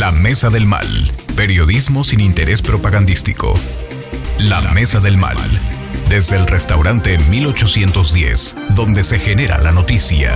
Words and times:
La 0.00 0.12
Mesa 0.12 0.48
del 0.48 0.64
Mal. 0.64 0.86
Periodismo 1.36 2.04
sin 2.04 2.20
interés 2.20 2.62
propagandístico. 2.62 3.52
La 4.38 4.62
Mesa 4.72 4.98
del 4.98 5.18
Mal. 5.18 5.36
Desde 6.08 6.36
el 6.36 6.46
restaurante 6.46 7.18
1810, 7.28 8.56
donde 8.74 9.04
se 9.04 9.18
genera 9.18 9.58
la 9.58 9.72
noticia. 9.72 10.32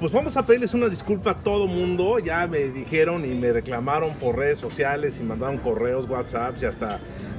Pues 0.00 0.10
vamos 0.10 0.38
a 0.38 0.46
pedirles 0.46 0.72
una 0.72 0.88
disculpa 0.88 1.32
a 1.32 1.34
todo 1.42 1.66
mundo. 1.66 2.18
Ya 2.18 2.46
me 2.46 2.60
dijeron 2.68 3.26
y 3.26 3.34
me 3.34 3.52
reclamaron 3.52 4.14
por 4.14 4.38
redes 4.38 4.58
sociales 4.58 5.18
y 5.20 5.22
mandaron 5.22 5.58
correos, 5.58 6.08
WhatsApp 6.08 6.54
y 6.62 6.64
hasta 6.64 6.98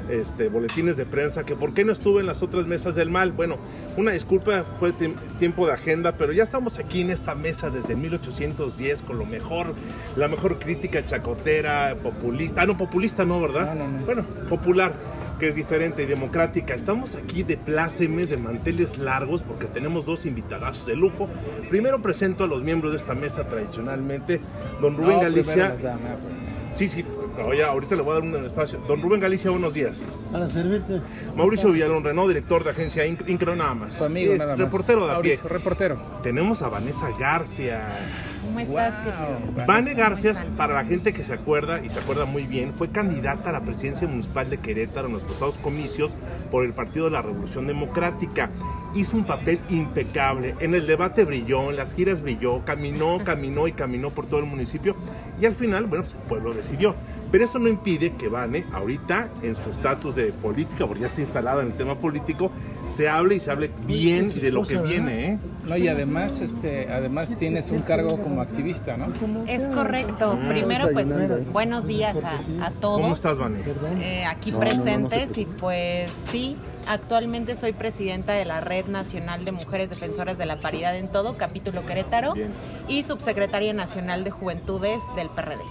este, 0.09 0.49
boletines 0.49 0.97
de 0.97 1.05
prensa 1.05 1.45
que 1.45 1.55
por 1.55 1.73
qué 1.73 1.85
no 1.85 1.93
estuve 1.93 2.21
en 2.21 2.27
las 2.27 2.43
otras 2.43 2.65
mesas 2.65 2.95
del 2.95 3.09
mal. 3.09 3.31
Bueno, 3.31 3.57
una 3.97 4.11
disculpa, 4.11 4.65
fue 4.79 4.93
tiempo 5.39 5.67
de 5.67 5.73
agenda, 5.73 6.13
pero 6.13 6.33
ya 6.33 6.43
estamos 6.43 6.79
aquí 6.79 7.01
en 7.01 7.11
esta 7.11 7.35
mesa 7.35 7.69
desde 7.69 7.95
1810 7.95 9.03
con 9.03 9.17
lo 9.17 9.25
mejor, 9.25 9.73
la 10.15 10.27
mejor 10.27 10.59
crítica 10.59 11.05
chacotera, 11.05 11.95
populista. 12.01 12.61
Ah, 12.61 12.65
no, 12.65 12.77
populista 12.77 13.25
no, 13.25 13.39
¿verdad? 13.41 13.73
No, 13.75 13.85
no, 13.85 13.99
no. 13.99 14.05
Bueno, 14.05 14.23
popular 14.49 14.93
que 15.39 15.47
es 15.47 15.55
diferente 15.55 16.03
y 16.03 16.05
democrática. 16.05 16.75
Estamos 16.75 17.15
aquí 17.15 17.43
de 17.43 17.57
plácemes, 17.57 18.29
de 18.29 18.37
manteles 18.37 18.97
largos, 18.97 19.41
porque 19.41 19.65
tenemos 19.65 20.05
dos 20.05 20.25
invitados 20.25 20.85
de 20.85 20.95
lujo. 20.95 21.29
Primero 21.69 22.01
presento 22.01 22.43
a 22.43 22.47
los 22.47 22.61
miembros 22.61 22.91
de 22.91 22.97
esta 22.97 23.15
mesa 23.15 23.47
tradicionalmente, 23.47 24.41
don 24.81 24.97
Rubén 24.97 25.15
No, 25.15 25.21
Galicia. 25.21 25.75
damas. 25.81 26.25
Sí, 26.73 26.87
sí, 26.87 27.03
oye, 27.45 27.63
ahorita 27.63 27.95
le 27.95 28.01
voy 28.03 28.11
a 28.11 28.13
dar 28.15 28.23
un 28.23 28.45
espacio. 28.45 28.79
Don 28.87 29.01
Rubén 29.01 29.19
Galicia, 29.19 29.51
buenos 29.51 29.73
días. 29.73 30.05
Para 30.31 30.47
servirte. 30.47 31.01
Mauricio 31.35 31.71
Villalón 31.73 32.03
Renaud, 32.05 32.27
director 32.29 32.63
de 32.63 32.69
agencia 32.69 33.05
Inc- 33.05 33.27
Incro 33.27 33.53
nada 33.55 33.73
más. 33.73 33.97
Tu 33.97 34.03
amigo 34.05 34.31
Es 34.33 34.39
nada 34.39 34.51
más. 34.55 34.59
reportero 34.59 35.05
de 35.07 35.13
a 35.13 35.19
pie. 35.21 35.39
Reportero. 35.43 36.01
Tenemos 36.23 36.61
a 36.61 36.69
Vanessa 36.69 37.09
Garfias. 37.19 38.39
¿Cómo 38.45 38.59
estás, 38.61 38.93
Wow. 39.05 39.45
querido? 39.47 39.65
Vane 39.67 39.93
Garfias, 39.93 40.43
para 40.55 40.73
la 40.75 40.85
gente 40.85 41.11
que 41.11 41.23
se 41.25 41.33
acuerda 41.33 41.83
y 41.83 41.89
se 41.89 41.99
acuerda 41.99 42.25
muy 42.25 42.43
bien, 42.43 42.73
fue 42.73 42.89
candidata 42.89 43.49
a 43.49 43.53
la 43.53 43.61
presidencia 43.61 44.07
municipal 44.07 44.49
de 44.49 44.57
Querétaro 44.59 45.07
en 45.07 45.13
los 45.13 45.23
pasados 45.23 45.57
comicios 45.57 46.11
por 46.51 46.63
el 46.63 46.73
Partido 46.73 47.05
de 47.05 47.11
la 47.11 47.21
Revolución 47.21 47.67
Democrática. 47.67 48.49
Hizo 48.95 49.17
un 49.17 49.25
papel 49.25 49.59
impecable. 49.69 50.55
En 50.61 50.73
el 50.73 50.87
debate 50.87 51.25
brilló, 51.25 51.69
en 51.69 51.77
las 51.77 51.93
giras 51.93 52.21
brilló, 52.21 52.63
caminó, 52.65 53.19
caminó 53.23 53.67
y 53.67 53.73
caminó 53.73 54.11
por 54.11 54.25
todo 54.27 54.39
el 54.39 54.45
municipio 54.45 54.95
y 55.41 55.45
al 55.45 55.55
final, 55.55 55.85
bueno, 55.85 56.03
pues 56.05 56.15
el 56.15 56.27
pueblo 56.27 56.53
decidió. 56.59 56.95
Pero 57.31 57.45
eso 57.45 57.59
no 57.59 57.67
impide 57.69 58.13
que 58.13 58.27
Vane, 58.27 58.65
ahorita, 58.73 59.29
en 59.43 59.55
su 59.55 59.69
estatus 59.69 60.15
de 60.15 60.31
política, 60.31 60.87
porque 60.87 61.01
ya 61.01 61.07
está 61.07 61.21
instalada 61.21 61.61
en 61.61 61.67
el 61.67 61.73
tema 61.73 61.95
político, 61.95 62.51
se 62.95 63.07
hable 63.07 63.35
y 63.35 63.39
se 63.39 63.51
hable 63.51 63.69
bien 63.85 64.33
de 64.33 64.51
lo 64.51 64.63
que 64.63 64.77
viene, 64.77 65.25
¿eh? 65.27 65.39
No, 65.67 65.77
y 65.77 65.87
además, 65.87 66.41
este, 66.41 66.91
además 66.91 67.31
tienes 67.37 67.69
un 67.69 67.81
cargo 67.81 68.17
como 68.17 68.41
activista, 68.41 68.97
¿no? 68.97 69.13
Es 69.45 69.67
correcto. 69.67 70.39
Primero, 70.47 70.89
pues, 70.91 71.51
buenos 71.51 71.85
días 71.85 72.17
a, 72.23 72.65
a 72.65 72.71
todos. 72.71 72.99
¿Cómo 72.99 73.13
estás, 73.13 73.37
Vane? 73.37 73.59
Eh, 74.01 74.25
aquí 74.25 74.51
No, 74.51 74.59
no, 74.59 74.63
no, 74.63 74.69
no 74.69 74.73
se 74.73 74.81
presentes 74.81 75.37
y 75.37 75.45
pues 75.45 76.11
sí, 76.31 76.57
actualmente 76.87 77.55
soy 77.55 77.73
presidenta 77.73 78.33
de 78.33 78.45
la 78.45 78.59
Red 78.59 78.87
Nacional 78.87 79.45
de 79.45 79.51
Mujeres 79.51 79.91
Defensoras 79.91 80.39
de 80.39 80.47
la 80.47 80.55
Paridad 80.59 80.97
en 80.97 81.09
Todo, 81.09 81.37
capítulo 81.37 81.85
Querétaro, 81.85 82.33
Bien. 82.33 82.49
y 82.87 83.03
subsecretaria 83.03 83.73
nacional 83.73 84.23
de 84.23 84.31
Juventudes 84.31 85.03
del 85.15 85.29
PRD. 85.29 85.61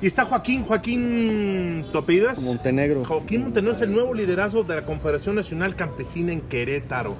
Y 0.00 0.06
está 0.06 0.24
Joaquín, 0.24 0.62
Joaquín, 0.64 1.86
¿tu 1.90 1.98
apellido 1.98 2.30
es? 2.30 2.40
Montenegro. 2.40 3.04
Joaquín 3.04 3.42
Montenegro 3.42 3.74
es 3.74 3.82
el 3.82 3.92
nuevo 3.92 4.14
liderazgo 4.14 4.62
de 4.62 4.76
la 4.76 4.82
Confederación 4.82 5.34
Nacional 5.34 5.74
Campesina 5.74 6.32
en 6.32 6.40
Querétaro. 6.42 7.16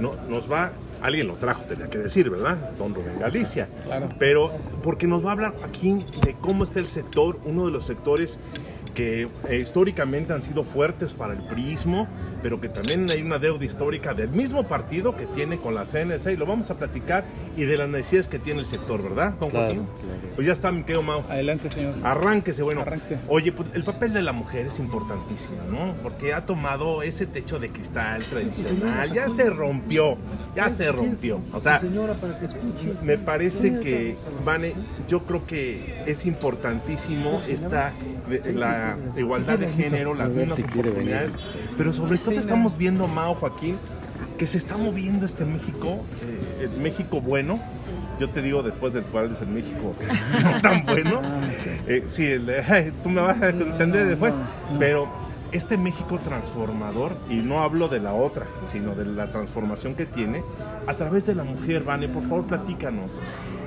No, 0.00 0.14
nos 0.28 0.50
va, 0.50 0.72
alguien 1.00 1.28
lo 1.28 1.34
trajo, 1.34 1.62
tenía 1.62 1.88
que 1.88 1.98
decir, 1.98 2.28
¿verdad? 2.28 2.56
Don 2.78 2.92
Rubén 2.92 3.20
Galicia. 3.20 3.68
Claro. 3.84 4.08
Pero 4.18 4.50
porque 4.82 5.06
nos 5.06 5.24
va 5.24 5.28
a 5.28 5.32
hablar 5.34 5.52
Joaquín 5.52 6.04
de 6.24 6.34
cómo 6.40 6.64
está 6.64 6.80
el 6.80 6.88
sector, 6.88 7.38
uno 7.44 7.66
de 7.66 7.70
los 7.70 7.86
sectores 7.86 8.38
que 8.96 9.28
eh, 9.48 9.58
históricamente 9.60 10.32
han 10.32 10.42
sido 10.42 10.64
fuertes 10.64 11.12
para 11.12 11.34
el 11.34 11.40
priismo, 11.40 12.08
pero 12.42 12.60
que 12.60 12.68
también 12.70 13.06
hay 13.10 13.20
una 13.22 13.38
deuda 13.38 13.62
histórica 13.64 14.14
del 14.14 14.30
mismo 14.30 14.64
partido 14.66 15.14
que 15.14 15.26
tiene 15.26 15.58
con 15.58 15.74
la 15.74 15.84
CNC 15.84 16.32
y 16.32 16.36
lo 16.36 16.46
vamos 16.46 16.70
a 16.70 16.74
platicar 16.76 17.24
y 17.58 17.64
de 17.64 17.76
las 17.76 17.88
necesidades 17.90 18.26
que 18.26 18.38
tiene 18.38 18.60
el 18.60 18.66
sector, 18.66 19.02
¿verdad, 19.02 19.34
don 19.38 19.50
Claro, 19.50 19.66
Joaquín? 19.66 19.82
claro. 20.00 20.34
Pues 20.34 20.46
ya 20.46 20.52
está, 20.54 20.72
mi 20.72 20.82
querido 20.82 21.02
Mau. 21.02 21.22
Adelante, 21.28 21.68
señor. 21.68 21.94
Arránquese, 22.02 22.62
bueno. 22.62 22.80
Arránquese. 22.80 23.18
Oye, 23.28 23.52
pues, 23.52 23.68
el 23.74 23.84
papel 23.84 24.14
de 24.14 24.22
la 24.22 24.32
mujer 24.32 24.66
es 24.66 24.78
importantísimo, 24.78 25.58
¿no? 25.70 25.92
Porque 26.02 26.32
ha 26.32 26.46
tomado 26.46 27.02
ese 27.02 27.26
techo 27.26 27.58
de 27.58 27.68
cristal 27.68 28.24
tradicional, 28.24 29.12
ya 29.12 29.28
se 29.28 29.50
rompió, 29.50 30.16
ya 30.54 30.70
se 30.70 30.90
rompió. 30.90 31.40
O 31.52 31.60
sea, 31.60 31.80
Señora, 31.80 32.14
para 32.14 32.38
que 32.38 32.46
escuche. 32.46 32.92
me 33.02 33.18
parece 33.18 33.78
que, 33.80 34.16
Vane, 34.44 34.72
yo 35.06 35.20
creo 35.24 35.46
que 35.46 36.02
es 36.06 36.24
importantísimo 36.24 37.42
esta, 37.46 37.92
de- 38.28 38.38
la 39.14 39.20
igualdad 39.20 39.58
de 39.58 39.68
género, 39.68 40.14
las 40.14 40.28
A 40.28 40.30
mismas 40.30 40.58
oportunidades, 40.60 41.32
pero 41.76 41.92
sobre 41.92 42.18
todo 42.18 42.38
estamos 42.38 42.76
viendo, 42.78 43.08
Mao 43.08 43.34
Joaquín, 43.34 43.76
que 44.38 44.46
se 44.46 44.58
está 44.58 44.76
moviendo 44.76 45.26
este 45.26 45.44
México, 45.44 46.04
eh, 46.22 46.68
el 46.72 46.80
México 46.80 47.20
bueno. 47.20 47.58
Yo 48.20 48.30
te 48.30 48.40
digo 48.40 48.62
después 48.62 48.94
del 48.94 49.04
cual 49.04 49.32
es 49.32 49.40
el 49.42 49.48
México 49.48 49.94
no 50.42 50.62
tan 50.62 50.86
bueno. 50.86 51.20
Eh, 51.86 52.04
sí, 52.12 52.24
el 52.24 52.48
"Ay, 52.68 52.92
tú 53.02 53.10
me 53.10 53.20
vas 53.20 53.40
a 53.42 53.48
entender 53.50 54.06
después. 54.06 54.32
Pero 54.78 55.08
este 55.52 55.76
México 55.76 56.18
transformador, 56.22 57.16
y 57.30 57.36
no 57.36 57.62
hablo 57.62 57.88
de 57.88 58.00
la 58.00 58.12
otra, 58.14 58.46
sino 58.70 58.94
de 58.94 59.04
la 59.06 59.26
transformación 59.30 59.94
que 59.94 60.04
tiene, 60.06 60.42
a 60.86 60.94
través 60.94 61.26
de 61.26 61.34
la 61.34 61.44
mujer, 61.44 61.82
Vane, 61.84 62.08
por 62.08 62.22
favor, 62.22 62.44
platícanos. 62.46 63.10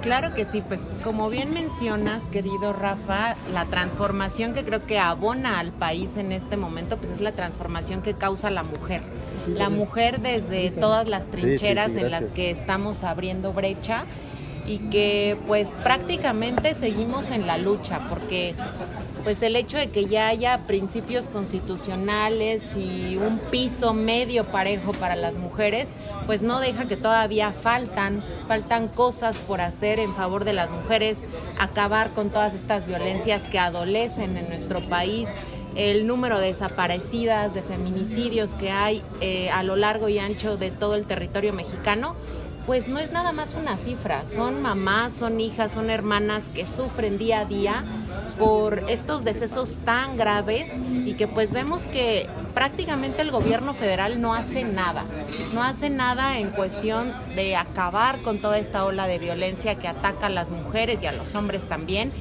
Claro 0.01 0.33
que 0.33 0.45
sí, 0.45 0.63
pues 0.65 0.79
como 1.03 1.29
bien 1.29 1.53
mencionas, 1.53 2.23
querido 2.31 2.71
Rafa, 2.73 3.35
la 3.53 3.65
transformación 3.65 4.53
que 4.53 4.63
creo 4.63 4.85
que 4.85 4.97
abona 4.97 5.59
al 5.59 5.71
país 5.71 6.15
en 6.15 6.31
este 6.31 6.55
momento, 6.55 6.97
pues 6.97 7.11
es 7.11 7.21
la 7.21 7.33
transformación 7.33 8.01
que 8.01 8.13
causa 8.13 8.49
la 8.49 8.63
mujer. 8.63 9.01
La 9.47 9.69
mujer 9.69 10.21
desde 10.21 10.71
todas 10.71 11.07
las 11.07 11.25
sí, 11.25 11.31
trincheras 11.31 11.91
sí, 11.91 11.99
en 11.99 12.11
las 12.11 12.25
que 12.25 12.51
estamos 12.51 13.03
abriendo 13.03 13.51
brecha 13.51 14.05
y 14.65 14.77
que 14.89 15.37
pues 15.47 15.67
prácticamente 15.83 16.75
seguimos 16.75 17.31
en 17.31 17.47
la 17.47 17.57
lucha 17.57 17.99
porque 18.09 18.53
pues 19.23 19.41
el 19.41 19.55
hecho 19.55 19.77
de 19.77 19.89
que 19.89 20.05
ya 20.05 20.27
haya 20.27 20.59
principios 20.67 21.27
constitucionales 21.27 22.75
y 22.75 23.17
un 23.17 23.39
piso 23.51 23.93
medio 23.93 24.45
parejo 24.45 24.93
para 24.93 25.15
las 25.15 25.35
mujeres, 25.35 25.87
pues 26.25 26.41
no 26.41 26.59
deja 26.59 26.87
que 26.87 26.97
todavía 26.97 27.53
faltan, 27.53 28.21
faltan 28.47 28.87
cosas 28.87 29.37
por 29.37 29.61
hacer 29.61 29.99
en 29.99 30.13
favor 30.13 30.45
de 30.45 30.53
las 30.53 30.69
mujeres, 30.71 31.17
acabar 31.59 32.11
con 32.11 32.29
todas 32.29 32.53
estas 32.53 32.87
violencias 32.87 33.43
que 33.49 33.59
adolecen 33.59 34.37
en 34.37 34.47
nuestro 34.49 34.79
país, 34.81 35.29
el 35.75 36.07
número 36.07 36.39
de 36.39 36.47
desaparecidas, 36.47 37.53
de 37.53 37.61
feminicidios 37.61 38.51
que 38.51 38.71
hay 38.71 39.01
eh, 39.21 39.49
a 39.51 39.63
lo 39.63 39.75
largo 39.75 40.09
y 40.09 40.19
ancho 40.19 40.57
de 40.57 40.71
todo 40.71 40.95
el 40.95 41.05
territorio 41.05 41.53
mexicano, 41.53 42.15
pues 42.69 42.87
no 42.87 42.99
es 42.99 43.11
nada 43.11 43.31
más 43.31 43.55
una 43.55 43.77
cifra, 43.77 44.21
son 44.35 44.61
mamás, 44.61 45.13
son 45.13 45.39
hijas, 45.39 45.71
son 45.71 45.89
hermanas 45.89 46.43
que 46.53 46.67
sufren 46.67 47.17
día 47.17 47.39
a 47.39 47.45
día 47.45 47.83
por 48.37 48.83
estos 48.91 49.23
decesos 49.23 49.79
tan 49.85 50.17
graves 50.17 50.69
y 51.03 51.13
que 51.13 51.27
pues 51.27 51.51
vemos 51.51 51.81
que 51.87 52.29
prácticamente 52.53 53.23
el 53.23 53.31
gobierno 53.31 53.73
federal 53.73 54.21
no 54.21 54.35
hace 54.35 54.65
nada, 54.65 55.05
no 55.51 55.63
hace 55.63 55.89
nada 55.89 56.37
en 56.37 56.51
cuestión 56.51 57.11
de 57.35 57.55
acabar 57.55 58.21
con 58.21 58.37
toda 58.37 58.59
esta 58.59 58.85
ola 58.85 59.07
de 59.07 59.17
violencia 59.17 59.73
que 59.73 59.87
ataca 59.87 60.27
a 60.27 60.29
las 60.29 60.51
mujeres 60.51 61.01
y 61.01 61.07
a 61.07 61.11
los 61.11 61.33
hombres 61.33 61.63
también. 61.63 62.11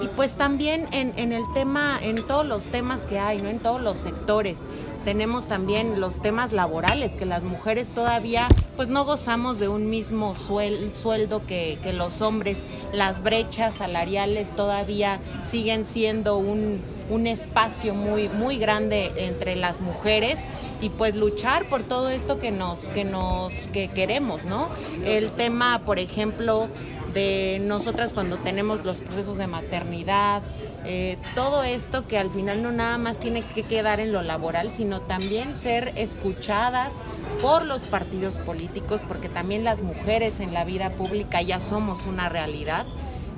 Y 0.00 0.08
pues 0.08 0.32
también 0.32 0.88
en, 0.92 1.32
el 1.32 1.42
tema, 1.52 1.98
en 2.00 2.16
todos 2.16 2.46
los 2.46 2.64
temas 2.64 3.00
que 3.02 3.18
hay, 3.18 3.40
¿no? 3.40 3.48
En 3.48 3.58
todos 3.58 3.80
los 3.80 3.98
sectores. 3.98 4.58
Tenemos 5.04 5.46
también 5.46 6.00
los 6.00 6.22
temas 6.22 6.52
laborales, 6.52 7.12
que 7.12 7.26
las 7.26 7.42
mujeres 7.42 7.88
todavía 7.88 8.48
pues 8.74 8.88
no 8.88 9.04
gozamos 9.04 9.58
de 9.58 9.68
un 9.68 9.90
mismo 9.90 10.34
suel- 10.34 10.92
sueldo 10.94 11.42
que, 11.46 11.78
que 11.82 11.92
los 11.92 12.22
hombres. 12.22 12.62
Las 12.92 13.22
brechas 13.22 13.74
salariales 13.74 14.48
todavía 14.56 15.18
siguen 15.46 15.84
siendo 15.84 16.38
un, 16.38 16.80
un 17.10 17.26
espacio 17.26 17.94
muy, 17.94 18.28
muy 18.30 18.56
grande 18.56 19.12
entre 19.16 19.56
las 19.56 19.80
mujeres 19.82 20.38
y 20.80 20.88
pues 20.88 21.14
luchar 21.14 21.66
por 21.66 21.82
todo 21.82 22.08
esto 22.08 22.38
que 22.38 22.50
nos, 22.50 22.88
que 22.88 23.04
nos, 23.04 23.54
que 23.68 23.88
queremos, 23.88 24.44
¿no? 24.44 24.68
El 25.04 25.30
tema, 25.30 25.82
por 25.84 25.98
ejemplo, 25.98 26.68
de 27.12 27.60
nosotras 27.62 28.12
cuando 28.12 28.38
tenemos 28.38 28.84
los 28.84 29.00
procesos 29.00 29.38
de 29.38 29.46
maternidad, 29.46 30.42
eh, 30.84 31.16
todo 31.34 31.62
esto 31.62 32.06
que 32.06 32.18
al 32.18 32.30
final 32.30 32.62
no 32.62 32.70
nada 32.70 32.98
más 32.98 33.18
tiene 33.18 33.42
que 33.42 33.62
quedar 33.62 34.00
en 34.00 34.12
lo 34.12 34.22
laboral, 34.22 34.70
sino 34.70 35.00
también 35.00 35.56
ser 35.56 35.92
escuchadas 35.96 36.92
por 37.40 37.64
los 37.64 37.82
partidos 37.82 38.36
políticos, 38.38 39.02
porque 39.06 39.28
también 39.28 39.64
las 39.64 39.82
mujeres 39.82 40.40
en 40.40 40.52
la 40.52 40.64
vida 40.64 40.90
pública 40.90 41.40
ya 41.42 41.60
somos 41.60 42.06
una 42.06 42.28
realidad. 42.28 42.86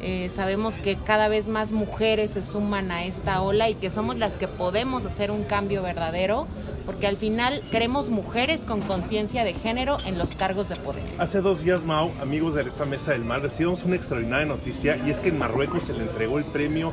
Eh, 0.01 0.31
sabemos 0.35 0.75
que 0.75 0.97
cada 0.97 1.29
vez 1.29 1.49
más 1.49 1.73
mujeres 1.73 2.33
se 2.33 2.43
suman 2.43 2.91
a 2.91 3.05
esta 3.05 3.41
ola 3.41 3.71
y 3.71 3.75
que 3.75 3.91
somos 3.91 4.17
las 4.17 4.37
que 4.39 4.47
podemos 4.47 5.07
hacer 5.07 5.31
un 5.31 5.45
cambio 5.45 5.83
verdadero 5.83 6.47
porque 6.87 7.07
al 7.09 7.17
final 7.17 7.61
queremos 7.71 8.09
mujeres 8.09 8.65
con 8.65 8.81
conciencia 8.81 9.43
de 9.45 9.53
género 9.53 9.99
en 10.07 10.17
los 10.17 10.37
cargos 10.37 10.69
de 10.69 10.77
poder. 10.77 11.03
Hace 11.19 11.41
dos 11.41 11.65
días, 11.65 11.83
Mau, 11.85 12.13
amigos 12.23 12.55
de 12.55 12.63
esta 12.63 12.85
Mesa 12.85 13.11
del 13.13 13.25
Mal, 13.25 13.43
recibimos 13.43 13.83
una 13.85 13.97
extraordinaria 13.97 14.47
noticia 14.47 14.97
y 15.05 15.11
es 15.11 15.19
que 15.21 15.29
en 15.31 15.39
Marruecos 15.39 15.85
se 15.85 15.93
le 15.93 16.03
entregó 16.05 16.39
el 16.39 16.45
Premio 16.45 16.93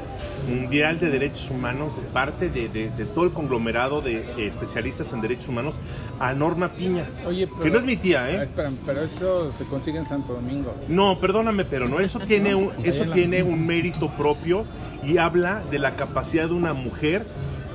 Mundial 0.49 0.99
de 0.99 1.09
Derechos 1.09 1.49
Humanos 1.49 1.95
de 1.95 2.01
parte 2.09 2.49
de, 2.49 2.67
de- 2.69 2.89
de 2.89 3.05
todo 3.05 3.25
el 3.25 3.31
conglomerado 3.31 4.01
de 4.01 4.17
eh, 4.17 4.47
especialistas 4.47 5.13
en 5.13 5.21
derechos 5.21 5.47
humanos 5.47 5.75
a 6.19 6.33
Norma 6.33 6.69
Piña. 6.69 7.05
Oye, 7.27 7.47
que 7.61 7.69
no 7.69 7.77
es 7.79 7.85
mi 7.85 7.95
tía, 7.95 8.23
Ah, 8.25 8.31
¿eh? 8.31 8.43
espérame, 8.43 8.77
pero 8.85 9.03
eso 9.03 9.53
se 9.53 9.65
consigue 9.65 9.97
en 9.99 10.05
Santo 10.05 10.33
Domingo. 10.33 10.73
No, 10.87 11.19
perdóname, 11.19 11.65
pero 11.65 11.87
no, 11.87 11.99
eso 11.99 12.19
tiene 12.19 12.55
un, 12.55 12.71
eso 12.83 13.05
tiene 13.11 13.43
un 13.43 13.65
mérito 13.65 14.09
propio 14.09 14.65
y 15.03 15.17
habla 15.17 15.61
de 15.69 15.79
la 15.79 15.95
capacidad 15.95 16.47
de 16.47 16.53
una 16.53 16.73
mujer 16.73 17.25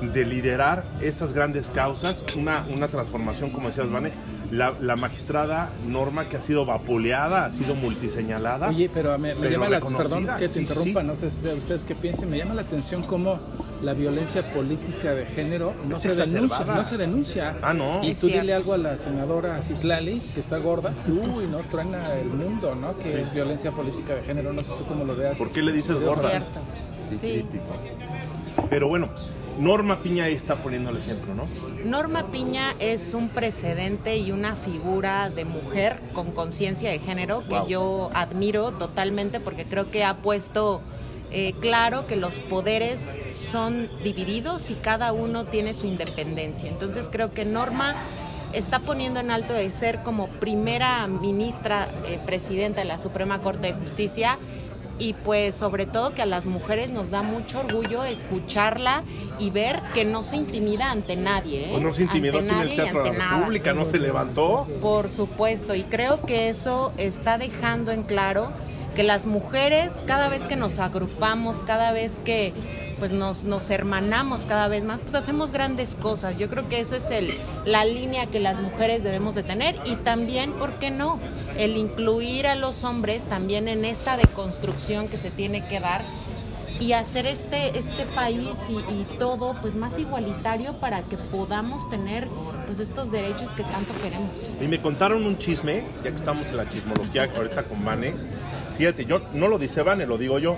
de 0.01 0.25
liderar 0.25 0.83
esas 1.01 1.33
grandes 1.33 1.69
causas, 1.69 2.23
una, 2.37 2.65
una 2.73 2.87
transformación, 2.87 3.49
como 3.49 3.67
decías, 3.67 3.91
Vane, 3.91 4.11
la, 4.51 4.73
la 4.81 4.95
magistrada 4.95 5.69
Norma 5.87 6.27
que 6.29 6.37
ha 6.37 6.41
sido 6.41 6.65
vapuleada, 6.65 7.45
ha 7.45 7.51
sido 7.51 7.75
multiseñalada. 7.75 8.69
Oye, 8.69 8.89
pero 8.93 9.17
me, 9.19 9.35
me 9.35 9.41
Pero 9.41 9.51
llama 9.51 9.69
la 9.69 9.79
perdón 9.79 10.27
que 10.39 10.47
te 10.47 10.47
sí, 10.47 10.53
sí, 10.53 10.59
interrumpa, 10.61 11.01
sí. 11.01 11.07
no 11.07 11.15
sé 11.15 11.27
ustedes 11.27 11.57
ustedes 11.57 11.85
qué 11.85 11.95
piensen, 11.95 12.29
me 12.29 12.37
llama 12.37 12.53
la 12.55 12.61
atención 12.61 13.03
cómo 13.03 13.39
la 13.83 13.93
violencia 13.93 14.51
política 14.53 15.13
de 15.13 15.25
género 15.25 15.73
no 15.87 15.95
Es 15.95 16.01
se 16.01 16.15
denuncia, 16.15 16.65
no 16.65 16.83
se 16.83 16.97
denuncia. 16.97 17.57
Ah, 17.61 17.73
no. 17.73 18.03
Y 18.03 18.15
tú 18.15 18.27
dile 18.27 18.53
algo 18.53 18.73
a 18.73 18.77
la 18.77 18.97
senadora 18.97 19.61
Citlali, 19.61 20.19
que 20.33 20.39
está 20.39 20.57
gorda, 20.57 20.93
uy, 21.07 21.45
no 21.47 21.59
truena 21.59 22.13
el 22.15 22.29
mundo, 22.29 22.75
¿no? 22.75 22.97
Que 22.97 23.21
es 23.21 23.33
violencia 23.33 23.71
política 23.71 24.15
de 24.15 24.21
género, 24.21 24.51
no 24.53 24.61
sé 24.61 24.69
tú 24.77 24.85
cómo 24.85 25.03
lo 25.03 25.15
veas. 25.15 25.37
¿Por 25.37 25.51
qué 25.51 25.61
le 25.61 25.71
dices 25.71 25.99
gorda? 25.99 26.29
Cierto. 26.29 26.59
Sí. 27.19 27.45
Pero 28.69 28.87
bueno, 28.87 29.09
Norma 29.59 30.01
Piña 30.01 30.23
ahí 30.23 30.33
está 30.33 30.63
poniendo 30.63 30.89
el 30.89 30.97
ejemplo, 30.97 31.35
¿no? 31.35 31.45
Norma 31.83 32.31
Piña 32.31 32.73
es 32.79 33.13
un 33.13 33.27
precedente 33.29 34.17
y 34.17 34.31
una 34.31 34.55
figura 34.55 35.29
de 35.29 35.43
mujer 35.43 35.99
con 36.13 36.31
conciencia 36.31 36.89
de 36.89 36.99
género 36.99 37.43
que 37.47 37.59
yo 37.67 38.09
admiro 38.13 38.71
totalmente 38.71 39.39
porque 39.39 39.65
creo 39.65 39.91
que 39.91 40.05
ha 40.05 40.17
puesto 40.17 40.81
eh, 41.31 41.53
claro 41.59 42.07
que 42.07 42.15
los 42.15 42.39
poderes 42.39 43.19
son 43.51 43.89
divididos 44.03 44.71
y 44.71 44.75
cada 44.75 45.11
uno 45.11 45.45
tiene 45.45 45.73
su 45.73 45.87
independencia. 45.87 46.69
Entonces 46.69 47.09
creo 47.11 47.33
que 47.33 47.43
Norma 47.43 47.95
está 48.53 48.79
poniendo 48.79 49.19
en 49.19 49.29
alto 49.29 49.53
de 49.53 49.69
ser 49.71 50.01
como 50.03 50.27
primera 50.27 51.05
ministra 51.07 51.89
eh, 52.05 52.19
presidenta 52.25 52.79
de 52.79 52.87
la 52.87 52.97
Suprema 52.97 53.39
Corte 53.39 53.67
de 53.67 53.73
Justicia 53.73 54.39
y 54.99 55.13
pues 55.13 55.55
sobre 55.55 55.85
todo 55.85 56.13
que 56.13 56.21
a 56.21 56.25
las 56.25 56.45
mujeres 56.45 56.91
nos 56.91 57.09
da 57.09 57.21
mucho 57.21 57.61
orgullo 57.61 58.03
escucharla 58.03 59.03
y 59.39 59.49
ver 59.49 59.81
que 59.93 60.05
no 60.05 60.23
se 60.23 60.35
intimida 60.35 60.91
ante 60.91 61.15
nadie. 61.15 61.73
¿eh? 61.73 61.79
No 61.79 61.93
se 61.93 62.03
intimidó 62.03 62.39
Ante 62.39 62.51
aquí 62.51 62.61
en 62.61 62.61
el 62.61 62.69
nadie 62.69 62.73
y 62.73 62.77
Teatro 62.77 63.03
de 63.03 63.11
la 63.11 63.17
nada. 63.17 63.37
República, 63.37 63.73
no 63.73 63.85
se 63.85 63.99
levantó. 63.99 64.67
Por 64.81 65.09
supuesto, 65.09 65.73
y 65.73 65.83
creo 65.83 66.21
que 66.25 66.49
eso 66.49 66.91
está 66.97 67.37
dejando 67.37 67.91
en 67.91 68.03
claro 68.03 68.49
que 68.95 69.03
las 69.03 69.25
mujeres, 69.25 69.93
cada 70.05 70.27
vez 70.27 70.43
que 70.43 70.57
nos 70.57 70.79
agrupamos, 70.79 71.59
cada 71.59 71.91
vez 71.91 72.17
que 72.25 72.53
pues 72.99 73.13
nos, 73.13 73.45
nos 73.45 73.69
hermanamos 73.69 74.41
cada 74.41 74.67
vez 74.67 74.83
más, 74.83 74.99
pues 74.99 75.15
hacemos 75.15 75.53
grandes 75.53 75.95
cosas. 75.95 76.37
Yo 76.37 76.49
creo 76.49 76.67
que 76.67 76.81
eso 76.81 76.97
es 76.97 77.09
el, 77.09 77.33
la 77.63 77.85
línea 77.85 78.25
que 78.25 78.41
las 78.41 78.59
mujeres 78.59 79.03
debemos 79.03 79.35
de 79.35 79.43
tener 79.43 79.79
y 79.85 79.95
también, 79.95 80.51
¿por 80.51 80.73
qué 80.79 80.91
no? 80.91 81.17
El 81.59 81.77
incluir 81.77 82.47
a 82.47 82.55
los 82.55 82.83
hombres 82.83 83.23
también 83.25 83.67
en 83.67 83.83
esta 83.85 84.15
deconstrucción 84.17 85.07
que 85.09 85.17
se 85.17 85.29
tiene 85.29 85.65
que 85.67 85.79
dar 85.79 86.03
y 86.79 86.93
hacer 86.93 87.25
este, 87.25 87.77
este 87.77 88.05
país 88.15 88.57
y, 88.69 88.75
y 88.93 89.05
todo 89.19 89.55
pues 89.61 89.75
más 89.75 89.99
igualitario 89.99 90.73
para 90.79 91.01
que 91.01 91.17
podamos 91.17 91.89
tener 91.89 92.29
pues 92.65 92.79
estos 92.79 93.11
derechos 93.11 93.51
que 93.51 93.63
tanto 93.63 93.91
queremos. 94.01 94.29
Y 94.61 94.67
me 94.69 94.79
contaron 94.79 95.25
un 95.25 95.37
chisme, 95.37 95.83
ya 96.03 96.09
que 96.11 96.15
estamos 96.15 96.47
en 96.47 96.55
la 96.57 96.69
chismología 96.69 97.29
ahorita 97.35 97.63
con 97.63 97.83
Vane. 97.83 98.13
Fíjate, 98.77 99.03
yo 99.03 99.21
no 99.33 99.49
lo 99.49 99.59
dice 99.59 99.81
Vane, 99.81 100.05
lo 100.05 100.17
digo 100.17 100.39
yo. 100.39 100.55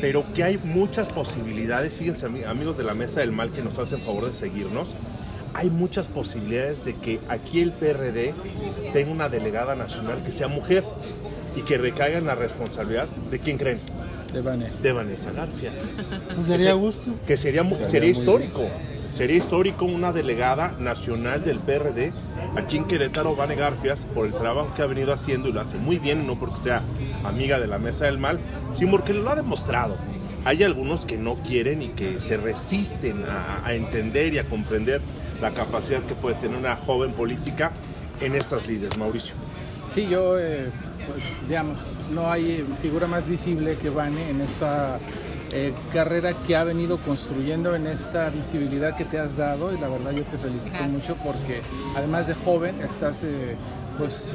Pero 0.00 0.24
que 0.32 0.42
hay 0.42 0.58
muchas 0.64 1.10
posibilidades, 1.10 1.94
fíjense 1.94 2.26
ami- 2.26 2.44
amigos 2.44 2.76
de 2.76 2.82
la 2.82 2.94
Mesa 2.94 3.20
del 3.20 3.30
Mal 3.30 3.50
que 3.52 3.62
nos 3.62 3.78
hacen 3.78 4.00
favor 4.00 4.26
de 4.26 4.32
seguirnos, 4.32 4.88
hay 5.54 5.70
muchas 5.70 6.08
posibilidades 6.08 6.84
de 6.84 6.94
que 6.94 7.20
aquí 7.28 7.60
el 7.60 7.72
PRD 7.72 8.34
tenga 8.92 9.10
una 9.12 9.28
delegada 9.28 9.74
nacional 9.74 10.22
que 10.24 10.32
sea 10.32 10.48
mujer 10.48 10.84
y 11.56 11.62
que 11.62 11.78
recaiga 11.78 12.18
en 12.18 12.26
la 12.26 12.34
responsabilidad 12.34 13.08
de 13.30 13.38
quién 13.38 13.58
creen, 13.58 13.80
De 14.32 14.40
Vane. 14.40 14.70
de 14.82 14.92
Vanessa 14.92 15.30
Garfia. 15.32 15.72
Pues 16.46 16.74
gusto. 16.74 17.14
que 17.26 17.36
sería, 17.36 17.62
mu- 17.62 17.76
sería 17.88 18.10
histórico. 18.10 18.62
Sería 19.12 19.36
histórico 19.36 19.84
una 19.84 20.10
delegada 20.10 20.74
nacional 20.78 21.44
del 21.44 21.58
PRD 21.58 22.14
aquí 22.56 22.78
en 22.78 22.84
Querétaro, 22.86 23.36
Vane 23.36 23.56
Garfias, 23.56 24.06
por 24.14 24.26
el 24.26 24.32
trabajo 24.32 24.72
que 24.74 24.80
ha 24.80 24.86
venido 24.86 25.12
haciendo 25.12 25.50
y 25.50 25.52
lo 25.52 25.60
hace 25.60 25.76
muy 25.76 25.98
bien, 25.98 26.26
no 26.26 26.38
porque 26.38 26.62
sea 26.62 26.80
amiga 27.22 27.60
de 27.60 27.66
la 27.66 27.78
Mesa 27.78 28.06
del 28.06 28.16
Mal, 28.16 28.38
sino 28.72 28.92
porque 28.92 29.12
lo 29.12 29.28
ha 29.28 29.34
demostrado. 29.34 29.96
Hay 30.46 30.62
algunos 30.64 31.04
que 31.04 31.18
no 31.18 31.36
quieren 31.36 31.82
y 31.82 31.88
que 31.88 32.20
se 32.20 32.38
resisten 32.38 33.24
a, 33.26 33.66
a 33.66 33.74
entender 33.74 34.32
y 34.32 34.38
a 34.38 34.44
comprender 34.44 35.02
la 35.42 35.52
capacidad 35.52 36.00
que 36.02 36.14
puede 36.14 36.36
tener 36.36 36.56
una 36.56 36.76
joven 36.76 37.12
política 37.12 37.72
en 38.20 38.36
estas 38.36 38.66
líderes, 38.66 38.96
Mauricio. 38.96 39.34
Sí, 39.88 40.06
yo, 40.08 40.38
eh, 40.38 40.70
pues, 41.06 41.24
digamos, 41.48 41.98
no 42.12 42.30
hay 42.30 42.64
figura 42.80 43.08
más 43.08 43.26
visible 43.26 43.76
que 43.76 43.90
Vane 43.90 44.30
en 44.30 44.40
esta 44.40 45.00
eh, 45.52 45.74
carrera 45.92 46.34
que 46.46 46.54
ha 46.54 46.62
venido 46.62 46.96
construyendo, 46.98 47.74
en 47.74 47.88
esta 47.88 48.30
visibilidad 48.30 48.96
que 48.96 49.04
te 49.04 49.18
has 49.18 49.36
dado 49.36 49.74
y 49.74 49.78
la 49.78 49.88
verdad 49.88 50.12
yo 50.12 50.22
te 50.22 50.38
felicito 50.38 50.76
Gracias. 50.78 50.92
mucho 50.92 51.16
porque 51.16 51.60
además 51.96 52.28
de 52.28 52.34
joven 52.34 52.80
estás, 52.80 53.24
eh, 53.24 53.56
pues, 53.98 54.32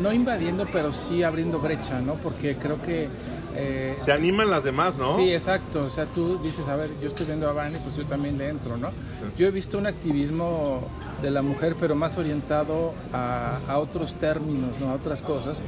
no 0.00 0.12
invadiendo, 0.12 0.68
pero 0.72 0.92
sí 0.92 1.24
abriendo 1.24 1.58
brecha, 1.58 2.00
¿no? 2.00 2.14
Porque 2.14 2.56
creo 2.56 2.80
que... 2.80 3.08
eh, 3.56 3.96
Se 4.00 4.12
animan 4.12 4.50
las 4.50 4.64
demás, 4.64 4.98
¿no? 4.98 5.16
Sí, 5.16 5.32
exacto. 5.32 5.84
O 5.84 5.90
sea, 5.90 6.06
tú 6.06 6.38
dices, 6.42 6.68
a 6.68 6.76
ver, 6.76 6.90
yo 7.00 7.08
estoy 7.08 7.26
viendo 7.26 7.48
a 7.48 7.52
Vane, 7.52 7.78
pues 7.78 7.96
yo 7.96 8.04
también 8.04 8.38
le 8.38 8.48
entro, 8.48 8.76
¿no? 8.76 8.90
Yo 9.38 9.46
he 9.46 9.50
visto 9.50 9.78
un 9.78 9.86
activismo 9.86 10.82
de 11.22 11.30
la 11.30 11.42
mujer, 11.42 11.76
pero 11.78 11.94
más 11.94 12.18
orientado 12.18 12.94
a, 13.12 13.58
a 13.68 13.78
otros 13.78 14.14
términos, 14.14 14.78
¿no? 14.80 14.90
A 14.90 14.94
otras 14.94 15.22
cosas, 15.22 15.62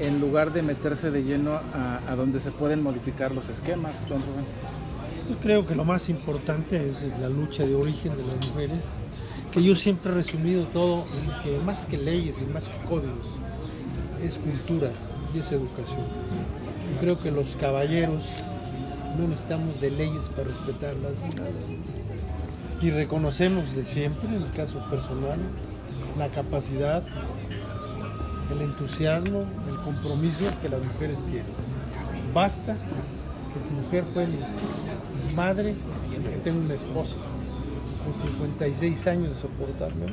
en 0.00 0.20
lugar 0.20 0.52
de 0.52 0.62
meterse 0.62 1.10
de 1.10 1.22
lleno 1.24 1.52
a, 1.54 2.00
a 2.08 2.16
donde 2.16 2.40
se 2.40 2.50
pueden 2.50 2.82
modificar 2.82 3.32
los 3.32 3.48
esquemas, 3.48 4.08
don 4.08 4.20
Rubén. 4.20 4.44
Yo 5.30 5.36
creo 5.40 5.66
que 5.66 5.74
lo 5.74 5.84
más 5.84 6.08
importante 6.08 6.88
es 6.88 7.04
la 7.18 7.28
lucha 7.28 7.64
de 7.64 7.74
origen 7.74 8.16
de 8.16 8.24
las 8.24 8.48
mujeres, 8.48 8.84
que 9.50 9.62
yo 9.62 9.74
siempre 9.74 10.12
he 10.12 10.14
resumido 10.16 10.64
todo 10.66 11.04
en 11.04 11.42
que 11.42 11.64
más 11.64 11.86
que 11.86 11.96
leyes 11.96 12.36
y 12.42 12.52
más 12.52 12.64
que 12.64 12.76
códigos, 12.88 13.26
es 14.22 14.34
cultura 14.34 14.90
y 15.34 15.38
es 15.38 15.50
educación. 15.52 16.04
Yo 16.94 17.00
creo 17.00 17.20
que 17.20 17.30
los 17.32 17.56
caballeros 17.56 18.22
no 19.18 19.26
necesitamos 19.26 19.80
de 19.80 19.90
leyes 19.90 20.22
para 20.30 20.44
respetarlas. 20.44 21.12
Y 22.80 22.90
reconocemos 22.90 23.74
de 23.74 23.84
siempre, 23.84 24.28
en 24.28 24.42
el 24.42 24.50
caso 24.52 24.78
personal, 24.90 25.38
la 26.16 26.28
capacidad, 26.28 27.02
el 28.52 28.62
entusiasmo, 28.62 29.44
el 29.68 29.76
compromiso 29.82 30.44
que 30.62 30.68
las 30.68 30.82
mujeres 30.82 31.18
tienen. 31.24 31.46
Basta 32.32 32.74
que 32.74 33.68
tu 33.68 33.80
mujer 33.82 34.04
fue 34.12 34.26
mi, 34.26 34.38
madre 35.34 35.74
y 36.12 36.22
que 36.22 36.36
tengo 36.44 36.60
una 36.60 36.74
esposa 36.74 37.16
con 38.04 38.14
56 38.14 39.06
años 39.08 39.30
de 39.30 39.34
soportarme. 39.34 40.06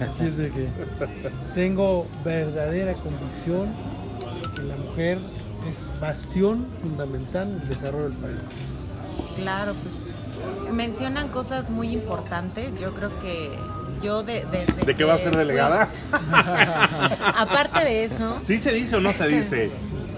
Así 0.00 0.24
es 0.24 0.38
de 0.38 0.50
que 0.50 0.68
tengo 1.54 2.06
verdadera 2.24 2.94
convicción 2.94 3.68
que 4.54 4.62
la 4.62 4.76
mujer 4.76 5.18
es 5.68 5.84
bastión 6.00 6.66
fundamental 6.82 7.48
en 7.48 7.60
el 7.62 7.68
desarrollo 7.68 8.04
del 8.10 8.18
país. 8.18 8.36
Claro, 9.36 9.74
pues 9.74 9.94
mencionan 10.74 11.28
cosas 11.28 11.70
muy 11.70 11.88
importantes. 11.90 12.72
Yo 12.80 12.94
creo 12.94 13.18
que 13.20 13.50
yo 14.02 14.22
de, 14.22 14.46
desde 14.50 14.72
¿De 14.84 14.94
qué 14.96 15.04
va 15.04 15.14
a 15.14 15.18
ser 15.18 15.30
fui- 15.34 15.38
delegada? 15.38 15.88
Aparte 17.36 17.84
de 17.84 18.04
eso, 18.04 18.38
¿Sí 18.44 18.58
se 18.58 18.72
dice 18.72 18.96
o 18.96 19.00
no 19.00 19.12
se 19.12 19.28
dice? 19.28 19.70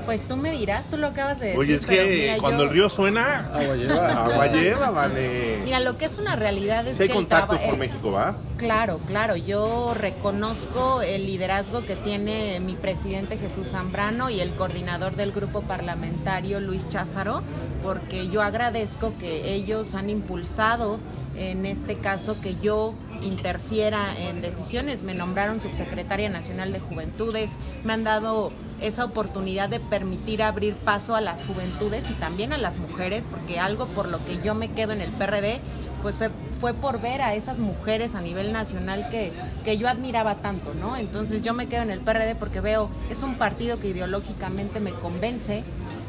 Pues 0.04 0.26
tú 0.28 0.36
me 0.36 0.50
dirás, 0.52 0.88
tú 0.90 0.96
lo 0.96 1.08
acabas 1.08 1.38
de 1.40 1.46
decir. 1.46 1.60
Oye, 1.60 1.74
es 1.74 1.86
que 1.86 2.04
mira, 2.04 2.36
cuando 2.38 2.64
yo- 2.64 2.68
el 2.68 2.74
río 2.74 2.88
suena, 2.88 3.48
Agua 3.52 3.76
lleva. 3.76 4.24
agua 4.24 4.46
lleva, 4.48 4.90
vale. 4.90 5.58
Mira, 5.64 5.80
lo 5.80 5.96
que 5.98 6.04
es 6.06 6.18
una 6.18 6.36
realidad 6.36 6.86
es 6.86 6.96
Si 6.96 7.02
hay 7.02 7.08
que 7.08 7.12
el 7.14 7.18
contactos 7.20 7.56
traba- 7.58 7.70
por 7.70 7.74
eh, 7.74 7.88
México, 7.88 8.12
¿va? 8.12 8.36
Claro, 8.56 9.00
claro. 9.06 9.36
Yo 9.36 9.94
reconozco 9.94 11.02
el 11.02 11.26
liderazgo 11.26 11.84
que 11.84 11.96
tiene 11.96 12.60
mi 12.60 12.74
presidente 12.74 13.36
Jesús 13.36 13.68
Zambrano 13.70 14.30
y 14.30 14.40
el 14.40 14.54
coordinador 14.54 15.16
del 15.16 15.32
grupo 15.32 15.62
parlamentario 15.62 16.60
Luis 16.60 16.88
Cházaro, 16.88 17.42
porque 17.82 18.28
yo 18.28 18.42
agradezco 18.42 19.12
que 19.18 19.54
ellos 19.54 19.94
han 19.94 20.10
impulsado 20.10 20.98
en 21.36 21.64
este 21.66 21.96
caso 21.96 22.36
que 22.40 22.56
yo 22.62 22.94
interfiera 23.22 24.06
en 24.18 24.42
decisiones. 24.42 25.02
Me 25.02 25.14
nombraron 25.14 25.60
subsecretaria 25.60 26.28
nacional 26.28 26.72
de 26.72 26.78
juventudes, 26.80 27.56
me 27.84 27.92
han 27.94 28.04
dado 28.04 28.52
esa 28.82 29.04
oportunidad 29.04 29.68
de 29.68 29.80
permitir 29.80 30.42
abrir 30.42 30.74
paso 30.74 31.14
a 31.14 31.20
las 31.20 31.44
juventudes 31.44 32.10
y 32.10 32.14
también 32.14 32.52
a 32.52 32.58
las 32.58 32.78
mujeres, 32.78 33.26
porque 33.30 33.58
algo 33.58 33.86
por 33.86 34.08
lo 34.08 34.24
que 34.24 34.40
yo 34.42 34.54
me 34.54 34.70
quedo 34.70 34.92
en 34.92 35.00
el 35.00 35.10
PRD 35.10 35.60
pues 36.02 36.16
fue, 36.16 36.30
fue, 36.60 36.74
por 36.74 37.00
ver 37.00 37.22
a 37.22 37.34
esas 37.34 37.60
mujeres 37.60 38.16
a 38.16 38.20
nivel 38.20 38.52
nacional 38.52 39.08
que, 39.08 39.32
que 39.64 39.78
yo 39.78 39.88
admiraba 39.88 40.36
tanto, 40.36 40.74
¿no? 40.74 40.96
Entonces 40.96 41.42
yo 41.42 41.54
me 41.54 41.68
quedo 41.68 41.82
en 41.82 41.92
el 41.92 42.00
PRD 42.00 42.34
porque 42.34 42.60
veo, 42.60 42.90
es 43.08 43.22
un 43.22 43.36
partido 43.36 43.78
que 43.78 43.88
ideológicamente 43.88 44.80
me 44.80 44.92
convence, 44.92 45.62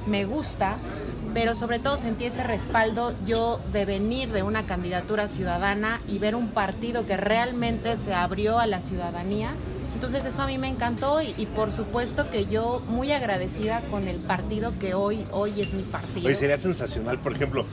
me 0.07 0.25
gusta, 0.25 0.77
pero 1.33 1.55
sobre 1.55 1.79
todo 1.79 1.97
sentí 1.97 2.25
ese 2.25 2.43
respaldo 2.43 3.13
yo 3.25 3.59
de 3.71 3.85
venir 3.85 4.31
de 4.31 4.43
una 4.43 4.65
candidatura 4.65 5.27
ciudadana 5.27 6.01
y 6.07 6.19
ver 6.19 6.35
un 6.35 6.49
partido 6.49 7.05
que 7.05 7.17
realmente 7.17 7.95
se 7.97 8.13
abrió 8.13 8.59
a 8.59 8.67
la 8.67 8.81
ciudadanía. 8.81 9.51
Entonces 10.03 10.33
eso 10.33 10.41
a 10.41 10.47
mí 10.47 10.57
me 10.57 10.67
encantó 10.67 11.21
y, 11.21 11.45
por 11.45 11.71
supuesto 11.71 12.29
que 12.29 12.45
yo 12.45 12.81
muy 12.89 13.13
agradecida 13.13 13.79
con 13.89 14.05
el 14.05 14.17
partido 14.17 14.73
que 14.77 14.95
hoy, 14.95 15.25
hoy 15.31 15.61
es 15.61 15.73
mi 15.73 15.83
partido. 15.83 16.27
Hoy 16.27 16.35
sería 16.35 16.57
sensacional, 16.57 17.19
por 17.19 17.33
ejemplo, 17.33 17.65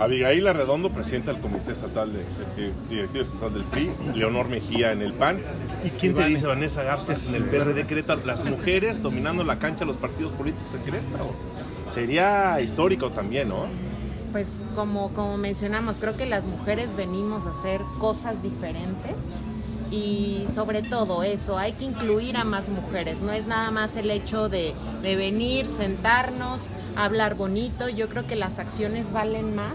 Abigail 0.00 0.48
Arredondo, 0.48 0.90
presidenta 0.90 1.32
del 1.32 1.40
Comité 1.40 1.70
Estatal 1.70 2.12
de, 2.12 2.72
Directivo 2.90 3.22
Estatal 3.22 3.54
del 3.54 3.62
PRI, 3.62 3.92
Leonor 4.16 4.48
Mejía 4.48 4.90
en 4.90 5.02
el 5.02 5.12
PAN. 5.12 5.38
¿Y 5.84 5.90
quién 5.90 6.16
te 6.16 6.24
dice 6.24 6.48
Vanessa 6.48 6.82
Garfias 6.82 7.26
en 7.26 7.36
el 7.36 7.44
PRD 7.44 7.86
Querétaro? 7.86 8.22
Las 8.26 8.44
mujeres 8.44 9.00
dominando 9.00 9.44
la 9.44 9.60
cancha 9.60 9.84
los 9.84 9.98
partidos 9.98 10.32
políticos 10.32 10.74
en 10.74 10.82
Querétaro. 10.82 11.32
Sería 11.94 12.60
histórico 12.60 13.10
también, 13.10 13.50
¿no? 13.50 13.66
Pues 14.32 14.60
como, 14.74 15.10
como 15.10 15.38
mencionamos, 15.38 16.00
creo 16.00 16.16
que 16.16 16.26
las 16.26 16.44
mujeres 16.44 16.96
venimos 16.96 17.46
a 17.46 17.50
hacer 17.50 17.82
cosas 18.00 18.42
diferentes 18.42 19.14
y 19.90 20.44
sobre 20.52 20.82
todo 20.82 21.22
eso, 21.22 21.58
hay 21.58 21.72
que 21.72 21.84
incluir 21.84 22.36
a 22.36 22.44
más 22.44 22.68
mujeres, 22.68 23.20
no 23.20 23.32
es 23.32 23.46
nada 23.46 23.70
más 23.70 23.96
el 23.96 24.10
hecho 24.10 24.48
de, 24.48 24.74
de, 25.02 25.16
venir, 25.16 25.66
sentarnos, 25.66 26.66
hablar 26.96 27.34
bonito, 27.34 27.88
yo 27.88 28.08
creo 28.08 28.26
que 28.26 28.36
las 28.36 28.58
acciones 28.58 29.12
valen 29.12 29.54
más 29.54 29.74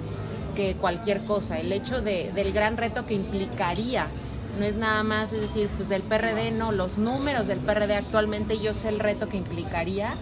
que 0.55 0.75
cualquier 0.75 1.23
cosa, 1.25 1.59
el 1.59 1.71
hecho 1.71 2.01
de, 2.01 2.31
del 2.33 2.53
gran 2.53 2.77
reto 2.77 3.05
que 3.05 3.15
implicaría, 3.15 4.07
no 4.59 4.65
es 4.65 4.75
nada 4.75 5.01
más, 5.03 5.33
es 5.33 5.41
decir, 5.41 5.67
pues 5.77 5.89
el 5.89 6.03
PRD, 6.03 6.51
no, 6.51 6.71
los 6.71 6.99
números 6.99 7.47
del 7.47 7.59
PRD 7.59 7.95
actualmente 7.95 8.59
yo 8.59 8.73
sé 8.73 8.89
el 8.89 8.99
reto 8.99 9.27
que 9.27 9.37
implicaría 9.37 10.13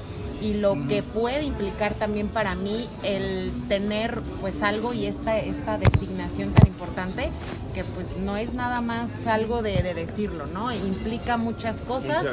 y 0.41 0.55
lo 0.55 0.87
que 0.87 1.03
puede 1.03 1.43
implicar 1.43 1.93
también 1.93 2.27
para 2.27 2.55
mí 2.55 2.87
el 3.03 3.51
tener 3.69 4.21
pues 4.41 4.63
algo 4.63 4.93
y 4.93 5.05
esta, 5.05 5.37
esta 5.37 5.77
designación 5.77 6.53
tan 6.53 6.67
importante 6.67 7.29
que 7.73 7.83
pues 7.83 8.17
no 8.17 8.37
es 8.37 8.53
nada 8.53 8.81
más 8.81 9.27
algo 9.27 9.61
de, 9.61 9.81
decirlo, 9.93 10.45
¿no? 10.47 10.71
Implica 10.71 11.37
muchas 11.37 11.81
cosas. 11.81 12.25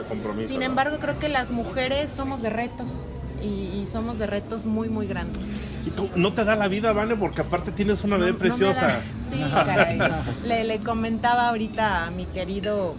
Sin 0.46 0.62
embargo, 0.62 0.98
creo 0.98 1.18
que 1.18 1.28
las 1.28 1.50
mujeres 1.50 2.10
somos 2.10 2.42
de 2.42 2.50
retos 2.50 3.04
y, 3.42 3.86
somos 3.86 4.18
de 4.18 4.26
retos 4.26 4.66
muy, 4.66 4.88
muy 4.88 5.06
grandes. 5.06 5.46
¿Y 5.86 5.90
tú 5.90 6.10
no 6.14 6.34
te 6.34 6.44
da 6.44 6.56
la 6.56 6.68
vida, 6.68 6.92
Vane? 6.92 7.16
Porque 7.16 7.40
aparte 7.40 7.72
tienes 7.72 8.04
una 8.04 8.16
bebé 8.16 8.34
preciosa. 8.34 9.00
sí, 9.30 9.42
caray. 9.52 9.98
le, 10.44 10.64
le 10.64 10.78
comentaba 10.80 11.48
ahorita 11.48 12.06
a 12.06 12.10
mi 12.10 12.26
querido 12.26 12.94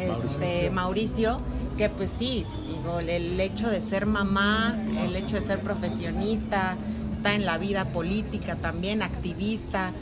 este, 0.00 0.70
Mauricio 0.70 1.40
que 1.76 1.88
pues 1.88 2.10
sí, 2.10 2.44
digo, 2.66 2.98
el 3.00 3.38
hecho 3.40 3.68
de 3.68 3.80
ser 3.80 4.06
mamá, 4.06 4.74
el 5.04 5.14
hecho 5.16 5.36
de 5.36 5.42
ser 5.42 5.60
profesionista, 5.60 6.76
está 7.12 7.34
en 7.34 7.46
la 7.46 7.58
vida 7.58 7.86
política 7.86 8.56
también, 8.56 9.02
activista, 9.02 9.92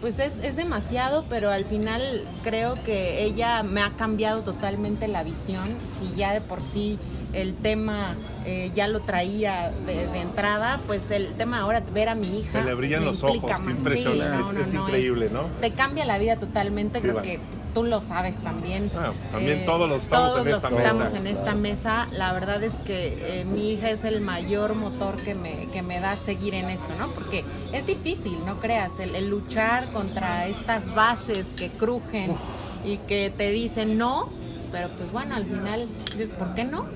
pues 0.00 0.18
es, 0.18 0.38
es 0.38 0.56
demasiado, 0.56 1.24
pero 1.28 1.50
al 1.50 1.64
final 1.64 2.02
creo 2.42 2.74
que 2.82 3.24
ella 3.24 3.62
me 3.62 3.80
ha 3.80 3.90
cambiado 3.90 4.42
totalmente 4.42 5.08
la 5.08 5.22
visión, 5.22 5.68
si 5.84 6.14
ya 6.16 6.32
de 6.32 6.40
por 6.40 6.62
sí 6.62 6.98
el 7.34 7.54
tema 7.54 8.14
eh, 8.46 8.70
ya 8.74 8.88
lo 8.88 9.00
traía 9.00 9.72
de, 9.86 10.04
entrada, 10.20 10.78
pues 10.86 11.10
el 11.10 11.32
tema 11.32 11.60
ahora 11.60 11.82
ver 11.92 12.10
a 12.10 12.14
mi 12.14 12.40
hija. 12.40 12.62
le 12.62 12.74
brillan 12.74 13.04
los 13.04 13.22
ojos, 13.22 13.50
qué 13.50 13.70
impresionante, 13.70 14.60
es, 14.60 14.74
increíble, 14.74 15.30
¿no? 15.32 15.44
Te 15.62 15.70
cambia 15.70 16.04
la 16.04 16.18
vida 16.18 16.36
totalmente, 16.36 17.00
creo 17.00 17.22
que 17.22 17.38
pues, 17.38 17.62
tú 17.72 17.84
lo 17.84 18.02
sabes 18.02 18.36
también. 18.42 18.90
Ah, 18.94 19.12
también 19.32 19.60
eh, 19.60 19.62
todos 19.64 19.88
los 19.88 20.02
estamos 20.02 20.28
todos 20.28 20.46
en 20.46 20.52
los 20.52 20.56
esta 20.56 20.68
que 20.68 20.74
mesa. 20.74 20.88
estamos 20.88 21.14
en 21.14 21.26
esta 21.26 21.54
mesa, 21.54 22.08
la 22.12 22.32
verdad 22.34 22.62
es 22.62 22.74
que 22.86 23.40
eh, 23.40 23.44
mi 23.46 23.72
hija 23.72 23.88
es 23.88 24.04
el 24.04 24.20
mayor 24.20 24.74
motor 24.74 25.16
que 25.16 25.34
me, 25.34 25.66
que 25.72 25.80
me 25.80 26.00
da 26.00 26.16
seguir 26.16 26.54
en 26.54 26.68
esto, 26.68 26.92
¿no? 26.98 27.10
Porque 27.12 27.44
es 27.72 27.86
difícil, 27.86 28.44
no 28.44 28.60
creas, 28.60 29.00
el, 29.00 29.24
luchar 29.30 29.90
contra 29.92 30.46
estas 30.48 30.94
bases 30.94 31.54
que 31.56 31.70
crujen 31.70 32.36
y 32.84 32.98
que 32.98 33.32
te 33.34 33.50
dicen 33.50 33.96
no, 33.96 34.28
pero 34.70 34.90
pues 34.96 35.12
bueno, 35.12 35.34
al 35.34 35.46
final 35.46 35.88
dices, 36.10 36.28
¿por 36.28 36.54
qué 36.54 36.64
no? 36.64 36.86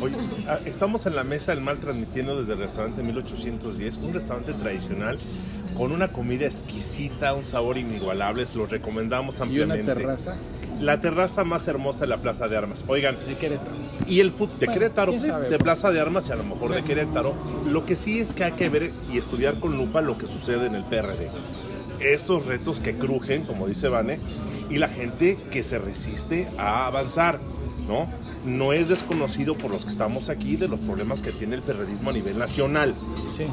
Hoy 0.00 0.12
ah, 0.46 0.60
estamos 0.64 1.06
en 1.06 1.16
la 1.16 1.24
mesa 1.24 1.52
del 1.52 1.60
mal 1.60 1.78
transmitiendo 1.78 2.38
desde 2.38 2.52
el 2.52 2.60
restaurante 2.60 3.02
1810, 3.02 3.96
un 3.96 4.14
restaurante 4.14 4.52
tradicional 4.52 5.18
con 5.76 5.92
una 5.92 6.08
comida 6.08 6.46
exquisita, 6.46 7.34
un 7.34 7.42
sabor 7.42 7.78
inigualable, 7.78 8.46
lo 8.54 8.66
recomendamos 8.66 9.40
ampliamente. 9.40 9.82
¿Y 9.82 9.84
una 9.84 9.94
terraza? 9.94 10.36
La 10.80 11.00
terraza 11.00 11.42
más 11.42 11.66
hermosa 11.66 12.00
de 12.00 12.06
la 12.06 12.18
Plaza 12.18 12.46
de 12.46 12.56
Armas. 12.56 12.84
Oigan, 12.86 13.18
de 13.18 13.34
Querétaro. 13.34 13.76
Y 14.06 14.20
el 14.20 14.30
fútbol 14.30 14.58
de 14.60 14.68
Querétaro, 14.68 15.12
de 15.12 15.58
Plaza 15.58 15.90
de 15.90 16.00
Armas 16.00 16.28
y 16.28 16.32
a 16.32 16.36
lo 16.36 16.44
mejor 16.44 16.74
de 16.74 16.84
Querétaro. 16.84 17.34
Lo 17.66 17.84
que 17.84 17.96
sí 17.96 18.20
es 18.20 18.32
que 18.32 18.44
hay 18.44 18.52
que 18.52 18.68
ver 18.68 18.92
y 19.12 19.18
estudiar 19.18 19.58
con 19.58 19.76
lupa 19.76 20.00
lo 20.00 20.16
que 20.16 20.26
sucede 20.26 20.66
en 20.66 20.76
el 20.76 20.84
PRD. 20.84 21.30
Estos 22.00 22.46
retos 22.46 22.78
que 22.78 22.94
crujen, 22.96 23.44
como 23.44 23.66
dice 23.66 23.88
Vane, 23.88 24.20
y 24.70 24.78
la 24.78 24.88
gente 24.88 25.36
que 25.50 25.64
se 25.64 25.78
resiste 25.78 26.48
a 26.56 26.86
avanzar, 26.86 27.40
¿no? 27.88 28.08
No 28.48 28.72
es 28.72 28.88
desconocido 28.88 29.54
por 29.54 29.70
los 29.70 29.84
que 29.84 29.90
estamos 29.90 30.28
aquí 30.28 30.56
de 30.56 30.68
los 30.68 30.80
problemas 30.80 31.22
que 31.22 31.32
tiene 31.32 31.54
el 31.54 31.62
periodismo 31.62 32.10
a 32.10 32.12
nivel 32.12 32.38
nacional, 32.38 32.94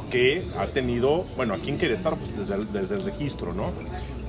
que 0.10 0.48
ha 0.58 0.68
tenido, 0.68 1.26
bueno, 1.36 1.54
aquí 1.54 1.70
en 1.70 1.78
Querétaro, 1.78 2.18
pues 2.18 2.36
desde 2.36 2.56
el, 2.56 2.72
desde 2.72 2.96
el 2.96 3.04
registro, 3.04 3.54
¿no? 3.54 3.72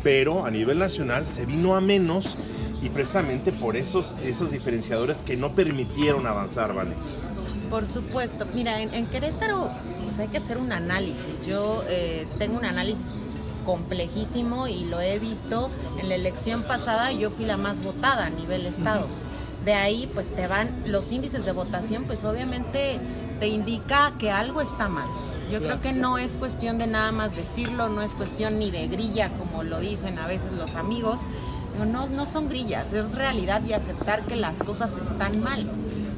Pero 0.02 0.44
a 0.44 0.50
nivel 0.50 0.78
nacional 0.78 1.26
se 1.26 1.46
vino 1.46 1.76
a 1.76 1.80
menos 1.80 2.36
y 2.82 2.90
precisamente 2.90 3.52
por 3.52 3.76
esos, 3.76 4.14
esos 4.22 4.50
diferenciadores 4.50 5.18
que 5.18 5.36
no 5.36 5.52
permitieron 5.52 6.26
avanzar, 6.26 6.74
¿vale? 6.74 6.92
Por 7.70 7.86
supuesto. 7.86 8.46
Mira, 8.54 8.80
en, 8.82 9.06
Querétaro 9.06 9.70
pues 10.04 10.18
hay 10.18 10.28
que 10.28 10.38
hacer 10.38 10.58
un 10.58 10.72
análisis. 10.72 11.46
Yo 11.46 11.82
eh, 11.88 12.26
tengo 12.38 12.58
un 12.58 12.64
análisis 12.64 13.14
complejísimo 13.64 14.68
y 14.68 14.84
lo 14.84 15.00
he 15.00 15.18
visto 15.18 15.70
en 15.98 16.08
la 16.08 16.14
elección 16.14 16.62
pasada. 16.62 17.10
Yo 17.12 17.30
fui 17.30 17.44
la 17.44 17.56
más 17.56 17.82
votada 17.82 18.26
a 18.26 18.30
nivel 18.30 18.66
estado 18.66 19.08
de 19.66 19.74
ahí 19.74 20.08
pues 20.14 20.28
te 20.28 20.46
van 20.46 20.70
los 20.86 21.10
índices 21.10 21.44
de 21.44 21.50
votación, 21.50 22.04
pues 22.04 22.24
obviamente 22.24 23.00
te 23.40 23.48
indica 23.48 24.12
que 24.16 24.30
algo 24.30 24.60
está 24.60 24.88
mal. 24.88 25.08
Yo 25.50 25.60
creo 25.60 25.80
que 25.80 25.92
no 25.92 26.18
es 26.18 26.36
cuestión 26.36 26.78
de 26.78 26.86
nada 26.86 27.10
más 27.10 27.34
decirlo, 27.34 27.88
no 27.88 28.00
es 28.00 28.14
cuestión 28.14 28.60
ni 28.60 28.70
de 28.70 28.86
grilla 28.86 29.28
como 29.30 29.64
lo 29.64 29.80
dicen 29.80 30.20
a 30.20 30.28
veces 30.28 30.52
los 30.52 30.76
amigos. 30.76 31.22
No, 31.84 32.06
no 32.06 32.26
son 32.26 32.48
grillas, 32.48 32.92
es 32.92 33.14
realidad 33.16 33.60
y 33.66 33.72
aceptar 33.72 34.24
que 34.26 34.36
las 34.36 34.60
cosas 34.60 34.96
están 34.98 35.42
mal. 35.42 35.68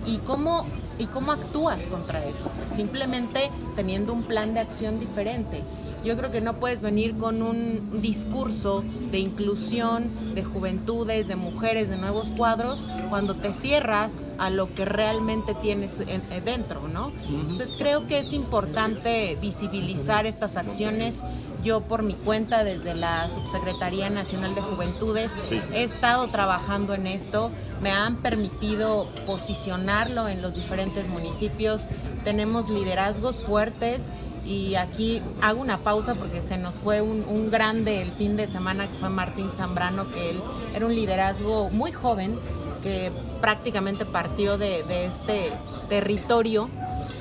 ¿Y 0.07 0.19
cómo, 0.19 0.67
¿Y 0.99 1.07
cómo 1.07 1.33
actúas 1.33 1.87
contra 1.87 2.25
eso? 2.27 2.51
Pues 2.59 2.69
simplemente 2.69 3.51
teniendo 3.75 4.13
un 4.13 4.25
plan 4.25 4.53
de 4.53 4.61
acción 4.61 5.01
diferente. 5.01 5.63
Yo 6.05 6.17
creo 6.17 6.31
que 6.31 6.41
no 6.41 6.55
puedes 6.55 6.83
venir 6.83 7.17
con 7.17 7.43
un 7.43 8.01
discurso 8.01 8.85
de 9.11 9.19
inclusión, 9.19 10.35
de 10.35 10.45
juventudes, 10.45 11.29
de 11.29 11.37
mujeres, 11.37 11.89
de 11.89 11.97
nuevos 11.97 12.33
cuadros, 12.33 12.85
cuando 13.11 13.35
te 13.35 13.53
cierras 13.53 14.25
a 14.39 14.51
lo 14.51 14.73
que 14.75 14.85
realmente 14.85 15.55
tienes 15.55 16.01
eh, 16.01 16.21
dentro, 16.45 16.87
¿no? 16.89 17.11
Entonces 17.29 17.75
creo 17.77 18.07
que 18.07 18.21
es 18.21 18.33
importante 18.33 19.37
visibilizar 19.41 20.27
estas 20.27 20.57
acciones. 20.57 21.23
Yo 21.65 21.81
por 21.81 22.05
mi 22.05 22.15
cuenta, 22.15 22.63
desde 22.63 22.95
la 22.95 23.29
Subsecretaría 23.29 24.11
Nacional 24.11 24.55
de 24.55 24.61
Juventudes, 24.61 25.33
he 25.75 25.83
estado 25.83 26.29
trabajando 26.29 26.95
en 26.95 27.09
esto, 27.09 27.51
me 27.83 27.91
han 27.91 28.17
permitido 28.17 29.09
posicionarlo 29.27 30.29
en 30.29 30.41
los 30.41 30.55
diferentes 30.55 31.09
municipios, 31.09 31.89
tenemos 32.25 32.71
liderazgos 32.71 33.43
fuertes 33.43 34.11
y 34.49 34.77
aquí 34.77 35.21
hago 35.43 35.61
una 35.61 35.79
pausa 35.79 36.15
porque 36.15 36.41
se 36.41 36.57
nos 36.57 36.79
fue 36.79 37.03
un, 37.03 37.51
grande 37.51 38.01
el 38.01 38.13
fin 38.13 38.37
de 38.37 38.47
semana 38.47 38.87
que 38.89 38.97
fue 38.97 39.11
Martín 39.11 39.51
Zambrano, 39.51 40.11
que 40.11 40.31
él 40.31 40.41
era 40.75 40.87
un 40.87 40.95
liderazgo 40.95 41.69
muy 41.69 41.93
joven 41.93 42.39
que 42.83 43.13
prácticamente 43.43 44.07
partió 44.07 44.57
de, 44.57 45.05
este 45.05 45.53
territorio, 45.91 46.71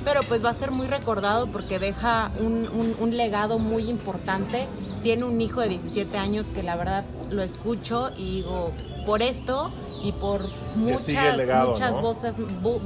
pero 0.04 0.22
pues 0.22 0.42
va 0.42 0.50
a 0.50 0.54
ser 0.54 0.70
muy 0.70 0.86
recordado 0.86 1.48
porque 1.48 1.78
deja 1.78 2.30
un, 2.40 3.16
legado 3.16 3.58
muy 3.58 3.90
importante. 3.90 4.66
Tiene 5.02 5.24
un 5.24 5.40
hijo 5.40 5.60
de 5.60 5.68
17 5.68 6.16
años 6.16 6.48
que 6.48 6.62
la 6.62 6.76
verdad 6.76 7.04
lo 7.30 7.42
escucho 7.42 8.10
y 8.16 8.36
digo, 8.36 8.72
por 9.04 9.20
esto 9.20 9.70
y 10.02 10.12
por 10.12 10.48
muchas, 10.76 11.36
muchas 11.66 12.00
voces, 12.00 12.34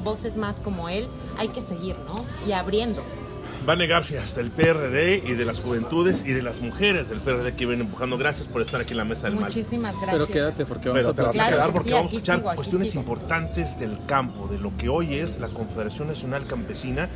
voces 0.03 0.37
más 0.37 0.61
como 0.61 0.89
él, 0.89 1.07
hay 1.39 1.49
que 1.49 1.63
seguir, 1.63 1.97
¿no? 2.07 2.25
Y 2.47 2.53
abriendo. 2.53 3.03
Vane 3.65 3.87
Garfias 3.87 4.35
del 4.35 4.51
PRD 4.51 5.23
y 5.25 5.35
de 5.35 5.45
las 5.45 5.61
juventudes 5.61 6.25
y 6.27 6.33
de 6.33 6.43
las 6.43 6.61
mujeres 6.61 7.09
del 7.09 7.21
PRD 7.21 7.55
que 7.55 7.65
vienen 7.67 7.87
empujando. 7.87 8.19
Gracias 8.19 8.49
por 8.49 8.61
estar 8.61 8.81
aquí 8.81 8.91
en 8.91 8.97
la 8.97 9.05
mesa 9.05 9.29
del 9.29 9.37
mal. 9.37 9.45
Muchísimas 9.45 9.95
gracias. 9.95 10.13
Pero 10.13 10.27
quédate 10.27 10.67
porque 10.67 10.89
vamos 10.89 11.07
a, 11.07 11.15
te 11.15 11.23
vas 11.23 11.39
a 11.39 11.49
quedar 11.49 11.71
porque 11.71 11.93
vamos 11.93 12.13
a 12.13 12.17
escuchar 12.17 12.43
cuestiones 12.43 12.95
importantes 12.97 13.79
del 13.79 13.99
campo, 14.07 14.49
de 14.49 14.59
lo 14.59 14.77
que 14.77 14.89
hoy 14.89 15.15
es 15.15 15.39
la 15.39 15.49
Confederación 15.49 16.09
Nacional 16.09 16.47
Campesina 16.47 17.09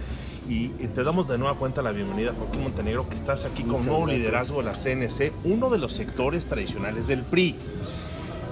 y 0.48 0.68
te 0.68 1.02
damos 1.02 1.26
de 1.26 1.38
nueva 1.38 1.58
cuenta 1.58 1.82
la 1.82 1.90
bienvenida, 1.90 2.32
Joaquín 2.38 2.62
Montenegro, 2.62 3.08
que 3.08 3.16
estás 3.16 3.44
aquí 3.44 3.64
con 3.64 3.76
un 3.76 3.86
nuevo 3.86 4.06
liderazgo 4.06 4.62
de 4.62 4.64
la 4.64 4.74
CNC, 4.74 5.32
uno 5.42 5.70
de 5.70 5.78
los 5.78 5.92
sectores 5.94 6.46
tradicionales 6.46 7.08
del 7.08 7.22
PRI. 7.22 7.56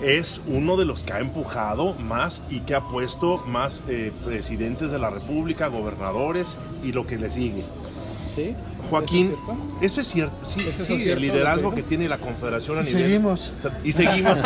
Es 0.02 0.40
uno 0.48 0.76
de 0.76 0.84
los 0.84 1.04
que 1.04 1.12
ha 1.12 1.20
empujado 1.20 1.94
más 1.94 2.42
y 2.50 2.60
que 2.60 2.74
ha 2.74 2.82
puesto 2.88 3.44
más 3.46 3.76
eh, 3.88 4.12
presidentes 4.24 4.90
de 4.90 4.98
la 4.98 5.08
República, 5.08 5.68
gobernadores 5.68 6.56
y 6.82 6.90
lo 6.90 7.06
que 7.06 7.16
le 7.16 7.30
sigue. 7.30 7.64
¿Sí? 8.34 8.54
Joaquín, 8.90 9.34
¿eso 9.80 10.00
es 10.00 10.08
cierto? 10.08 10.34
Sí, 10.44 10.60
¿Eso 10.60 10.70
es 10.70 10.76
sí, 10.88 10.96
cierto, 10.98 11.12
el 11.14 11.20
liderazgo 11.20 11.74
que 11.74 11.82
tiene 11.82 12.08
la 12.08 12.18
Confederación 12.18 12.78
a 12.78 12.82
Y 12.82 12.86
nivel. 12.86 13.02
seguimos. 13.04 13.52
Y 13.84 13.92
seguimos. 13.92 14.38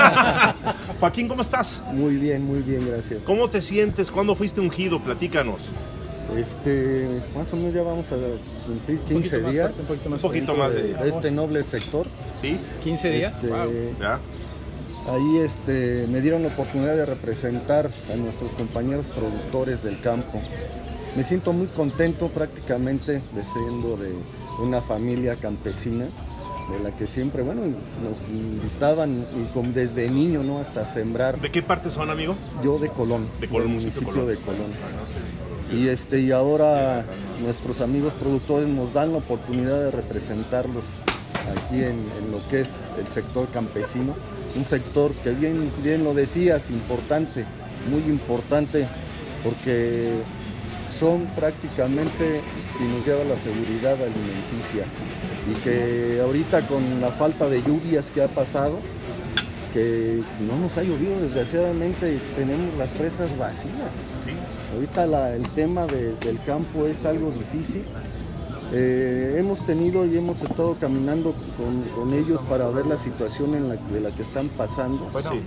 Joaquín, 1.01 1.29
¿cómo 1.29 1.43
estás? 1.43 1.83
Muy 1.93 2.17
bien, 2.17 2.45
muy 2.45 2.61
bien, 2.61 2.87
gracias. 2.89 3.23
¿Cómo 3.25 3.49
te 3.49 3.63
sientes? 3.63 4.11
¿Cuándo 4.11 4.35
fuiste 4.35 4.61
ungido? 4.61 5.01
Platícanos. 5.03 5.63
Este, 6.37 7.09
más 7.35 7.51
o 7.53 7.57
menos 7.57 7.73
ya 7.75 7.83
vamos 7.83 8.05
a 8.13 8.17
cumplir 8.67 8.99
Un 8.99 9.05
poquito 9.05 9.15
15 9.21 9.39
más 9.41 9.53
días 9.53 9.73
fuerte, 9.73 9.81
un 9.81 9.87
poquito 9.89 10.11
más 10.11 10.23
Un 10.23 10.29
poquito 10.29 10.55
más 10.57 10.75
de. 10.75 10.95
de 10.95 11.09
este 11.09 11.31
noble 11.31 11.63
sector. 11.63 12.07
¿Sí? 12.41 12.59
15 12.85 13.11
días. 13.11 13.35
Este, 13.37 13.47
Wow. 13.49 13.71
¿Ya? 13.99 14.21
Ahí 15.11 15.39
este, 15.39 16.07
me 16.11 16.21
dieron 16.21 16.43
la 16.43 16.49
oportunidad 16.49 16.95
de 16.95 17.07
representar 17.07 17.91
a 18.13 18.17
nuestros 18.17 18.51
compañeros 18.53 19.07
productores 19.07 19.83
del 19.83 19.99
campo. 20.01 20.43
Me 21.17 21.23
siento 21.25 21.53
muy 21.53 21.67
contento 21.69 22.29
prácticamente 22.29 23.23
de 23.35 23.43
siendo 23.43 23.97
de 23.97 24.13
una 24.63 24.81
familia 24.81 25.37
campesina, 25.37 26.05
de 26.05 26.81
la 26.83 26.95
que 26.95 27.07
siempre, 27.07 27.43
bueno, 27.43 27.63
nos 28.03 28.29
invitaban 28.29 29.11
y 29.37 29.53
con- 29.53 29.73
desde 29.73 30.11
niño, 30.11 30.43
¿no? 30.43 30.59
Hasta 30.59 30.85
sembrar. 30.87 31.41
¿De 31.41 31.51
qué 31.51 31.63
parte 31.63 31.91
son, 31.91 32.11
amigo? 32.11 32.37
Yo 32.63 32.79
de 32.79 32.89
Colón, 32.91 33.27
De 33.41 33.49
Colón, 33.49 33.69
del 33.69 33.77
municipio 33.79 34.09
Colón. 34.09 34.29
de 34.29 34.37
Colón. 34.37 34.67
Y 35.73 35.89
este 35.89 36.21
y 36.21 36.31
ahora 36.31 37.05
nuestros 37.43 37.81
amigos 37.81 38.13
productores 38.15 38.69
nos 38.69 38.93
dan 38.95 39.13
la 39.13 39.19
oportunidad 39.19 39.83
de 39.85 39.91
representarlos 39.91 40.85
aquí 41.57 41.77
en, 41.83 41.99
en 42.19 42.31
lo 42.31 42.47
que 42.51 42.61
es 42.61 42.83
el 42.99 43.07
sector 43.09 43.49
campesino, 43.49 44.15
un 44.57 44.65
sector 44.65 45.13
que 45.25 45.33
bien, 45.33 45.71
bien 45.83 46.05
lo 46.05 46.15
decías, 46.15 46.71
importante, 46.71 47.45
muy 47.91 48.03
importante, 48.03 48.87
porque 49.45 50.11
son 50.99 51.27
prácticamente 51.37 52.41
y 52.81 52.83
nos 52.85 53.07
lleva 53.07 53.25
la 53.25 53.37
seguridad 53.37 53.95
alimenticia. 53.95 54.85
Y 55.51 55.55
que 55.63 56.21
ahorita 56.23 56.67
con 56.67 57.01
la 57.01 57.09
falta 57.09 57.49
de 57.49 57.63
lluvias 57.63 58.07
que 58.13 58.23
ha 58.23 58.29
pasado, 58.29 58.79
que 59.73 60.21
no 60.41 60.59
nos 60.59 60.77
ha 60.79 60.83
llovido, 60.83 61.21
desgraciadamente 61.21 62.19
tenemos 62.37 62.77
las 62.79 62.89
presas 62.91 63.37
vacías. 63.37 64.07
Ahorita 64.75 65.07
la- 65.07 65.35
el 65.35 65.49
tema 65.51 65.87
de- 65.87 66.15
del 66.17 66.41
campo 66.45 66.87
es 66.87 67.05
algo 67.05 67.31
difícil. 67.31 67.85
Eh, 68.73 69.37
hemos 69.39 69.65
tenido 69.65 70.05
y 70.05 70.17
hemos 70.19 70.43
estado 70.43 70.77
caminando 70.79 71.35
con, 71.57 71.83
con 71.95 72.13
ellos 72.13 72.41
para 72.51 72.69
ver 72.69 72.87
la 72.87 72.99
situación 72.99 73.55
en 73.55 73.69
la, 73.69 73.77
de 73.77 74.01
la 74.01 74.11
que 74.11 74.21
están 74.23 74.49
pasando 74.49 75.09
Sí. 75.23 75.41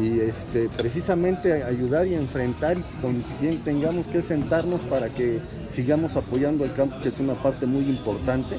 y 0.00 0.20
este, 0.20 0.68
precisamente 0.68 1.64
ayudar 1.64 2.06
y 2.06 2.14
enfrentar 2.14 2.78
y 2.78 2.82
con 3.02 3.22
quien 3.40 3.64
tengamos 3.64 4.06
que 4.06 4.22
sentarnos 4.22 4.80
para 4.82 5.08
que 5.10 5.40
sigamos 5.66 6.14
apoyando 6.16 6.64
el 6.64 6.72
campo, 6.72 6.96
que 7.02 7.08
es 7.08 7.18
una 7.18 7.34
parte 7.42 7.66
muy 7.66 7.84
importante. 7.88 8.56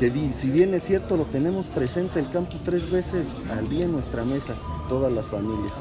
Que 0.00 0.10
si 0.32 0.50
bien 0.50 0.74
es 0.74 0.82
cierto, 0.82 1.16
lo 1.16 1.26
tenemos 1.26 1.66
presente 1.66 2.18
el 2.18 2.28
campo 2.30 2.56
tres 2.64 2.90
veces 2.90 3.28
al 3.56 3.68
día 3.68 3.84
en 3.84 3.92
nuestra 3.92 4.24
mesa, 4.24 4.54
todas 4.88 5.12
las 5.12 5.26
familias. 5.26 5.72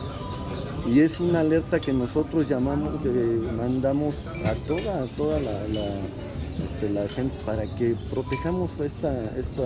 Y 0.88 1.00
es 1.00 1.20
una 1.20 1.40
alerta 1.40 1.80
que 1.80 1.94
nosotros 1.94 2.48
llamamos, 2.48 3.02
que 3.02 3.10
mandamos 3.58 4.14
a 4.46 4.54
toda, 4.68 5.04
a 5.04 5.08
toda 5.16 5.40
la, 5.40 5.52
la, 5.68 5.86
este, 6.66 6.90
la 6.90 7.08
gente 7.08 7.36
para 7.46 7.64
que 7.76 7.96
protejamos 8.10 8.80
esta, 8.80 9.12
esta 9.38 9.64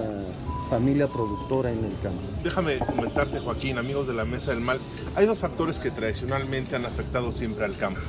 familia 0.69 1.07
productora 1.07 1.71
en 1.71 1.85
el 1.85 1.93
campo. 2.01 2.21
Déjame 2.43 2.79
comentarte, 2.79 3.39
Joaquín, 3.39 3.77
amigos 3.77 4.07
de 4.07 4.13
la 4.13 4.25
Mesa 4.25 4.51
del 4.51 4.61
Mal. 4.61 4.79
Hay 5.15 5.25
dos 5.25 5.39
factores 5.39 5.79
que 5.79 5.91
tradicionalmente 5.91 6.75
han 6.75 6.85
afectado 6.85 7.31
siempre 7.31 7.65
al 7.65 7.77
campo. 7.77 8.01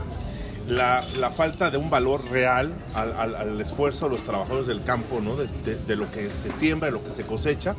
La, 0.68 1.00
la 1.20 1.30
falta 1.30 1.70
de 1.70 1.78
un 1.78 1.90
valor 1.90 2.28
real 2.28 2.72
al, 2.94 3.12
al- 3.16 3.36
al 3.36 3.60
esfuerzo 3.60 4.06
de 4.06 4.16
los 4.16 4.24
trabajadores 4.24 4.66
del 4.66 4.82
campo, 4.82 5.20
¿no? 5.20 5.36
de, 5.36 5.46
de- 5.64 5.76
de 5.76 5.94
lo 5.96 6.10
que 6.10 6.28
se 6.28 6.50
siembra, 6.50 6.86
de 6.88 6.92
lo 6.92 7.04
que 7.04 7.12
se 7.12 7.22
cosecha, 7.22 7.76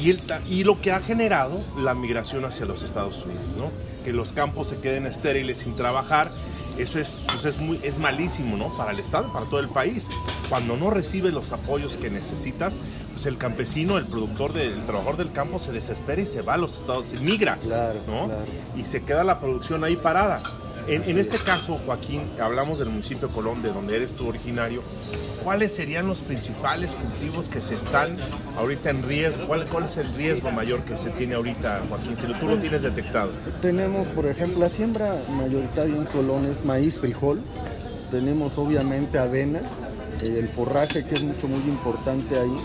y, 0.00 0.10
el 0.10 0.22
y 0.48 0.62
lo 0.62 0.80
que 0.80 0.92
ha 0.92 1.00
generado 1.00 1.64
la 1.76 1.92
migración 1.94 2.44
hacia 2.44 2.66
los 2.66 2.84
Estados 2.84 3.24
Unidos, 3.24 3.42
¿no? 3.58 3.72
que 4.04 4.12
los 4.12 4.30
campos 4.32 4.68
se 4.68 4.76
queden 4.76 5.06
estériles 5.06 5.58
sin 5.58 5.74
trabajar. 5.74 6.30
Eso 6.78 6.98
es, 6.98 7.18
pues 7.28 7.44
es, 7.44 7.58
muy, 7.58 7.78
es 7.82 7.98
malísimo 7.98 8.56
¿no? 8.56 8.76
para 8.76 8.90
el 8.90 8.98
Estado, 8.98 9.32
para 9.32 9.46
todo 9.46 9.60
el 9.60 9.68
país. 9.68 10.08
Cuando 10.48 10.76
no 10.76 10.90
recibes 10.90 11.32
los 11.32 11.52
apoyos 11.52 11.96
que 11.96 12.10
necesitas, 12.10 12.76
pues 13.12 13.26
el 13.26 13.38
campesino, 13.38 13.96
el 13.96 14.06
productor, 14.06 14.52
del, 14.52 14.72
el 14.72 14.84
trabajador 14.84 15.16
del 15.16 15.32
campo 15.32 15.58
se 15.58 15.72
desespera 15.72 16.20
y 16.22 16.26
se 16.26 16.42
va 16.42 16.54
a 16.54 16.56
los 16.56 16.76
Estados, 16.76 17.06
se 17.06 17.18
migra, 17.18 17.56
Claro, 17.58 18.00
¿no? 18.06 18.26
claro. 18.26 18.42
Y 18.76 18.84
se 18.84 19.02
queda 19.04 19.22
la 19.24 19.38
producción 19.40 19.84
ahí 19.84 19.94
parada. 19.96 20.42
En, 20.86 21.18
este 21.18 21.36
es. 21.36 21.42
caso, 21.42 21.78
Joaquín, 21.86 22.22
hablamos 22.40 22.78
del 22.78 22.90
municipio 22.90 23.28
de 23.28 23.34
Colón, 23.34 23.62
de 23.62 23.70
donde 23.72 23.96
eres 23.96 24.12
tú 24.12 24.28
originario. 24.28 24.82
¿Cuáles 25.42 25.72
serían 25.72 26.06
los 26.06 26.20
principales 26.20 26.94
cultivos 26.94 27.48
que 27.48 27.60
se 27.60 27.74
están 27.74 28.16
ahorita 28.56 28.90
en 28.90 29.02
riesgo? 29.02 29.46
¿Cuál, 29.46 29.66
cuál 29.66 29.84
es 29.84 29.96
el 29.98 30.12
riesgo 30.14 30.50
mayor 30.50 30.80
que 30.84 30.96
se 30.96 31.10
tiene 31.10 31.34
ahorita, 31.34 31.82
Joaquín? 31.88 32.16
Si 32.16 32.26
lo- 32.26 32.38
tú 32.38 32.46
lo 32.48 32.58
tienes 32.58 32.82
detectado. 32.82 33.30
Tenemos, 33.60 34.06
por 34.08 34.26
ejemplo, 34.26 34.60
la 34.60 34.68
siembra 34.68 35.14
mayoritaria 35.36 35.96
en 35.96 36.04
Colón 36.06 36.46
es 36.46 36.64
maíz, 36.64 36.98
frijol. 36.98 37.40
Tenemos 38.10 38.56
obviamente 38.58 39.18
avena, 39.18 39.60
eh, 40.22 40.36
el 40.38 40.48
forraje 40.48 41.04
que 41.06 41.14
es 41.14 41.22
mucho 41.22 41.46
muy 41.48 41.60
importante 41.68 42.38
ahí. 42.38 42.56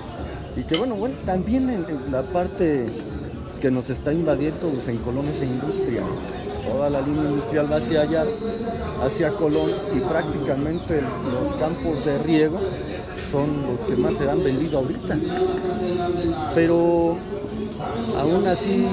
Y 0.55 0.63
que 0.63 0.77
bueno, 0.77 0.95
bueno, 0.95 1.15
también 1.25 1.69
en, 1.69 1.85
en 1.89 2.11
la 2.11 2.23
parte 2.23 2.89
que 3.61 3.71
nos 3.71 3.89
está 3.89 4.13
invadiendo 4.13 4.69
pues, 4.69 4.87
en 4.87 4.97
Colón 4.99 5.27
es 5.27 5.39
de 5.41 5.47
industria. 5.47 6.03
Toda 6.71 6.89
la 6.89 7.01
línea 7.01 7.23
industrial 7.23 7.71
va 7.71 7.77
hacia 7.77 8.01
allá, 8.01 8.25
hacia 9.03 9.31
Colón 9.31 9.71
y 9.95 9.99
prácticamente 9.99 11.01
los 11.01 11.55
campos 11.55 12.05
de 12.05 12.17
riego 12.19 12.59
son 13.31 13.49
los 13.67 13.85
que 13.85 13.95
más 13.95 14.15
se 14.15 14.29
han 14.29 14.43
vendido 14.43 14.79
ahorita. 14.79 15.17
Pero 16.55 17.17
aún 18.17 18.47
así 18.47 18.85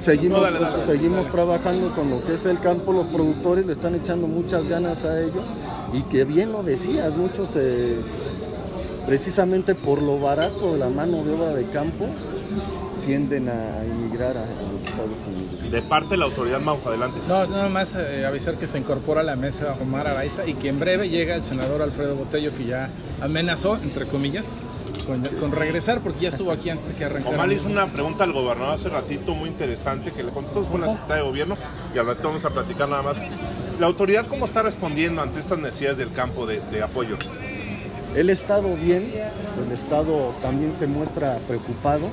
Seguimos, 0.00 1.28
trabajando 1.30 1.90
con 1.90 2.08
lo 2.08 2.24
que 2.24 2.34
es 2.34 2.46
el 2.46 2.58
campo, 2.58 2.92
los 2.92 3.06
productores 3.06 3.66
le 3.66 3.72
están 3.72 3.94
echando 3.94 4.26
muchas 4.26 4.66
ganas 4.66 5.04
a 5.04 5.20
ello. 5.20 5.42
Y 5.92 6.02
que 6.02 6.24
bien 6.24 6.52
lo 6.52 6.62
decías, 6.62 7.14
muchos 7.14 7.50
eh, 7.56 7.96
precisamente 9.06 9.74
por 9.74 10.00
lo 10.00 10.18
barato 10.18 10.72
de 10.72 10.78
la 10.78 10.88
mano 10.88 11.22
de 11.22 11.34
obra 11.34 11.54
de 11.54 11.66
campo 11.66 12.06
tienden 13.04 13.48
a 13.50 13.84
emigrar 13.84 14.38
a, 14.38 14.42
a 14.42 14.72
los 14.72 14.82
Estados 14.82 15.18
Unidos. 15.28 15.59
De 15.70 15.82
parte 15.82 16.10
de 16.10 16.16
la 16.16 16.24
autoridad 16.24 16.60
Maujo, 16.60 16.88
adelante. 16.88 17.20
No, 17.28 17.46
nada 17.46 17.68
más 17.68 17.94
eh, 17.94 18.26
avisar 18.26 18.56
que 18.56 18.66
se 18.66 18.78
incorpora 18.78 19.20
a 19.20 19.24
la 19.24 19.36
mesa 19.36 19.76
Omar 19.80 20.08
Araiza 20.08 20.46
y 20.46 20.54
que 20.54 20.68
en 20.68 20.80
breve 20.80 21.08
llega 21.08 21.36
el 21.36 21.44
senador 21.44 21.80
Alfredo 21.80 22.16
Botello, 22.16 22.52
que 22.56 22.64
ya 22.66 22.90
amenazó, 23.20 23.76
entre 23.76 24.06
comillas, 24.06 24.62
con, 25.06 25.22
con 25.38 25.52
regresar 25.52 26.00
porque 26.00 26.22
ya 26.22 26.28
estuvo 26.30 26.50
aquí 26.50 26.70
antes 26.70 26.88
de 26.88 26.94
que 26.96 27.04
arrancara. 27.04 27.36
Omar 27.36 27.52
hizo 27.52 27.68
una 27.68 27.86
pregunta 27.86 28.24
al 28.24 28.32
gobernador 28.32 28.74
hace 28.74 28.88
ratito 28.88 29.34
muy 29.34 29.48
interesante 29.48 30.10
que 30.10 30.24
le 30.24 30.32
contestó 30.32 30.64
con 30.64 30.80
la 30.80 30.88
secretaria 30.88 31.22
de 31.22 31.28
gobierno 31.28 31.56
y 31.94 31.98
al 31.98 32.06
rato 32.06 32.20
vamos 32.24 32.44
a 32.44 32.50
platicar 32.50 32.88
nada 32.88 33.02
más. 33.02 33.16
¿La 33.78 33.86
autoridad 33.86 34.26
cómo 34.26 34.46
está 34.46 34.62
respondiendo 34.62 35.22
ante 35.22 35.38
estas 35.38 35.58
necesidades 35.58 35.98
del 35.98 36.12
campo 36.12 36.46
de, 36.46 36.60
de 36.72 36.82
apoyo? 36.82 37.16
El 38.16 38.28
Estado 38.28 38.74
bien, 38.74 39.12
el 39.64 39.72
Estado 39.72 40.34
también 40.42 40.74
se 40.76 40.88
muestra 40.88 41.38
preocupado, 41.46 42.08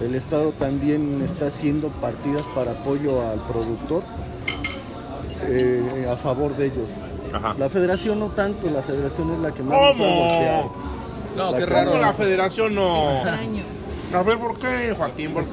el 0.00 0.14
Estado 0.14 0.52
también 0.52 1.20
está 1.22 1.46
haciendo 1.46 1.88
partidas 1.88 2.42
para 2.54 2.72
apoyo 2.72 3.20
al 3.28 3.38
productor 3.40 4.02
eh, 5.44 6.06
a 6.10 6.16
favor 6.16 6.56
de 6.56 6.66
ellos. 6.66 6.88
Ajá. 7.32 7.54
La 7.58 7.68
federación 7.68 8.18
no 8.20 8.26
tanto, 8.28 8.68
la 8.70 8.82
federación 8.82 9.32
es 9.32 9.38
la 9.38 9.50
que 9.52 9.62
más. 9.62 9.78
¿Cómo? 9.78 10.74
No, 11.36 11.52
La 11.52 11.58
qué 11.58 11.66
raro. 11.66 11.90
¿Cómo 11.92 12.02
la 12.02 12.12
federación 12.12 12.74
no? 12.74 13.10
Extraño. 13.12 13.62
A 14.14 14.22
ver, 14.22 14.38
¿por 14.38 14.58
qué, 14.58 14.94
Joaquín? 14.96 15.32
¿Por- 15.32 15.44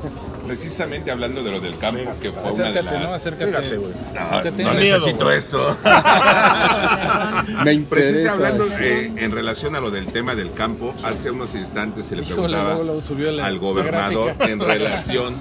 Precisamente 0.50 1.12
hablando 1.12 1.44
de 1.44 1.52
lo 1.52 1.60
del 1.62 1.78
campo, 1.78 2.02
que 2.20 2.32
fue 2.32 2.52
una 2.52 2.72
de 2.72 2.82
las... 2.84 3.12
Acércate. 3.12 3.52
Fíjate, 3.52 3.78
güey. 3.78 3.92
No, 4.16 4.20
Acércate. 4.20 4.64
no 4.64 4.74
miedo, 4.74 4.96
necesito 4.98 5.32
eso. 5.32 5.78
Me 7.64 7.74
interesa. 7.74 8.10
Precisamente 8.12 8.30
hablando 8.48 8.66
eh, 8.80 9.14
en 9.18 9.32
relación 9.32 9.76
a 9.76 9.80
lo 9.80 9.92
del 9.92 10.08
tema 10.08 10.34
del 10.36 10.52
campo, 10.54 10.94
hace 11.04 11.30
unos 11.32 11.54
instantes 11.56 12.08
se 12.08 12.16
le 12.16 12.24
Híjole, 12.24 12.58
preguntaba 12.58 12.84
la- 13.32 13.46
al 13.46 13.60
gobernador 13.60 14.34
en 14.40 14.60
relación 14.60 15.36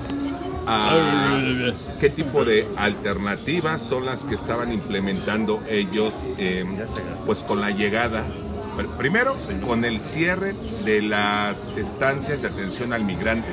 a 0.67 1.41
qué 2.01 2.11
tipo 2.11 2.45
de 2.45 2.67
alternativas 2.77 3.81
son 3.81 4.05
las 4.05 4.25
que 4.25 4.35
estaban 4.35 4.73
implementando 4.73 5.63
ellos, 5.69 6.15
eh, 6.37 6.65
pues 7.25 7.43
con 7.45 7.61
la 7.63 7.71
llegada, 7.71 8.27
pr- 8.77 8.89
primero 8.99 9.37
con 9.67 9.85
el 9.87 10.01
cierre 10.01 10.55
de 10.85 11.01
las 11.03 11.57
estancias 11.79 12.43
de 12.43 12.49
atención 12.49 12.93
al 12.93 13.05
migrante 13.05 13.49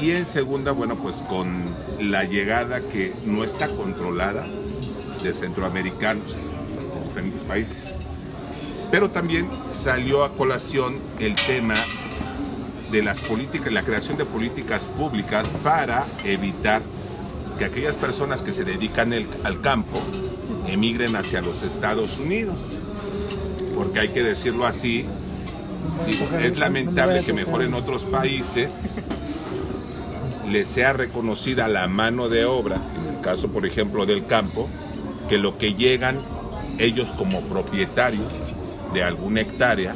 y 0.00 0.12
en 0.12 0.26
segunda, 0.26 0.72
bueno, 0.72 0.96
pues 0.96 1.16
con 1.28 1.64
la 2.00 2.24
llegada 2.24 2.80
que 2.80 3.12
no 3.24 3.42
está 3.42 3.68
controlada 3.68 4.46
de 5.22 5.32
centroamericanos 5.32 6.36
de 6.36 7.04
diferentes 7.04 7.42
países. 7.42 7.94
Pero 8.90 9.10
también 9.10 9.50
salió 9.70 10.24
a 10.24 10.34
colación 10.34 10.98
el 11.18 11.34
tema 11.34 11.74
de 12.92 13.02
las 13.02 13.20
políticas, 13.20 13.72
la 13.72 13.82
creación 13.82 14.16
de 14.16 14.24
políticas 14.24 14.88
públicas 14.88 15.52
para 15.62 16.04
evitar 16.24 16.80
que 17.58 17.64
aquellas 17.64 17.96
personas 17.96 18.40
que 18.40 18.52
se 18.52 18.64
dedican 18.64 19.12
al 19.12 19.60
campo 19.60 20.00
emigren 20.66 21.16
hacia 21.16 21.42
los 21.42 21.62
Estados 21.62 22.18
Unidos. 22.18 22.60
Porque 23.74 24.00
hay 24.00 24.08
que 24.08 24.22
decirlo 24.22 24.64
así, 24.64 25.04
es 26.40 26.58
lamentable 26.58 27.22
que 27.22 27.32
mejor 27.32 27.62
en 27.62 27.74
otros 27.74 28.04
países 28.04 28.88
les 30.50 30.68
sea 30.68 30.92
reconocida 30.92 31.68
la 31.68 31.86
mano 31.88 32.28
de 32.28 32.44
obra, 32.44 32.76
en 32.96 33.14
el 33.14 33.20
caso 33.20 33.48
por 33.48 33.66
ejemplo 33.66 34.06
del 34.06 34.26
campo, 34.26 34.68
que 35.28 35.38
lo 35.38 35.58
que 35.58 35.74
llegan 35.74 36.20
ellos 36.78 37.12
como 37.12 37.42
propietarios 37.42 38.32
de 38.92 39.02
alguna 39.02 39.42
hectárea 39.42 39.94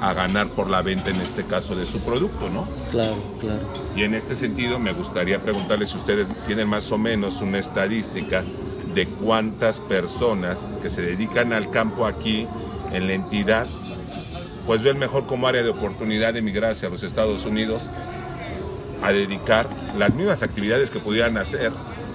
a 0.00 0.12
ganar 0.12 0.48
por 0.48 0.68
la 0.68 0.82
venta, 0.82 1.10
en 1.10 1.20
este 1.20 1.44
caso, 1.44 1.74
de 1.74 1.86
su 1.86 2.00
producto, 2.00 2.50
¿no? 2.50 2.68
Claro, 2.90 3.16
claro. 3.40 3.60
Y 3.96 4.02
en 4.02 4.12
este 4.12 4.36
sentido 4.36 4.78
me 4.78 4.92
gustaría 4.92 5.40
preguntarles 5.42 5.90
si 5.90 5.96
ustedes 5.96 6.26
tienen 6.46 6.68
más 6.68 6.92
o 6.92 6.98
menos 6.98 7.40
una 7.40 7.58
estadística 7.58 8.44
de 8.94 9.06
cuántas 9.08 9.80
personas 9.80 10.60
que 10.82 10.90
se 10.90 11.02
dedican 11.02 11.52
al 11.52 11.70
campo 11.70 12.06
aquí 12.06 12.46
en 12.92 13.06
la 13.06 13.14
entidad, 13.14 13.66
pues 14.66 14.82
ven 14.82 14.98
mejor 14.98 15.26
como 15.26 15.46
área 15.46 15.62
de 15.62 15.70
oportunidad 15.70 16.34
de 16.34 16.40
emigrar 16.40 16.72
hacia 16.72 16.90
los 16.90 17.02
Estados 17.02 17.46
Unidos 17.46 17.88
a 19.04 19.12
dedicar 19.12 19.68
las 19.96 20.14
mismas 20.14 20.42
actividades 20.42 20.90
que 20.90 20.98
pudieran 20.98 21.36
hacer 21.36 21.72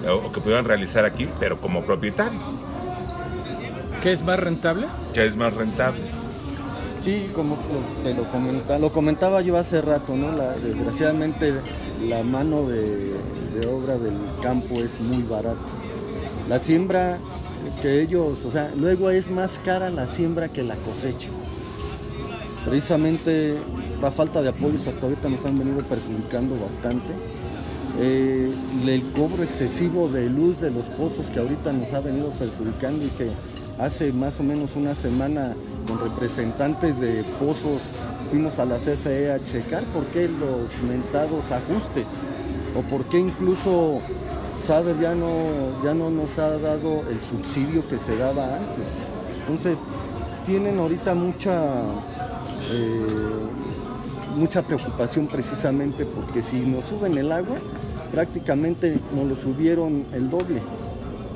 o 0.08 0.32
que 0.32 0.40
pudieran 0.40 0.64
realizar 0.64 1.04
aquí, 1.04 1.28
pero 1.38 1.60
como 1.60 1.84
propietarios. 1.84 2.42
¿Qué 4.02 4.12
es 4.12 4.24
más 4.24 4.40
rentable? 4.40 4.88
¿Qué 5.14 5.24
es 5.24 5.36
más 5.36 5.54
rentable? 5.54 6.00
Sí, 7.00 7.30
como 7.34 7.58
te 8.02 8.12
lo 8.12 8.24
comentaba, 8.24 8.78
lo 8.78 8.92
comentaba 8.92 9.40
yo 9.40 9.56
hace 9.56 9.80
rato, 9.80 10.16
¿no? 10.16 10.36
desgraciadamente 10.62 11.54
la 12.06 12.22
mano 12.22 12.66
de, 12.66 13.14
obra 13.70 13.96
del 13.96 14.14
campo 14.42 14.80
es 14.80 15.00
muy 15.00 15.22
barata. 15.22 15.60
La 16.48 16.58
siembra 16.58 17.18
que 17.82 18.02
ellos, 18.02 18.44
o 18.44 18.50
sea, 18.50 18.72
luego 18.76 19.10
es 19.10 19.30
más 19.30 19.60
cara 19.64 19.90
la 19.90 20.06
siembra 20.06 20.48
que 20.48 20.64
la 20.64 20.76
cosecha. 20.76 21.28
Precisamente 22.64 23.56
la 24.00 24.10
falta 24.10 24.42
de 24.42 24.48
apoyos 24.48 24.86
hasta 24.86 25.06
ahorita 25.06 25.28
nos 25.28 25.44
han 25.44 25.58
venido 25.58 25.78
perjudicando 25.84 26.56
bastante. 26.58 27.12
Eh, 27.98 28.50
el 28.86 29.02
cobro 29.12 29.42
excesivo 29.42 30.08
de 30.08 30.30
luz 30.30 30.60
de 30.60 30.70
los 30.70 30.84
pozos 30.84 31.26
que 31.32 31.40
ahorita 31.40 31.72
nos 31.72 31.92
ha 31.92 32.00
venido 32.00 32.30
perjudicando 32.30 33.04
y 33.04 33.08
que 33.08 33.30
hace 33.78 34.12
más 34.12 34.38
o 34.40 34.42
menos 34.42 34.70
una 34.76 34.94
semana 34.94 35.54
con 35.86 35.98
representantes 36.00 37.00
de 37.00 37.24
pozos 37.38 37.80
fuimos 38.30 38.58
a 38.58 38.64
la 38.64 38.76
CFE 38.76 39.32
a 39.32 39.42
checar 39.42 39.82
por 39.84 40.04
qué 40.06 40.28
los 40.28 40.88
mentados 40.88 41.50
ajustes 41.50 42.18
o 42.76 42.82
por 42.82 43.04
qué 43.06 43.18
incluso 43.18 44.00
SADER 44.58 44.98
ya 45.00 45.14
no, 45.14 45.28
ya 45.82 45.94
no 45.94 46.10
nos 46.10 46.38
ha 46.38 46.58
dado 46.58 47.02
el 47.10 47.20
subsidio 47.20 47.88
que 47.88 47.98
se 47.98 48.16
daba 48.16 48.56
antes. 48.56 48.86
Entonces, 49.40 49.78
tienen 50.44 50.78
ahorita 50.78 51.14
mucha, 51.14 51.82
eh, 52.70 53.06
mucha 54.36 54.62
preocupación 54.62 55.26
precisamente 55.26 56.04
porque 56.06 56.42
si 56.42 56.60
nos 56.60 56.86
suben 56.86 57.16
el 57.18 57.32
agua, 57.32 57.58
prácticamente 58.10 58.98
nos 59.14 59.26
lo 59.26 59.36
subieron 59.36 60.06
el 60.12 60.30
doble. 60.30 60.60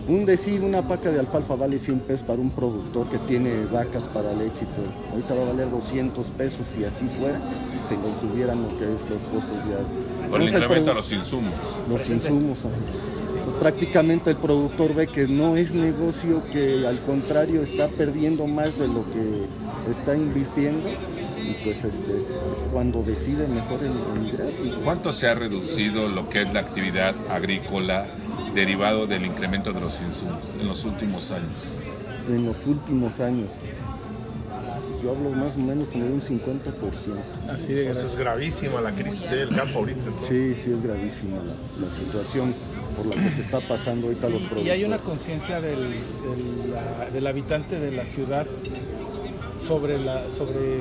Un 0.06 0.26
decir, 0.26 0.60
una 0.60 0.82
paca 0.82 1.10
de 1.10 1.18
alfalfa 1.18 1.54
vale 1.54 1.78
100 1.78 2.00
pesos 2.00 2.26
para 2.26 2.38
un 2.38 2.50
productor 2.50 3.08
que 3.08 3.16
tiene 3.18 3.64
vacas 3.64 4.04
para 4.04 4.34
leche 4.34 4.64
y 4.64 4.76
todo. 4.76 4.86
Ahorita 5.10 5.34
va 5.34 5.42
a 5.42 5.52
valer 5.52 5.70
200 5.70 6.26
pesos 6.26 6.66
si 6.66 6.84
así 6.84 7.06
fuera, 7.06 7.40
si 7.88 7.94
lo 7.96 8.14
subieran 8.20 8.62
lo 8.62 8.68
que 8.68 8.84
es 8.84 9.08
los 9.08 9.22
pozos 9.32 9.66
de 9.66 9.74
agua. 9.74 10.30
Con 10.30 10.42
el 10.42 10.48
incremento 10.48 10.90
a 10.90 10.94
los 10.94 11.10
insumos. 11.10 11.54
Los 11.88 12.10
insumos. 12.10 12.58
Pues 13.44 13.56
prácticamente 13.56 14.30
el 14.30 14.36
productor 14.36 14.94
ve 14.94 15.06
que 15.06 15.26
no 15.26 15.56
es 15.56 15.72
negocio, 15.72 16.42
que 16.52 16.86
al 16.86 17.00
contrario 17.00 17.62
está 17.62 17.88
perdiendo 17.88 18.46
más 18.46 18.78
de 18.78 18.88
lo 18.88 19.04
que 19.10 19.90
está 19.90 20.14
invirtiendo 20.14 20.90
y 21.44 21.64
pues 21.64 21.84
este 21.84 22.12
es 22.12 22.64
cuando 22.72 23.02
decide 23.02 23.46
mejor 23.46 23.80
emigrar. 23.84 24.48
¿Cuánto 24.82 25.12
se 25.12 25.28
ha 25.28 25.34
reducido 25.34 26.08
lo 26.08 26.28
que 26.28 26.42
es 26.42 26.52
la 26.52 26.60
actividad 26.60 27.14
agrícola 27.30 28.06
derivado 28.54 29.06
del 29.06 29.26
incremento 29.26 29.72
de 29.72 29.80
los 29.80 30.00
insumos 30.00 30.44
en 30.58 30.66
los 30.66 30.84
últimos 30.84 31.30
años? 31.30 31.50
En 32.28 32.46
los 32.46 32.64
últimos 32.66 33.20
años. 33.20 33.50
Yo 35.02 35.10
hablo 35.10 35.30
más 35.30 35.54
o 35.54 35.58
menos 35.58 35.88
como 35.88 36.04
de 36.04 36.12
un 36.12 36.22
50%. 36.22 36.40
Así 37.50 37.74
de 37.74 37.84
pues 37.90 38.02
es 38.02 38.16
gravísima 38.16 38.80
la 38.80 38.94
crisis 38.94 39.30
del 39.30 39.54
campo 39.54 39.80
ahorita. 39.80 40.00
Sí, 40.18 40.54
sí, 40.54 40.70
es 40.70 40.82
gravísima 40.82 41.36
la, 41.78 41.90
situación 41.90 42.54
por 42.96 43.14
la 43.14 43.22
que 43.22 43.30
se 43.30 43.42
está 43.42 43.60
pasando 43.60 44.06
ahorita 44.06 44.30
los 44.30 44.40
productos. 44.40 44.66
Y 44.66 44.70
hay 44.70 44.84
una 44.84 44.98
conciencia 44.98 45.60
del, 45.60 45.94
del, 47.12 47.26
habitante 47.26 47.78
de 47.78 47.92
la 47.92 48.06
ciudad 48.06 48.46
sobre, 49.58 49.98
la, 49.98 50.30
sobre 50.30 50.80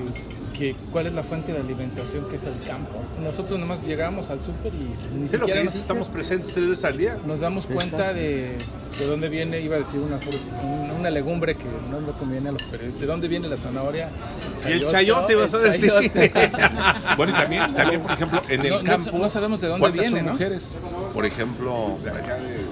que 0.53 0.75
cuál 0.91 1.07
es 1.07 1.13
la 1.13 1.23
fuente 1.23 1.51
de 1.51 1.59
alimentación 1.59 2.29
que 2.29 2.35
es 2.35 2.45
el 2.45 2.61
campo. 2.63 3.01
Nosotros 3.21 3.59
nomás 3.59 3.83
llegamos 3.83 4.29
al 4.29 4.41
súper 4.41 4.71
y 4.73 5.17
ni 5.19 5.27
siquiera 5.27 5.61
estamos 5.61 6.07
presentes 6.07 6.53
tres 6.53 6.69
veces 6.69 6.85
al 6.85 6.97
día. 6.97 7.17
Nos 7.25 7.41
damos 7.41 7.65
cuenta 7.65 8.13
de, 8.13 8.55
de, 8.99 9.05
dónde 9.05 9.29
viene, 9.29 9.59
iba 9.59 9.75
a 9.75 9.79
decir 9.79 9.99
una, 9.99 10.19
una 10.97 11.09
legumbre 11.09 11.55
que 11.55 11.65
no 11.89 11.99
le 11.99 12.13
conviene 12.13 12.49
a 12.49 12.51
los 12.53 12.63
periodistas, 12.63 13.01
de 13.01 13.07
dónde 13.07 13.27
viene 13.27 13.47
la 13.47 13.57
zanahoria. 13.57 14.09
y 14.67 14.71
el 14.71 14.85
chayote, 14.85 15.35
vas 15.35 15.53
a 15.53 15.57
decir. 15.57 15.91
bueno, 17.17 17.33
y 17.33 17.35
también, 17.35 17.73
también, 17.73 18.01
por 18.01 18.11
ejemplo, 18.11 18.41
en 18.47 18.65
el 18.65 18.83
campo. 18.83 19.17
No, 19.17 19.29
sabemos 19.29 19.59
de 19.61 19.67
dónde 19.67 19.91
viene, 19.91 20.21
son 20.21 20.31
mujeres? 20.31 20.67
Por 21.13 21.25
ejemplo, 21.25 21.97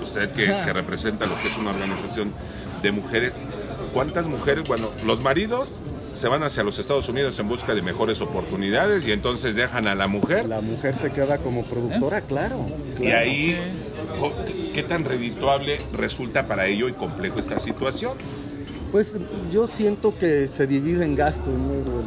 usted 0.01 0.31
que, 0.31 0.45
que 0.45 0.73
representa 0.73 1.25
lo 1.25 1.39
que 1.41 1.47
es 1.47 1.57
una 1.57 1.71
organización 1.71 2.31
de 2.81 2.91
mujeres, 2.91 3.39
¿cuántas 3.93 4.27
mujeres? 4.27 4.67
Bueno, 4.67 4.89
los 5.05 5.21
maridos 5.21 5.81
se 6.13 6.27
van 6.27 6.43
hacia 6.43 6.63
los 6.63 6.77
Estados 6.79 7.07
Unidos 7.09 7.39
en 7.39 7.47
busca 7.47 7.73
de 7.73 7.81
mejores 7.81 8.21
oportunidades 8.21 9.07
y 9.07 9.11
entonces 9.11 9.55
dejan 9.55 9.87
a 9.87 9.95
la 9.95 10.07
mujer. 10.07 10.47
La 10.47 10.61
mujer 10.61 10.95
se 10.95 11.11
queda 11.11 11.37
como 11.37 11.63
productora, 11.63 12.19
¿Eh? 12.19 12.23
claro, 12.27 12.65
Y 12.99 13.07
ahí, 13.07 13.57
¿qué 14.73 14.83
tan 14.83 15.05
redituable 15.05 15.79
resulta 15.93 16.47
para 16.47 16.67
ello 16.67 16.89
y 16.89 16.93
complejo 16.93 17.39
esta 17.39 17.59
situación? 17.59 18.17
Pues 18.91 19.13
yo 19.53 19.67
siento 19.67 20.17
que 20.17 20.49
se 20.49 20.67
divide 20.67 21.05
en 21.05 21.15
gastos. 21.15 21.53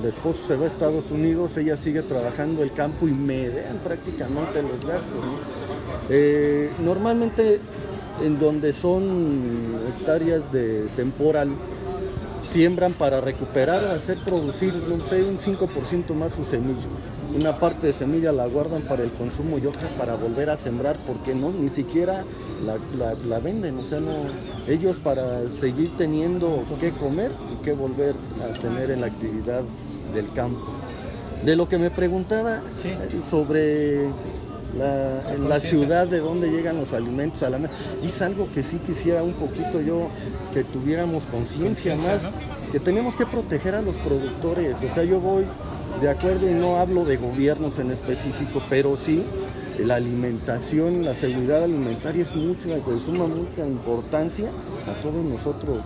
El 0.03 0.07
esposo 0.07 0.47
se 0.47 0.57
va 0.57 0.65
a 0.65 0.69
Estados 0.69 1.05
Unidos, 1.11 1.57
ella 1.57 1.79
sigue 1.79 2.03
trabajando 2.03 2.63
el 2.63 2.73
campo 2.73 3.09
y 3.09 3.13
median 3.13 3.79
prácticamente 3.83 4.61
los 4.61 4.85
gastos. 4.85 5.25
Eh, 6.11 6.71
normalmente 6.85 7.59
en 8.23 8.39
donde 8.39 8.75
son 8.75 9.81
hectáreas 9.99 10.53
de 10.53 10.87
temporal, 10.95 11.49
siembran 12.45 12.93
para 12.93 13.21
recuperar, 13.21 13.85
hacer 13.85 14.19
producir, 14.19 14.75
no 14.75 15.05
sé, 15.05 15.23
un 15.23 15.39
5% 15.39 16.15
más 16.15 16.33
su 16.33 16.45
semilla. 16.45 16.87
Una 17.35 17.59
parte 17.59 17.89
de 17.89 17.93
semilla 17.93 18.31
la 18.31 18.47
guardan 18.47 18.83
para 18.83 19.03
el 19.03 19.11
consumo 19.13 19.59
y 19.59 19.67
otra 19.67 19.89
para 19.97 20.15
volver 20.15 20.51
a 20.51 20.57
sembrar, 20.57 20.97
porque 21.07 21.35
no, 21.35 21.51
ni 21.51 21.69
siquiera 21.69 22.25
la, 22.65 23.39
venden, 23.41 23.79
o 23.79 23.85
sea, 23.85 24.01
no, 24.01 24.13
ellos 24.69 24.97
para 25.03 25.49
seguir 25.49 25.97
teniendo 25.97 26.65
que 26.79 26.93
comer 26.93 27.33
y 27.53 27.65
que 27.65 27.73
volver 27.73 28.15
a 28.43 28.53
tener 28.61 28.91
en 28.91 29.01
la 29.01 29.09
actividad 29.09 29.63
del 30.15 30.31
campo. 30.33 30.65
De 31.45 31.57
lo 31.57 31.69
que 31.69 31.77
me 31.79 31.91
preguntaba 31.91 32.63
sobre 33.29 34.09
la, 34.77 35.23
la 35.39 35.61
ciudad 35.61 36.07
de 36.07 36.19
dónde 36.19 36.51
llegan 36.51 36.77
los 36.77 36.93
alimentos 36.93 37.43
a 37.43 37.51
la 37.51 37.59
mesa. 37.59 37.73
Es 38.03 38.21
algo 38.23 38.49
que 38.53 38.63
sí 38.63 38.79
quisiera 38.79 39.23
un 39.23 39.35
poquito 39.35 39.81
yo 39.81 40.09
que 40.53 40.65
tuviéramos 40.65 41.27
conciencia 41.27 41.97
más, 41.97 42.21
que 42.73 42.81
tenemos 42.81 43.17
que 43.17 43.27
proteger 43.27 43.75
a 43.75 43.83
los 43.83 43.97
productores. 43.97 44.77
O 44.83 44.95
sea, 44.95 45.05
yo 45.05 45.21
voy 45.21 45.45
de 46.01 46.11
acuerdo 46.11 46.49
y 46.51 46.55
no 46.55 46.77
hablo 46.79 47.05
de 47.05 47.17
gobiernos 47.17 47.79
en 47.79 47.91
específico, 47.91 48.63
pero 48.69 48.97
sí 48.97 49.25
la 49.79 49.97
alimentación, 49.97 51.05
la 51.05 51.15
seguridad 51.15 51.65
alimentaria 51.65 52.23
es 52.23 52.35
mucho, 52.35 52.69
que 52.69 52.99
suma 53.05 53.27
mucha 53.27 53.67
importancia 53.67 54.51
a 54.87 55.01
todos 55.01 55.25
nosotros. 55.25 55.79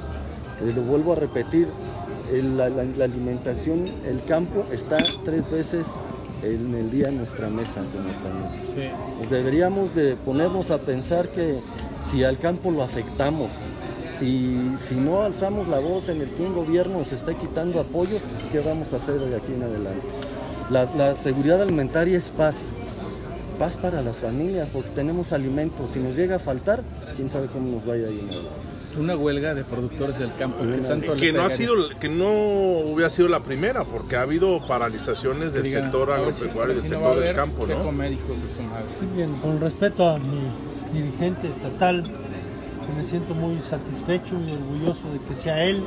Eh, 0.62 0.72
lo 0.74 0.83
vuelvo 0.83 1.12
a 1.12 1.16
repetir, 1.16 1.68
la, 2.33 2.66
alimentación, 2.66 3.87
el 4.07 4.22
campo 4.27 4.66
está 4.70 4.98
tres 5.24 5.51
veces 5.51 5.87
en 6.42 6.74
el 6.74 6.90
día 6.90 7.09
en 7.09 7.18
nuestra 7.18 7.48
mesa 7.48 7.83
con 7.92 8.07
las 8.07 8.16
familias. 8.16 8.92
Pues 9.18 9.31
deberíamos 9.31 9.94
de 9.94 10.16
ponernos 10.16 10.70
a 10.70 10.79
pensar 10.79 11.29
que 11.29 11.59
si 12.09 12.24
al 12.24 12.38
campo 12.38 12.70
lo 12.70 12.83
afectamos, 12.83 13.51
si, 14.09 14.72
si 14.77 14.94
no 14.94 15.22
alzamos 15.22 15.68
la 15.68 15.79
voz 15.79 16.09
en 16.09 16.20
el 16.20 16.31
que 16.31 16.42
un 16.42 16.55
gobierno 16.55 17.05
se 17.05 17.14
está 17.14 17.35
quitando 17.35 17.81
apoyos, 17.81 18.22
¿qué 18.51 18.61
vamos 18.61 18.92
a 18.92 18.96
hacer 18.96 19.20
de 19.20 19.37
aquí 19.37 19.53
en 19.53 19.62
adelante? 19.62 20.07
La, 20.70 21.16
seguridad 21.16 21.62
alimentaria 21.62 22.18
es 22.18 22.29
paz, 22.29 22.68
paz 23.59 23.77
para 23.77 24.03
las 24.03 24.18
familias, 24.18 24.68
porque 24.70 24.90
tenemos 24.90 25.33
alimentos. 25.33 25.92
Si 25.92 25.98
nos 25.98 26.14
llega 26.14 26.37
a 26.37 26.38
faltar, 26.38 26.83
quién 27.16 27.31
sabe 27.31 27.46
cómo 27.46 27.70
nos 27.70 27.87
vaya 27.87 28.07
a 28.07 28.11
ir. 28.11 28.29
Una 28.98 29.16
huelga 29.16 29.54
de 29.54 29.64
productores 29.64 30.18
del 30.18 30.34
campo 30.34 30.58
que 30.64 30.78
tanto 30.78 31.14
que 31.14 31.32
no 31.32 31.42
ha 31.42 31.50
sido 31.50 31.74
que 32.00 32.08
no 32.08 32.30
hubiera 32.30 33.11
sido 33.11 33.28
la 33.28 33.40
primera 33.40 33.84
porque 33.84 34.16
ha 34.16 34.22
habido 34.22 34.61
paralizaciones 34.66 35.52
del 35.52 35.68
sector 35.68 36.11
agropecuario 36.11 36.74
del 36.74 36.82
sector 36.82 37.20
del 37.20 37.34
campo 37.34 37.66
no 37.66 37.92
bien 39.14 39.32
con 39.42 39.61
respeto 39.61 40.08
a 40.08 40.18
mi 40.18 40.48
dirigente 40.92 41.48
estatal 41.48 42.04
me 42.96 43.04
siento 43.04 43.34
muy 43.34 43.61
satisfecho 43.61 44.37
y 44.40 44.52
orgulloso 44.52 45.11
de 45.12 45.20
que 45.20 45.34
sea 45.34 45.62
él 45.64 45.82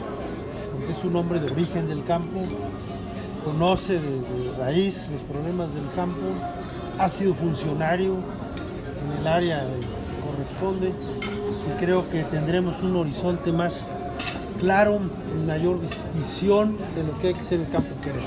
porque 0.72 0.94
es 0.94 1.04
un 1.04 1.16
hombre 1.16 1.40
de 1.40 1.52
origen 1.52 1.88
del 1.88 2.06
campo 2.06 2.42
conoce 3.44 3.94
de, 3.94 4.54
raíz 4.58 5.08
los 5.12 5.22
problemas 5.24 5.74
del 5.74 5.90
campo 5.96 6.22
ha 6.98 7.10
sido 7.10 7.34
funcionario 7.34 8.18
en 9.04 9.20
el 9.20 9.28
área 9.28 9.66
que 9.66 10.32
corresponde 10.32 10.94
creo 11.80 12.10
que 12.10 12.24
tendremos 12.24 12.82
un 12.82 12.96
horizonte 12.96 13.52
más 13.52 13.86
claro, 14.60 15.00
mayor 15.46 15.80
visión 16.16 16.78
de 16.96 17.04
lo 17.04 17.18
que 17.20 17.30
hay 17.30 17.34
que 17.34 17.44
ser 17.44 17.60
el 17.60 17.70
campo 17.70 17.90
querer. 18.04 18.22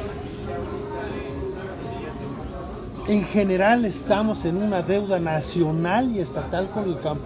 En 3.06 3.24
general 3.24 3.84
estamos 3.84 4.44
en 4.44 4.56
una 4.56 4.82
deuda 4.82 5.20
nacional 5.20 6.10
y 6.16 6.20
estatal 6.20 6.68
con 6.70 6.84
el 6.84 6.98
campo. 7.00 7.24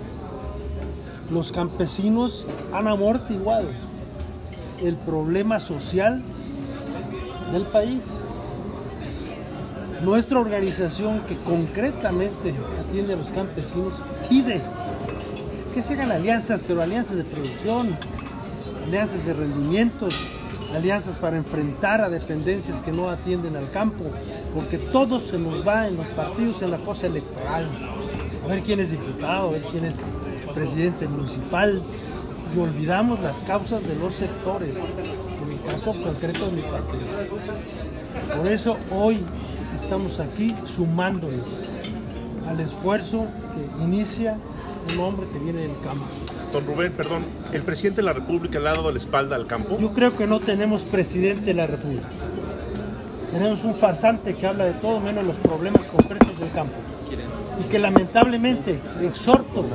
Los 1.31 1.53
campesinos 1.53 2.45
han 2.73 2.89
amortiguado 2.89 3.69
el 4.83 4.97
problema 4.97 5.61
social 5.61 6.23
del 7.53 7.67
país. 7.67 8.05
Nuestra 10.03 10.39
organización 10.39 11.21
que 11.21 11.37
concretamente 11.37 12.55
atiende 12.81 13.15
a 13.15 13.17
los 13.17 13.31
campesinos 13.31 13.93
pide 14.29 14.61
que 15.79 15.85
se 15.85 15.93
hagan 15.93 16.11
alianzas, 16.11 16.61
pero 16.67 16.83
alianzas 16.83 17.19
de 17.19 17.23
producción, 17.23 17.97
alianzas 18.85 19.25
de 19.25 19.33
rendimientos, 19.33 20.13
alianzas 20.75 21.21
para 21.21 21.37
enfrentar 21.37 22.01
a 22.01 22.09
dependencias 22.09 22.83
que 22.83 22.91
no 22.91 23.09
atienden 23.09 23.55
al 23.55 23.71
campo, 23.71 24.03
porque 24.57 24.77
todo 24.77 25.21
se 25.21 25.39
nos 25.39 25.65
va 25.65 25.87
en 25.87 25.97
los 25.97 26.07
partidos 26.09 26.63
en 26.63 26.73
la 26.73 26.79
cosa 26.79 27.07
electoral. 27.07 27.69
A 28.45 28.49
ver 28.49 28.63
quién 28.63 28.81
es 28.81 28.91
diputado, 28.91 29.51
a 29.51 29.53
ver 29.53 29.63
quién 29.71 29.85
es 29.85 29.95
presidente 30.53 31.07
municipal, 31.07 31.81
y 32.57 32.59
olvidamos 32.59 33.21
las 33.21 33.37
causas 33.45 33.87
de 33.87 33.95
los 33.95 34.17
sectores, 34.17 34.75
en 34.77 35.53
el 35.53 35.63
caso 35.63 35.95
concreto 36.03 36.47
de 36.47 36.53
mi 36.57 36.63
partido. 36.63 38.37
Por 38.37 38.49
eso 38.49 38.77
hoy 38.91 39.21
estamos 39.81 40.19
aquí 40.19 40.57
sumándonos 40.75 41.47
al 42.49 42.59
esfuerzo 42.59 43.27
que 43.55 43.85
inicia 43.85 44.39
un 44.93 45.01
hombre 45.01 45.27
que 45.33 45.39
viene 45.39 45.61
del 45.61 45.77
campo. 45.83 46.05
Don 46.53 46.67
Rubén, 46.67 46.93
perdón, 46.93 47.25
¿el 47.53 47.63
presidente 47.63 48.01
de 48.01 48.07
la 48.07 48.13
República 48.13 48.59
le 48.59 48.69
ha 48.69 48.73
dado 48.73 48.91
la 48.91 48.99
espalda 48.99 49.37
al 49.37 49.47
campo? 49.47 49.79
Yo 49.79 49.93
creo 49.93 50.17
que 50.17 50.27
no 50.27 50.41
tenemos 50.41 50.83
presidente 50.83 51.47
de 51.47 51.55
la 51.55 51.67
República. 51.67 52.09
Tenemos 53.33 53.63
un 53.65 53.75
farsante 53.75 54.35
que 54.35 54.47
habla 54.47 54.65
de 54.65 54.73
todo 54.75 55.01
menos 55.01 55.25
los 55.25 55.37
problemas 55.37 55.83
concretos 55.85 56.39
del 56.39 56.51
campo. 56.53 56.75
Y 57.61 57.69
que 57.69 57.79
lamentablemente 57.79 58.79
exhorto 59.03 59.67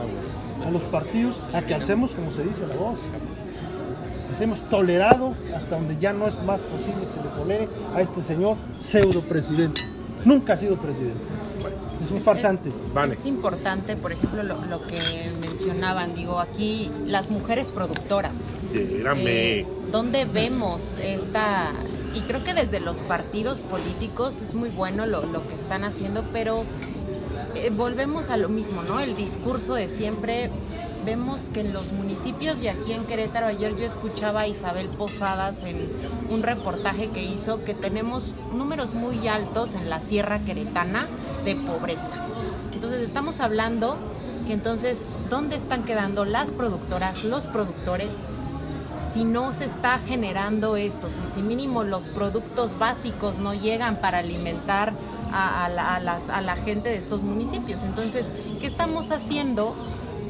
a 0.65 0.71
los 0.71 0.81
partidos 0.83 1.39
a 1.53 1.61
que 1.61 1.73
alcemos, 1.73 2.11
como 2.11 2.31
se 2.31 2.43
dice, 2.43 2.65
la 2.67 2.75
voz. 2.75 2.97
hemos 4.39 4.59
tolerado 4.69 5.33
hasta 5.55 5.75
donde 5.75 5.97
ya 5.99 6.11
no 6.11 6.27
es 6.27 6.41
más 6.43 6.61
posible 6.61 7.05
que 7.05 7.09
se 7.11 7.21
le 7.21 7.29
tolere 7.29 7.69
a 7.95 8.01
este 8.01 8.21
señor 8.21 8.57
pseudo 8.79 9.21
presidente. 9.21 9.92
Nunca 10.25 10.53
ha 10.53 10.57
sido 10.57 10.77
presidente. 10.77 11.19
Es 12.03 12.11
un 12.11 12.21
farsante. 12.21 12.71
Es, 13.11 13.25
importante, 13.25 13.95
por 13.95 14.11
ejemplo, 14.11 14.43
lo, 14.43 14.85
que 14.87 14.99
mencionaban, 15.39 16.15
digo, 16.15 16.39
aquí 16.39 16.91
las 17.05 17.29
mujeres 17.29 17.67
productoras. 17.67 18.33
Eh, 18.73 19.65
¿Dónde 19.91 20.25
vemos 20.25 20.97
esta...? 21.01 21.71
Y 22.13 22.21
creo 22.21 22.43
que 22.43 22.53
desde 22.53 22.79
los 22.79 22.99
partidos 22.99 23.61
políticos 23.61 24.41
es 24.41 24.53
muy 24.53 24.69
bueno 24.69 25.05
lo, 25.05 25.47
que 25.47 25.55
están 25.55 25.83
haciendo, 25.83 26.23
pero 26.31 26.63
eh, 27.55 27.71
volvemos 27.71 28.29
a 28.29 28.37
lo 28.37 28.49
mismo, 28.49 28.83
¿no? 28.83 28.99
El 28.99 29.15
discurso 29.15 29.75
de 29.75 29.89
siempre 29.89 30.51
vemos 31.05 31.49
que 31.49 31.61
en 31.61 31.73
los 31.73 31.91
municipios 31.91 32.61
y 32.61 32.67
aquí 32.67 32.93
en 32.93 33.05
Querétaro, 33.05 33.47
ayer 33.47 33.75
yo 33.75 33.85
escuchaba 33.85 34.41
a 34.41 34.47
Isabel 34.47 34.87
Posadas 34.87 35.63
en 35.63 35.87
un 36.29 36.43
reportaje 36.43 37.09
que 37.09 37.23
hizo 37.23 37.63
que 37.63 37.73
tenemos 37.73 38.33
números 38.53 38.93
muy 38.93 39.27
altos 39.27 39.75
en 39.75 39.89
la 39.89 39.99
Sierra 40.01 40.39
Queretana 40.39 41.07
de 41.45 41.55
pobreza. 41.55 42.15
Entonces 42.73 43.01
estamos 43.01 43.39
hablando 43.39 43.97
que 44.47 44.53
entonces, 44.53 45.07
¿dónde 45.29 45.55
están 45.55 45.83
quedando 45.83 46.25
las 46.25 46.51
productoras, 46.51 47.23
los 47.23 47.47
productores? 47.47 48.19
Si 49.13 49.25
no 49.25 49.53
se 49.53 49.65
está 49.65 49.99
generando 49.99 50.75
esto, 50.75 51.07
si, 51.33 51.41
mínimo 51.41 51.83
los 51.83 52.07
productos 52.07 52.77
básicos 52.79 53.37
no 53.37 53.53
llegan 53.53 53.97
para 53.97 54.19
alimentar 54.19 54.93
a, 55.31 55.65
a 55.65 56.41
la 56.41 56.55
gente 56.55 56.89
de 56.89 56.97
estos 56.97 57.23
municipios. 57.23 57.83
Entonces, 57.83 58.31
¿qué 58.59 58.67
estamos 58.67 59.11
haciendo 59.11 59.75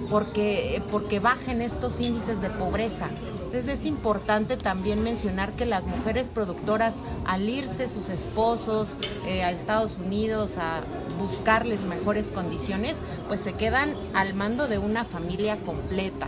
porque, 0.09 0.81
porque 0.91 1.19
bajen 1.19 1.61
estos 1.61 1.99
índices 1.99 2.41
de 2.41 2.49
pobreza. 2.49 3.07
Entonces 3.45 3.81
es 3.81 3.85
importante 3.85 4.57
también 4.57 5.03
mencionar 5.03 5.51
que 5.51 5.67
las 5.67 5.85
mujeres 5.85 6.29
productoras, 6.29 6.95
al 7.25 7.47
irse 7.47 7.87
sus 7.87 8.09
esposos 8.09 8.97
eh, 9.27 9.43
a 9.43 9.51
Estados 9.51 9.99
Unidos 10.03 10.57
a 10.57 10.81
buscarles 11.19 11.81
mejores 11.81 12.31
condiciones, 12.31 13.01
pues 13.27 13.41
se 13.41 13.53
quedan 13.53 13.95
al 14.15 14.33
mando 14.33 14.67
de 14.67 14.79
una 14.79 15.03
familia 15.03 15.57
completa, 15.57 16.27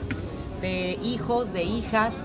de 0.61 0.99
hijos, 1.03 1.51
de 1.51 1.63
hijas, 1.63 2.23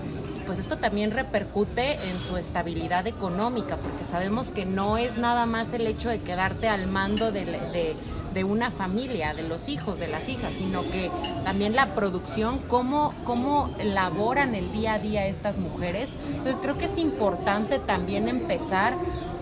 pues 0.51 0.59
esto 0.59 0.75
también 0.75 1.11
repercute 1.11 1.93
en 1.93 2.19
su 2.19 2.35
estabilidad 2.35 3.07
económica, 3.07 3.77
porque 3.77 4.03
sabemos 4.03 4.51
que 4.51 4.65
no 4.65 4.97
es 4.97 5.15
nada 5.17 5.45
más 5.45 5.71
el 5.71 5.87
hecho 5.87 6.09
de 6.09 6.19
quedarte 6.19 6.67
al 6.67 6.87
mando 6.87 7.31
de, 7.31 7.45
de 7.45 7.95
de 8.33 8.43
una 8.43 8.69
familia, 8.69 9.33
de 9.33 9.43
los 9.43 9.69
hijos, 9.69 9.99
de 9.99 10.07
las 10.07 10.27
hijas, 10.27 10.53
sino 10.53 10.83
que 10.83 11.09
también 11.45 11.73
la 11.73 11.95
producción, 11.95 12.59
cómo, 12.67 13.13
cómo 13.23 13.73
laboran 13.83 14.55
el 14.55 14.71
día 14.71 14.95
a 14.95 14.99
día 14.99 15.25
estas 15.27 15.57
mujeres. 15.57 16.11
Entonces 16.29 16.59
creo 16.61 16.77
que 16.77 16.85
es 16.85 16.97
importante 16.97 17.79
también 17.79 18.29
empezar 18.29 18.95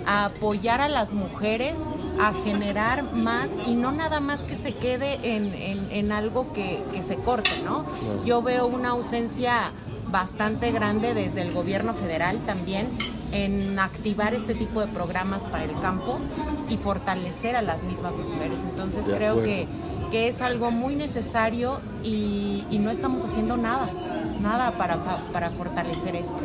a 0.05 0.25
apoyar 0.25 0.81
a 0.81 0.89
las 0.89 1.13
mujeres 1.13 1.75
a 2.19 2.33
generar 2.43 3.13
más 3.13 3.49
y 3.65 3.75
no 3.75 3.91
nada 3.91 4.19
más 4.19 4.41
que 4.41 4.55
se 4.55 4.73
quede 4.73 5.19
en, 5.23 5.53
en, 5.91 6.11
algo 6.11 6.51
que, 6.53 6.83
que, 6.91 7.01
se 7.01 7.15
corte, 7.15 7.51
¿no? 7.63 7.85
Yo 8.25 8.41
veo 8.41 8.67
una 8.67 8.89
ausencia 8.89 9.71
bastante 10.11 10.71
grande 10.71 11.13
desde 11.13 11.41
el 11.41 11.51
gobierno 11.51 11.93
federal 11.93 12.39
también 12.45 12.87
en 13.31 13.77
activar 13.77 14.33
este 14.33 14.55
tipo 14.55 14.81
de 14.81 14.87
programas 14.87 15.43
para 15.43 15.63
el 15.63 15.79
campo 15.79 16.19
y 16.69 16.77
fortalecer 16.77 17.55
a 17.55 17.61
las 17.61 17.83
mismas 17.83 18.15
mujeres. 18.15 18.63
Entonces 18.63 19.05
creo 19.07 19.43
que, 19.43 19.67
que, 20.11 20.27
es 20.27 20.41
algo 20.41 20.71
muy 20.71 20.95
necesario 20.95 21.79
y, 22.03 22.63
y, 22.71 22.79
no 22.79 22.89
estamos 22.89 23.23
haciendo 23.25 23.57
nada, 23.57 23.89
nada 24.41 24.71
para, 24.77 24.97
para 25.31 25.49
fortalecer 25.51 26.15
esto. 26.15 26.37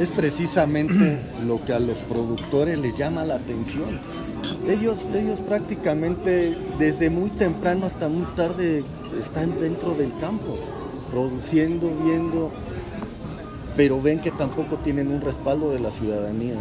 Es 0.00 0.10
precisamente 0.10 1.18
lo 1.46 1.64
que 1.64 1.72
a 1.72 1.80
los 1.80 1.98
productores 1.98 2.78
les 2.78 2.96
llama 2.96 3.24
la 3.24 3.36
atención. 3.36 4.00
Ellos, 4.68 4.98
ellos 5.14 5.40
prácticamente 5.40 6.56
desde 6.78 7.10
muy 7.10 7.30
temprano 7.30 7.86
hasta 7.86 8.08
muy 8.08 8.26
tarde 8.36 8.84
están 9.18 9.58
dentro 9.58 9.94
del 9.94 10.12
campo, 10.20 10.58
produciendo, 11.10 11.90
viendo, 12.04 12.52
pero 13.78 14.02
ven 14.02 14.18
que 14.18 14.32
tampoco 14.32 14.74
tienen 14.82 15.06
un 15.06 15.20
respaldo 15.20 15.70
de 15.70 15.78
la 15.78 15.92
ciudadanía. 15.92 16.56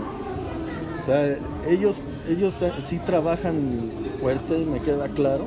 O 1.01 1.05
sea, 1.07 1.35
ellos, 1.67 1.95
ellos 2.29 2.53
sí 2.87 2.99
trabajan 2.99 3.89
fuerte, 4.21 4.63
me 4.71 4.79
queda 4.79 5.07
claro, 5.09 5.45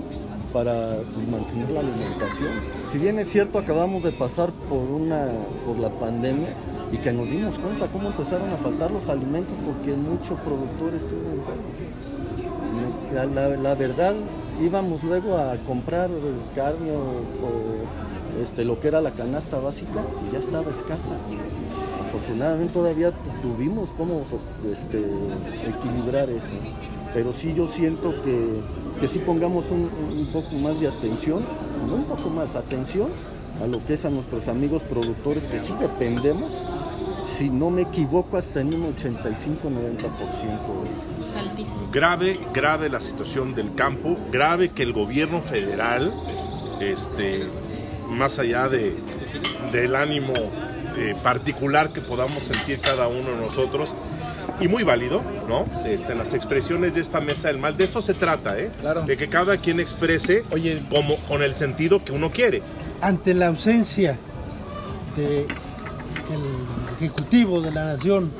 para 0.53 0.97
mantener 1.31 1.71
la 1.71 1.79
alimentación. 1.79 2.49
Si 2.91 2.99
bien 2.99 3.21
es 3.21 3.31
cierto, 3.31 3.61
acabamos 3.61 4.03
de 4.03 4.11
pasar 4.11 4.51
por, 4.69 4.81
una, 4.81 5.29
por 5.65 5.79
la 5.79 5.91
pandemia 5.91 6.49
y 6.91 6.97
que 6.97 7.13
nos 7.13 7.31
dimos 7.31 7.57
cuenta 7.57 7.87
cómo 7.87 8.09
empezaron 8.09 8.51
a 8.51 8.57
faltar 8.57 8.91
los 8.91 9.09
alimentos 9.09 9.55
porque 9.65 9.93
muchos 9.93 10.41
productores 10.41 11.03
La, 13.15 13.27
la, 13.57 13.75
verdad, 13.77 14.17
íbamos 14.61 15.05
luego 15.05 15.37
a 15.37 15.55
comprar 15.69 16.11
carne 16.57 16.91
o, 16.91 18.43
este, 18.43 18.65
lo 18.65 18.81
que 18.81 18.89
era 18.89 19.01
la 19.01 19.13
canasta 19.13 19.61
básica 19.61 20.01
y 20.29 20.33
ya 20.33 20.41
estaba 20.41 20.69
escasa 20.71 21.15
afortunadamente 22.11 22.75
todavía 22.75 23.13
tuvimos 23.41 23.89
cómo 23.97 24.25
este, 24.71 24.99
equilibrar 25.69 26.29
eso. 26.29 26.47
Pero 27.15 27.33
sí 27.33 27.55
yo 27.55 27.69
siento 27.69 28.21
que, 28.23 28.61
que 29.01 29.09
sí 29.09 29.21
pongamos 29.21 29.65
un, 29.71 30.29
poco 30.33 30.55
más 30.57 30.81
de 30.81 30.89
atención, 30.89 31.41
no 31.87 31.95
un 31.95 32.05
poco 32.05 32.31
más, 32.31 32.55
atención 32.55 33.09
a 33.63 33.67
lo 33.67 33.85
que 33.87 33.95
es 33.95 34.05
a 34.05 34.11
nuestros 34.11 34.49
amigos 34.49 34.83
productores 34.83 35.43
que 35.45 35.61
sí 35.61 35.73
dependemos, 35.81 36.51
si 37.37 37.49
no 37.49 37.71
me 37.71 37.83
equivoco, 37.83 38.37
hasta 38.37 38.61
en 38.61 38.75
un 38.75 38.95
85-90%. 38.95 41.93
Grave, 41.93 42.39
grave 42.53 42.89
la 42.89 43.01
situación 43.01 43.55
del 43.55 43.75
campo, 43.75 44.17
grave 44.33 44.71
que 44.71 44.83
el 44.83 44.93
gobierno 44.93 45.41
federal, 45.41 46.13
este, 46.81 47.45
más 48.09 48.39
allá 48.39 48.69
de, 48.69 48.95
del 49.73 49.95
ánimo 49.95 50.33
eh, 50.97 51.15
particular 51.23 51.91
que 51.93 52.01
podamos 52.01 52.45
sentir 52.45 52.81
cada 52.81 53.09
uno 53.09 53.31
de 53.31 53.37
nosotros 53.37 53.95
y 54.61 54.69
muy 54.69 54.83
válido, 54.83 55.23
¿no? 55.49 55.65
Este, 55.87 56.15
las 56.15 56.35
expresiones 56.35 56.95
de 56.95 57.01
esta 57.01 57.21
mesa 57.21 57.49
del 57.49 57.59
mal, 57.59 57.77
de 57.77 57.85
eso 57.85 58.03
se 58.03 58.15
trata, 58.15 58.59
¿eh? 58.59 58.71
Claro. 58.81 59.03
De 59.03 59.17
que 59.17 59.29
cada 59.29 59.57
quien 59.57 59.81
exprese 59.81 60.45
Oye. 60.53 60.83
como 60.91 61.17
con 61.29 61.43
el 61.43 61.55
sentido 61.55 62.05
que 62.05 62.13
uno 62.13 62.31
quiere. 62.31 62.63
ante 63.01 63.33
la 63.35 63.47
ausencia 63.49 64.19
de, 65.17 65.47
que 66.29 66.35
el 66.35 66.43
Ejecutivo 66.99 67.63
de 67.63 67.71
la 67.71 67.85
Nación 67.95 68.31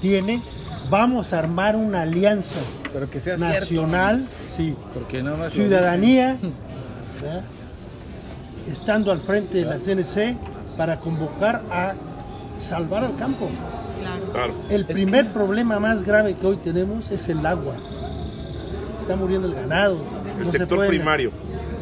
tiene, 0.00 0.42
vamos 0.88 1.34
a 1.34 1.38
armar 1.40 1.76
una 1.76 2.02
alianza 2.02 2.60
Pero 2.92 3.10
que 3.10 3.20
sea 3.20 3.36
cierto. 3.36 3.60
nacional, 3.60 4.26
sí, 4.56 4.74
Porque 4.94 5.22
nada 5.22 5.36
más 5.36 5.52
ciudadanía, 5.52 6.38
¿verdad? 7.20 7.42
estando 8.72 9.12
al 9.12 9.20
frente 9.20 9.58
de 9.58 9.64
la 9.66 9.76
CNC 9.78 10.36
para 10.80 10.98
convocar 10.98 11.60
a 11.70 11.92
salvar 12.58 13.04
al 13.04 13.14
campo. 13.16 13.50
Claro. 14.32 14.54
El 14.70 14.86
Es 14.88 14.96
primer 14.96 15.26
que- 15.26 15.32
problema 15.34 15.78
más 15.78 16.02
grave 16.06 16.32
que 16.40 16.46
hoy 16.46 16.56
tenemos 16.56 17.10
es 17.10 17.28
el 17.28 17.44
agua. 17.44 17.74
Está 18.98 19.14
muriendo 19.14 19.46
el 19.46 19.52
ganado. 19.54 19.98
El 20.38 20.46
no 20.46 20.50
se 20.50 20.56
sector 20.56 20.78
puede- 20.78 20.88
primario. 20.88 21.32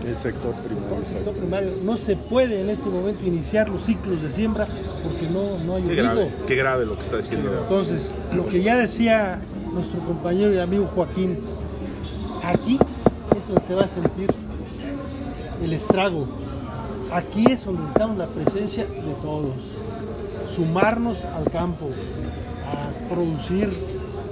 El 0.04 0.16
sector 0.16 0.52
primario. 0.56 0.96
el 0.98 1.04
sector 1.06 1.20
exacto. 1.20 1.32
primario. 1.40 1.70
No 1.84 1.96
se 1.96 2.16
puede 2.16 2.61
en 2.61 2.70
este 2.70 2.88
momento 2.90 3.24
iniciar 3.24 3.68
los 3.68 3.82
ciclos 3.84 4.20
de 4.20 4.32
siembra 4.32 4.66
porque 5.04 5.28
no, 5.32 5.64
no 5.64 5.76
hay 5.76 5.82
Qué 5.84 5.94
grave, 5.94 6.34
qué 6.48 6.56
grave 6.56 6.84
lo 6.84 6.96
que 6.96 7.02
está 7.02 7.18
diciendo. 7.18 7.52
Entonces, 7.56 8.16
lo 8.34 8.48
que 8.48 8.64
ya 8.64 8.74
decía 8.74 9.38
nuestro 9.72 10.00
compañero 10.00 10.52
y 10.52 10.58
amigo 10.58 10.87
Joaquín, 10.87 11.38
aquí 12.42 12.74
es 13.37 13.46
donde 13.46 13.61
se 13.64 13.74
va 13.76 13.84
a 13.84 13.88
sentir 13.88 14.28
el 15.62 15.72
estrago. 15.72 16.26
Aquí 17.12 17.44
es 17.51 17.64
donde 17.64 17.83
necesitamos 17.83 18.18
la 18.18 18.27
presencia 18.27 18.85
de 18.85 19.14
todos. 19.23 19.55
Sumarnos 20.55 21.25
al 21.25 21.51
campo, 21.51 21.88
a 22.66 23.14
producir, 23.14 23.71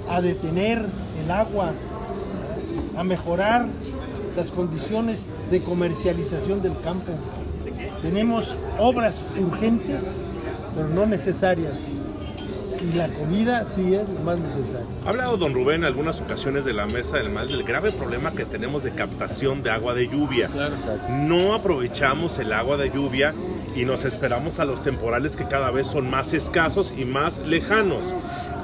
a 0.09 0.21
detener 0.21 0.85
el 1.23 1.31
agua, 1.31 1.73
a 2.95 3.03
mejorar 3.03 3.65
las 4.35 4.51
condiciones 4.51 5.25
de 5.49 5.61
comercialización 5.61 6.61
del 6.61 6.79
campo. 6.81 7.13
Tenemos 8.03 8.55
obras 8.79 9.21
urgentes, 9.39 10.15
pero 10.75 10.87
no 10.89 11.07
necesarias. 11.07 11.73
Y 12.81 12.93
la 12.95 13.07
comida 13.09 13.65
sí 13.65 13.93
es 13.93 14.07
lo 14.07 14.19
más 14.21 14.39
necesario. 14.39 14.87
Ha 15.05 15.09
hablado 15.09 15.37
don 15.37 15.53
Rubén 15.53 15.81
en 15.81 15.85
algunas 15.85 16.21
ocasiones 16.21 16.65
de 16.65 16.73
la 16.73 16.85
mesa 16.85 17.17
del 17.17 17.29
mal 17.29 17.47
del 17.47 17.63
grave 17.63 17.91
problema 17.91 18.31
que 18.33 18.45
tenemos 18.45 18.83
de 18.83 18.91
captación 18.91 19.63
de 19.63 19.71
agua 19.71 19.93
de 19.93 20.07
lluvia. 20.07 20.47
Claro. 20.47 20.73
No 21.09 21.53
aprovechamos 21.53 22.39
el 22.39 22.53
agua 22.53 22.77
de 22.77 22.89
lluvia 22.89 23.33
y 23.75 23.85
nos 23.85 24.05
esperamos 24.05 24.59
a 24.59 24.65
los 24.65 24.81
temporales 24.81 25.37
que 25.37 25.45
cada 25.45 25.71
vez 25.71 25.87
son 25.87 26.09
más 26.09 26.33
escasos 26.33 26.93
y 26.97 27.05
más 27.05 27.39
lejanos. 27.39 28.03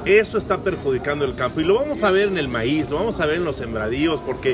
Eso 0.05 0.37
está 0.37 0.57
perjudicando 0.57 1.23
el 1.23 1.35
campo 1.35 1.61
y 1.61 1.63
lo 1.63 1.75
vamos 1.75 2.03
a 2.03 2.11
ver 2.11 2.27
en 2.27 2.37
el 2.37 2.49
maíz, 2.49 2.89
lo 2.89 2.97
vamos 2.97 3.19
a 3.19 3.25
ver 3.25 3.37
en 3.37 3.45
los 3.45 3.55
sembradíos, 3.55 4.19
porque 4.25 4.53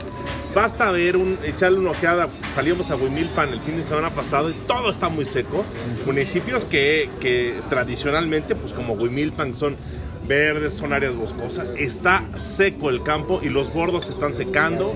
basta 0.53 0.89
ver, 0.91 1.17
un, 1.17 1.37
echarle 1.43 1.79
una 1.79 1.91
ojeada. 1.91 2.27
Salíamos 2.55 2.89
a 2.91 2.95
Huimilpan 2.95 3.49
el 3.49 3.59
fin 3.59 3.77
de 3.77 3.83
semana 3.83 4.09
pasado 4.09 4.49
y 4.49 4.53
todo 4.67 4.89
está 4.89 5.09
muy 5.09 5.25
seco. 5.25 5.63
Municipios 6.05 6.65
que, 6.65 7.09
que 7.19 7.55
tradicionalmente, 7.69 8.55
pues 8.55 8.73
como 8.73 8.93
Huimilpan, 8.93 9.53
son 9.55 9.75
verdes, 10.27 10.75
son 10.75 10.93
áreas 10.93 11.15
boscosas. 11.15 11.67
Está 11.77 12.23
seco 12.37 12.89
el 12.89 13.01
campo 13.03 13.39
y 13.43 13.49
los 13.49 13.73
bordos 13.73 14.05
se 14.05 14.11
están 14.11 14.33
secando 14.33 14.93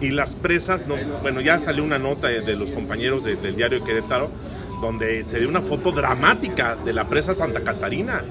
y 0.00 0.08
las 0.10 0.36
presas, 0.36 0.86
no, 0.86 0.96
bueno, 1.22 1.40
ya 1.40 1.58
salió 1.58 1.84
una 1.84 1.98
nota 1.98 2.28
de, 2.28 2.40
de 2.40 2.56
los 2.56 2.70
compañeros 2.70 3.22
de- 3.24 3.36
del 3.36 3.56
diario 3.56 3.84
Querétaro 3.84 4.30
donde 4.80 5.24
se 5.24 5.38
dio 5.38 5.48
una 5.50 5.60
foto 5.60 5.92
dramática 5.92 6.74
de 6.82 6.94
la 6.94 7.06
presa 7.06 7.34
Santa 7.34 7.60
Catarina. 7.60 8.22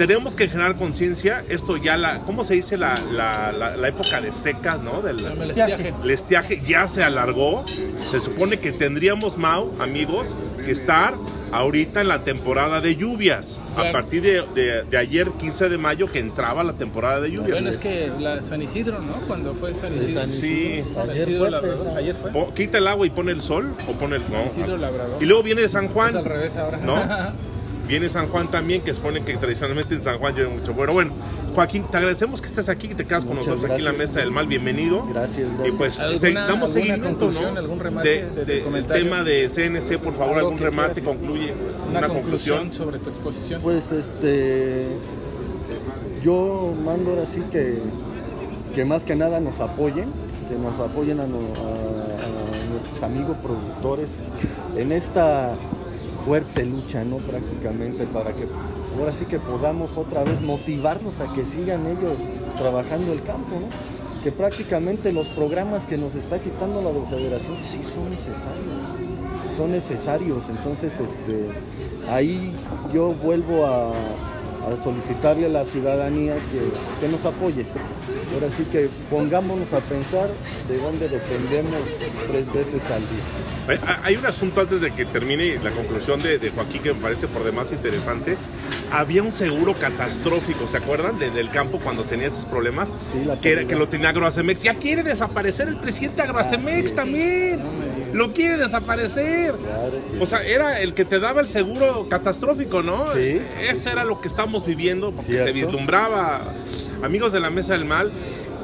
Tenemos 0.00 0.34
que 0.34 0.48
generar 0.48 0.76
conciencia, 0.76 1.44
esto 1.50 1.76
ya 1.76 1.98
la, 1.98 2.20
¿cómo 2.20 2.42
se 2.42 2.54
dice? 2.54 2.78
La, 2.78 2.94
la- 3.12 3.52
la- 3.52 3.76
la 3.76 3.88
época 3.88 4.22
de 4.22 4.32
secas, 4.32 4.80
¿no? 4.82 5.02
Del, 5.02 5.18
El 5.26 5.50
Estiaje. 5.50 5.92
el 6.02 6.10
estiaje 6.10 6.62
ya 6.66 6.88
se 6.88 7.04
alargó. 7.04 7.66
Se 8.10 8.18
supone 8.18 8.58
que 8.60 8.72
tendríamos, 8.72 9.36
Mau, 9.36 9.70
amigos, 9.78 10.34
que 10.64 10.70
estar 10.70 11.16
ahorita 11.52 12.00
en 12.00 12.08
la 12.08 12.24
temporada 12.24 12.80
de 12.80 12.96
lluvias. 12.96 13.58
A 13.76 13.92
partir 13.92 14.22
de, 14.22 14.42
de- 14.54 14.84
de 14.84 14.96
ayer, 14.96 15.32
15 15.32 15.68
de 15.68 15.76
mayo, 15.76 16.06
que 16.10 16.18
entraba 16.18 16.64
la 16.64 16.72
temporada 16.72 17.20
de 17.20 17.32
lluvias. 17.32 17.50
Bueno, 17.50 17.68
es 17.68 17.76
que 17.76 18.10
la 18.18 18.40
San 18.40 18.62
Isidro, 18.62 19.00
¿no? 19.00 19.20
Cuando 19.28 19.52
fue 19.54 19.74
San 19.74 19.94
Isidro. 19.94 20.22
San 20.22 20.30
Sí. 20.30 20.80
Isidro, 20.80 20.94
San 20.94 21.10
ayer 21.10 21.22
Isidro 21.24 21.38
fue, 21.40 21.50
Labrador. 21.50 21.84
pues, 21.84 21.96
Ayer 21.98 22.14
fue. 22.16 22.30
Po- 22.30 22.54
quita 22.54 22.78
el 22.78 22.88
agua 22.88 23.06
y 23.06 23.10
pone 23.10 23.32
el 23.32 23.42
sol 23.42 23.74
o 23.86 23.92
pone 23.92 24.16
el 24.16 24.22
no, 24.32 24.46
Isidro 24.46 24.78
Labrador. 24.78 25.22
y 25.22 25.26
luego 25.26 25.42
viene 25.42 25.68
San 25.68 25.88
Juan 25.88 26.08
Es 26.08 26.14
al 26.16 26.24
revés 26.24 26.56
ahora. 26.56 26.78
¿no? 26.78 26.94
viene 27.90 28.08
San 28.08 28.28
Juan 28.28 28.48
también 28.50 28.82
que 28.82 28.94
supone 28.94 29.22
que 29.24 29.36
tradicionalmente 29.36 29.94
en 29.94 30.02
San 30.02 30.18
Juan 30.18 30.34
llueve 30.34 30.50
mucho. 30.56 30.72
Bueno 30.72 30.92
bueno 30.92 31.12
Joaquín 31.54 31.84
te 31.90 31.96
agradecemos 31.96 32.40
que 32.40 32.46
estés 32.46 32.68
aquí 32.68 32.86
que 32.88 32.94
te 32.94 33.04
quedas 33.04 33.24
con 33.24 33.34
Muchas 33.36 33.48
nosotros 33.54 33.72
aquí 33.72 33.80
en 33.80 33.84
la 33.84 33.92
mesa 33.92 34.20
del 34.20 34.30
mal. 34.30 34.46
Bienvenido. 34.46 35.04
Gracias, 35.06 35.38
y 35.48 35.56
gracias. 35.56 35.74
pues 35.76 36.00
¿Alguna- 36.00 36.18
se- 36.20 36.32
damos 36.32 36.70
seguimiento 36.70 37.30
¿no? 37.32 37.46
algún 37.58 37.80
remate 37.80 38.26
de, 38.26 38.44
de 38.44 38.82
tema 38.84 39.22
de 39.24 39.48
CNC 39.50 39.98
por 39.98 40.14
favor 40.16 40.38
algún 40.38 40.58
remate 40.58 41.00
quieras- 41.02 41.16
concluye 41.16 41.52
Una, 41.88 41.98
una, 41.98 42.08
conclusión. 42.08 42.58
conclusión 42.58 42.72
sobre 42.72 42.98
tu 43.00 43.10
exposición. 43.10 43.60
Pues 43.62 43.90
este, 43.92 44.86
yo 46.22 46.72
mando 46.84 47.10
ahora 47.10 47.26
sí 47.26 47.42
que, 47.50 47.78
que 48.74 48.84
más 48.84 49.04
que 49.04 49.16
nada 49.16 49.40
nos 49.40 49.58
apoyen, 49.60 50.10
que 50.48 50.56
nos 50.56 50.78
apoyen 50.78 51.18
a, 51.20 51.26
no- 51.26 51.38
a- 51.38 52.66
a 52.66 52.70
nuestros 52.70 53.02
amigos 53.02 53.36
productores 53.42 54.10
en 54.76 54.92
esta 54.92 55.54
fuerte 56.24 56.64
lucha, 56.64 57.04
¿no? 57.04 57.16
Prácticamente 57.18 58.06
para 58.06 58.32
que 58.32 58.46
ahora 58.98 59.12
sí 59.12 59.24
que 59.24 59.38
podamos 59.38 59.96
otra 59.96 60.24
vez 60.24 60.40
motivarnos 60.40 61.20
a 61.20 61.32
que 61.32 61.44
sigan 61.44 61.86
ellos 61.86 62.18
trabajando 62.58 63.12
el 63.12 63.22
campo, 63.22 63.56
¿no? 63.60 64.22
Que 64.22 64.32
prácticamente 64.32 65.12
los 65.12 65.26
programas 65.28 65.86
que 65.86 65.96
nos 65.96 66.14
está 66.14 66.38
quitando 66.38 66.82
la 66.82 66.90
Federación 67.08 67.56
sí 67.70 67.82
son 67.82 68.10
necesarios 68.10 69.10
son 69.56 69.72
necesarios. 69.72 70.44
Entonces, 70.48 70.92
este, 71.00 71.50
ahí 72.10 72.52
yo 72.94 73.12
vuelvo 73.12 73.66
a, 73.66 73.90
a 73.90 74.82
solicitarle 74.82 75.46
a 75.46 75.48
la 75.48 75.64
ciudadanía 75.64 76.34
que, 76.34 77.06
que 77.06 77.12
nos 77.12 77.24
apoye. 77.24 77.66
Ahora 78.32 78.46
sí 78.56 78.64
que 78.70 78.88
pongámonos 79.10 79.72
a 79.72 79.80
pensar 79.80 80.28
de 80.68 80.78
dónde 80.78 81.08
dependemos 81.08 81.80
tres 82.30 82.46
veces 82.52 82.80
al 82.90 83.00
día. 83.00 83.24
Hay- 83.68 83.98
Hay 84.04 84.16
un 84.16 84.26
asunto 84.26 84.60
antes 84.60 84.80
de 84.80 84.90
que 84.92 85.04
termine 85.04 85.58
la 85.62 85.70
conclusión 85.70 86.22
de, 86.22 86.38
de 86.38 86.50
Joaquín 86.50 86.82
que 86.82 86.92
me 86.94 87.00
parece 87.00 87.26
por 87.26 87.44
demás 87.44 87.72
interesante. 87.72 88.36
Había 88.92 89.22
un 89.22 89.32
seguro 89.32 89.74
catastrófico, 89.74 90.68
¿se 90.68 90.76
acuerdan? 90.76 91.18
De- 91.18 91.30
del 91.30 91.50
campo 91.50 91.78
cuando 91.80 92.04
tenía 92.04 92.28
esos 92.28 92.44
problemas. 92.44 92.90
Sí, 93.12 93.24
la 93.24 93.38
que, 93.40 93.52
era- 93.52 93.64
que 93.66 93.74
lo 93.74 93.88
tenía 93.88 94.10
Agroacemex. 94.10 94.62
Ya 94.62 94.74
quiere 94.74 95.02
desaparecer 95.02 95.68
el 95.68 95.76
presidente 95.76 96.22
Agroacemex 96.22 96.94
también. 96.94 97.58
Lo 98.12 98.32
quiere 98.32 98.56
desaparecer. 98.58 99.54
Claro 99.56 99.92
que 100.12 100.20
O 100.22 100.26
sea, 100.26 100.42
era 100.44 100.80
el 100.80 100.94
que 100.94 101.04
te 101.04 101.18
daba 101.20 101.40
el 101.40 101.48
seguro 101.48 102.08
catastrófico, 102.08 102.82
¿no? 102.82 103.06
Sí. 103.12 103.40
Ese 103.68 103.90
era 103.90 104.04
lo 104.04 104.20
que 104.20 104.28
estamos 104.28 104.64
viviendo, 104.66 105.12
porque 105.12 105.38
se 105.38 105.52
vislumbraba. 105.52 106.40
Amigos 107.02 107.32
de 107.32 107.40
la 107.40 107.50
Mesa 107.50 107.72
del 107.74 107.84
Mal, 107.84 108.12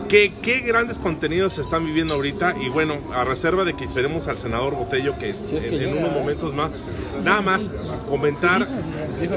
¿qué, 0.09 0.33
qué 0.42 0.61
grandes 0.61 0.99
contenidos 0.99 1.55
se 1.55 1.62
están 1.62 1.85
viviendo 1.87 2.14
ahorita. 2.14 2.55
Y 2.61 2.68
bueno, 2.68 2.99
a 3.14 3.25
reserva 3.25 3.64
de 3.64 3.75
que 3.75 3.85
esperemos 3.85 4.29
al 4.29 4.38
senador 4.38 4.75
Botello, 4.75 5.18
que, 5.18 5.35
Si 5.44 5.57
es 5.57 5.66
que 5.66 5.83
en, 5.88 5.96
unos 5.99 6.12
momentos 6.12 6.55
más, 6.55 6.70
nada 7.25 7.40
más 7.40 7.70
comentar 8.09 8.68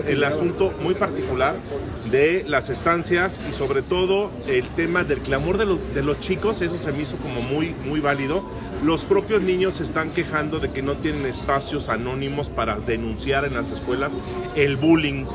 el 0.07 0.23
asunto 0.23 0.73
muy 0.83 0.93
particular 0.93 1.55
de 2.11 2.43
las 2.47 2.69
estancias 2.69 3.39
y 3.49 3.53
sobre 3.53 3.81
todo 3.81 4.31
el 4.47 4.65
tema 4.69 5.03
del 5.03 5.19
clamor 5.19 5.57
de, 5.57 5.65
los- 5.65 5.93
de 5.95 6.03
los 6.03 6.19
chicos, 6.19 6.61
eso 6.61 6.77
se 6.77 6.91
me 6.91 7.03
hizo 7.03 7.15
como 7.17 7.41
muy, 7.41 7.73
muy 7.87 7.99
válido. 8.01 8.43
Los 8.83 9.05
propios 9.05 9.41
niños 9.41 9.75
se 9.75 9.83
están 9.83 10.09
quejando 10.11 10.59
de 10.59 10.69
que 10.71 10.81
no 10.81 10.93
tienen 10.95 11.25
espacios 11.25 11.87
anónimos 11.89 12.49
para 12.49 12.77
denunciar 12.79 13.45
en 13.45 13.53
las 13.53 13.71
escuelas 13.71 14.11
el 14.55 14.75
bullying, 14.75 15.25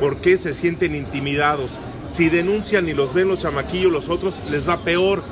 porque 0.00 0.36
se 0.36 0.52
sienten 0.52 0.94
intimidados. 0.94 1.78
Si 2.08 2.28
denuncian 2.28 2.88
y 2.88 2.94
los 2.94 3.14
ven 3.14 3.28
los 3.28 3.40
chamaquillos, 3.40 3.92
los 3.92 4.08
otros, 4.08 4.40
les 4.50 4.68
va 4.68 4.78
peor. 4.78 5.22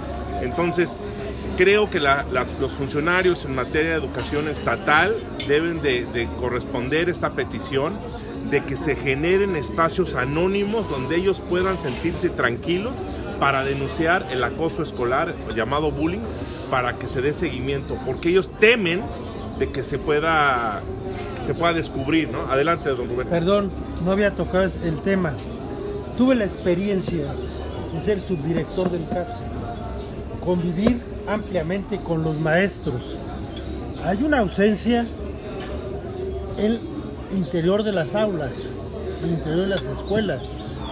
Entonces, 0.42 0.96
creo 1.56 1.90
que 1.90 2.00
los 2.00 2.72
funcionarios 2.72 3.44
en 3.44 3.54
materia 3.54 3.90
de 3.90 3.96
educación 3.96 4.48
estatal 4.48 5.16
deben 5.48 5.80
de, 5.82 6.04
de 6.06 6.26
corresponder 6.38 7.08
esta 7.08 7.32
petición 7.32 7.94
de 8.50 8.62
que 8.64 8.76
se 8.76 8.94
generen 8.94 9.56
espacios 9.56 10.14
anónimos 10.14 10.88
donde 10.88 11.16
ellos 11.16 11.40
puedan 11.48 11.78
sentirse 11.78 12.28
tranquilos 12.28 12.94
para 13.40 13.64
denunciar 13.64 14.26
el 14.30 14.44
acoso 14.44 14.82
escolar 14.82 15.34
llamado 15.54 15.90
bullying 15.90 16.20
para 16.70 16.96
que 16.96 17.06
se 17.06 17.22
dé 17.22 17.32
seguimiento 17.32 17.98
porque 18.06 18.28
ellos 18.28 18.50
temen 18.60 19.02
de 19.58 19.70
que 19.70 19.82
se 19.82 19.98
pueda 19.98 20.82
se 21.40 21.54
pueda 21.54 21.72
descubrir, 21.72 22.28
¿no? 22.28 22.42
Adelante, 22.42 22.88
don 22.90 23.08
Rubén. 23.08 23.28
Perdón, 23.28 23.70
no 24.04 24.10
había 24.10 24.32
tocado 24.32 24.68
el 24.84 25.00
tema. 25.02 25.32
Tuve 26.16 26.34
la 26.34 26.44
experiencia 26.44 27.24
de 27.92 28.00
ser 28.00 28.20
subdirector 28.20 28.90
del 28.90 29.06
CAPSE, 29.06 29.42
convivir 30.44 31.00
ampliamente 31.28 31.98
con 31.98 32.22
los 32.22 32.38
maestros. 32.40 33.02
Hay 34.02 34.22
una 34.22 34.38
ausencia 34.38 35.06
en 36.56 36.80
interior 37.36 37.82
de 37.82 37.92
las 37.92 38.14
aulas, 38.14 38.52
el 39.22 39.30
interior 39.30 39.60
de 39.60 39.66
las 39.66 39.82
escuelas, 39.82 40.44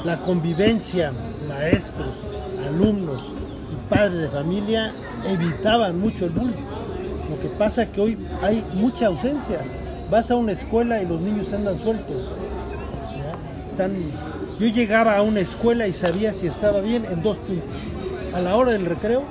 la 0.05 0.21
convivencia, 0.21 1.13
maestros, 1.49 2.23
alumnos 2.67 3.23
y 3.23 3.91
padres 3.91 4.21
de 4.21 4.29
familia 4.29 4.93
evitaban 5.27 5.99
mucho 5.99 6.27
el 6.27 6.33
bullying. 6.33 6.65
Lo 7.31 7.41
que 7.41 7.49
pasa 7.57 7.85
es 7.85 7.89
que 7.89 8.01
hoy 8.03 8.19
hay 8.43 8.63
mucha 8.75 9.07
ausencia. 9.07 9.61
Vas 10.11 10.31
a 10.31 10.37
una 10.37 10.53
escuela 10.53 11.01
y 11.01 11.07
los 11.07 11.21
niños 11.21 11.51
andan 11.55 11.81
sueltos. 11.81 12.25
Están... 13.71 13.95
Yo 14.59 14.69
llegaba 14.69 15.17
a 15.17 15.23
una 15.23 15.41
escuela 15.41 15.89
y 15.89 15.93
sabía 15.93 16.33
si 16.33 16.47
estaba 16.47 16.81
bien 16.81 17.05
en 17.07 17.23
dos 17.23 17.39
puntos. 17.39 17.77
A 18.33 18.41
la 18.41 18.57
hora 18.57 18.73
del 18.73 18.87
recreo, 18.87 19.25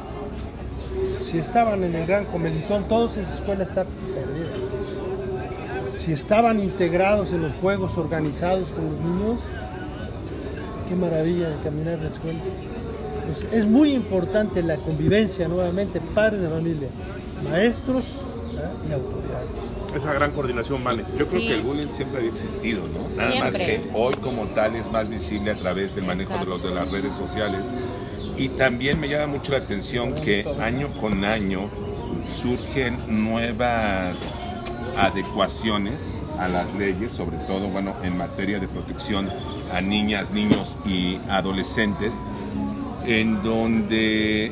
si 1.22 1.38
estaban 1.38 1.84
en 1.84 1.96
el 1.96 2.06
gran 2.06 2.26
comeditón, 2.26 2.84
todos 2.90 3.16
esa 3.18 3.34
escuela 3.36 3.64
está 3.64 3.86
perdida. 3.86 4.52
Si 5.98 6.12
estaban 6.12 6.60
integrados 6.60 7.32
en 7.32 7.44
los 7.44 7.54
juegos 7.56 7.98
organizados 7.98 8.68
con 8.70 8.86
los 8.86 9.00
niños, 9.00 9.40
qué 10.90 10.96
maravilla 10.96 11.50
de 11.50 11.56
caminar 11.64 12.00
la 12.00 12.10
escuela. 12.10 12.40
Pues 13.26 13.54
es 13.54 13.66
muy 13.66 13.94
importante 13.94 14.62
la 14.62 14.76
convivencia 14.76 15.48
nuevamente, 15.48 16.02
padres 16.02 16.42
de 16.42 16.50
familia, 16.50 16.90
maestros 17.50 18.04
y 18.90 18.92
autoridades. 18.92 19.73
Esa 19.96 20.14
gran 20.14 20.32
coordinación, 20.32 20.84
Vale. 20.84 21.04
Yo 21.18 21.28
creo 21.28 21.42
Sí. 21.42 21.48
que 21.48 21.54
el 21.54 21.62
bullying 21.62 21.88
siempre 21.94 22.20
había 22.20 22.32
existido, 22.32 22.82
¿no? 22.88 23.16
Nada 23.16 23.44
más 23.44 23.54
que 23.54 23.82
hoy 23.94 24.16
como 24.16 24.46
tal 24.48 24.76
es 24.76 24.90
más 24.92 25.08
visible 25.10 25.52
a 25.52 25.56
través 25.56 25.96
del 25.96 26.06
manejo 26.06 26.38
de, 26.38 26.46
los, 26.46 26.64
de 26.64 26.72
las 26.72 26.90
redes 26.92 27.14
sociales. 27.16 27.62
Y 28.38 28.50
también 28.50 29.00
me 29.00 29.08
llama 29.08 29.28
mucho 29.28 29.52
la 29.52 29.60
atención 29.60 30.16
que 30.16 30.46
año 30.60 30.88
con 31.00 31.24
año 31.24 31.70
surgen 32.34 32.98
nuevas 33.08 34.18
adecuaciones 34.98 36.00
a 36.40 36.48
las 36.48 36.74
leyes, 36.74 37.12
sobre 37.12 37.38
todo, 37.38 37.68
bueno, 37.70 37.96
en 38.04 38.18
materia 38.18 38.60
de 38.60 38.68
protección 38.68 39.30
a 39.72 39.82
niñas, 39.82 40.32
niños 40.32 40.76
y 40.86 41.20
adolescentes, 41.30 42.12
en 43.06 43.44
donde, 43.44 44.52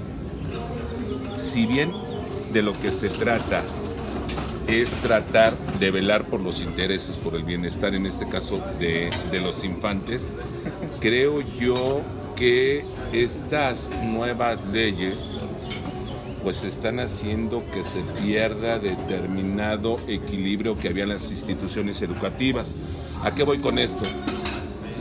si 1.39 1.65
bien 1.65 1.91
de 2.53 2.61
lo 2.61 2.79
que 2.79 2.91
se 2.91 3.09
trata 3.09 3.63
es 4.67 4.89
tratar 5.01 5.57
de 5.79 5.91
velar 5.91 6.25
por 6.25 6.39
los 6.39 6.61
intereses, 6.61 7.17
por 7.17 7.35
el 7.35 7.43
bienestar, 7.43 7.93
en 7.95 8.05
este 8.05 8.27
caso 8.27 8.61
de, 8.79 9.09
de 9.31 9.39
los 9.39 9.63
infantes, 9.63 10.27
creo 10.99 11.41
yo 11.59 12.01
que 12.35 12.85
estas 13.13 13.89
nuevas 14.03 14.59
leyes 14.71 15.15
pues 16.43 16.63
están 16.63 16.99
haciendo 16.99 17.63
que 17.71 17.83
se 17.83 18.01
pierda 18.21 18.79
determinado 18.79 19.97
equilibrio 20.07 20.77
que 20.77 20.89
había 20.89 21.03
en 21.03 21.09
las 21.09 21.29
instituciones 21.29 22.01
educativas. 22.01 22.73
¿A 23.23 23.35
qué 23.35 23.43
voy 23.43 23.59
con 23.59 23.77
esto? 23.77 24.03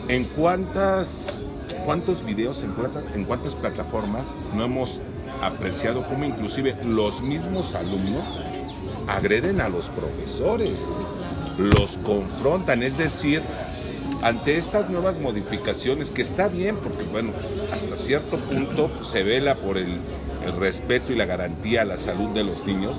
¿En 0.09 0.25
cuántas, 0.25 1.41
cuántos 1.85 2.25
videos, 2.25 2.63
en 2.63 2.73
cuántas, 2.73 3.05
en 3.15 3.25
cuántas 3.25 3.55
plataformas 3.55 4.27
no 4.55 4.65
hemos 4.65 5.01
apreciado 5.41 6.07
cómo 6.07 6.25
inclusive 6.25 6.77
los 6.85 7.23
mismos 7.23 7.75
alumnos 7.75 8.25
agreden 9.17 9.61
a 9.61 9.69
los 9.69 9.89
profesores, 9.89 10.73
los 11.59 11.99
confrontan, 11.99 12.83
es 12.83 12.97
decir, 12.97 13.43
ante 14.23 14.57
estas 14.57 14.89
nuevas 14.89 15.19
modificaciones, 15.19 16.11
que 16.11 16.23
está 16.23 16.49
bien, 16.49 16.77
porque 16.77 17.05
bueno, 17.07 17.33
hasta 17.73 17.97
cierto 17.97 18.39
punto 18.39 18.91
se 19.03 19.23
vela 19.23 19.57
por 19.57 19.79
el, 19.79 19.99
el 20.45 20.57
respeto 20.59 21.13
y 21.13 21.17
la 21.17 21.27
garantía 21.27 21.83
a 21.83 21.85
la 21.85 21.99
salud 21.99 22.31
de 22.31 22.45
los 22.45 22.65
niños, 22.67 22.97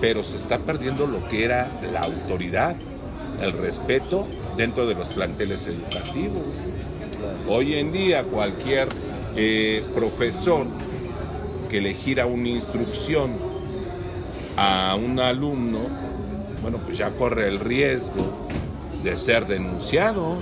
pero 0.00 0.22
se 0.22 0.36
está 0.36 0.58
perdiendo 0.58 1.06
lo 1.06 1.26
que 1.28 1.44
era 1.44 1.70
la 1.92 2.00
autoridad, 2.00 2.76
el 3.40 3.52
respeto 3.52 4.28
dentro 4.56 4.86
de 4.86 4.94
los 4.94 5.08
planteles 5.08 5.66
educativos. 5.66 6.42
Hoy 7.48 7.74
en 7.74 7.92
día 7.92 8.24
cualquier 8.24 8.88
eh, 9.36 9.84
profesor 9.94 10.66
que 11.68 11.80
le 11.80 11.94
gira 11.94 12.26
una 12.26 12.48
instrucción 12.48 13.47
a 14.60 14.96
un 14.96 15.20
alumno, 15.20 15.78
bueno, 16.62 16.78
pues 16.78 16.98
ya 16.98 17.10
corre 17.10 17.46
el 17.46 17.60
riesgo 17.60 18.48
de 19.04 19.16
ser 19.16 19.46
denunciado. 19.46 20.38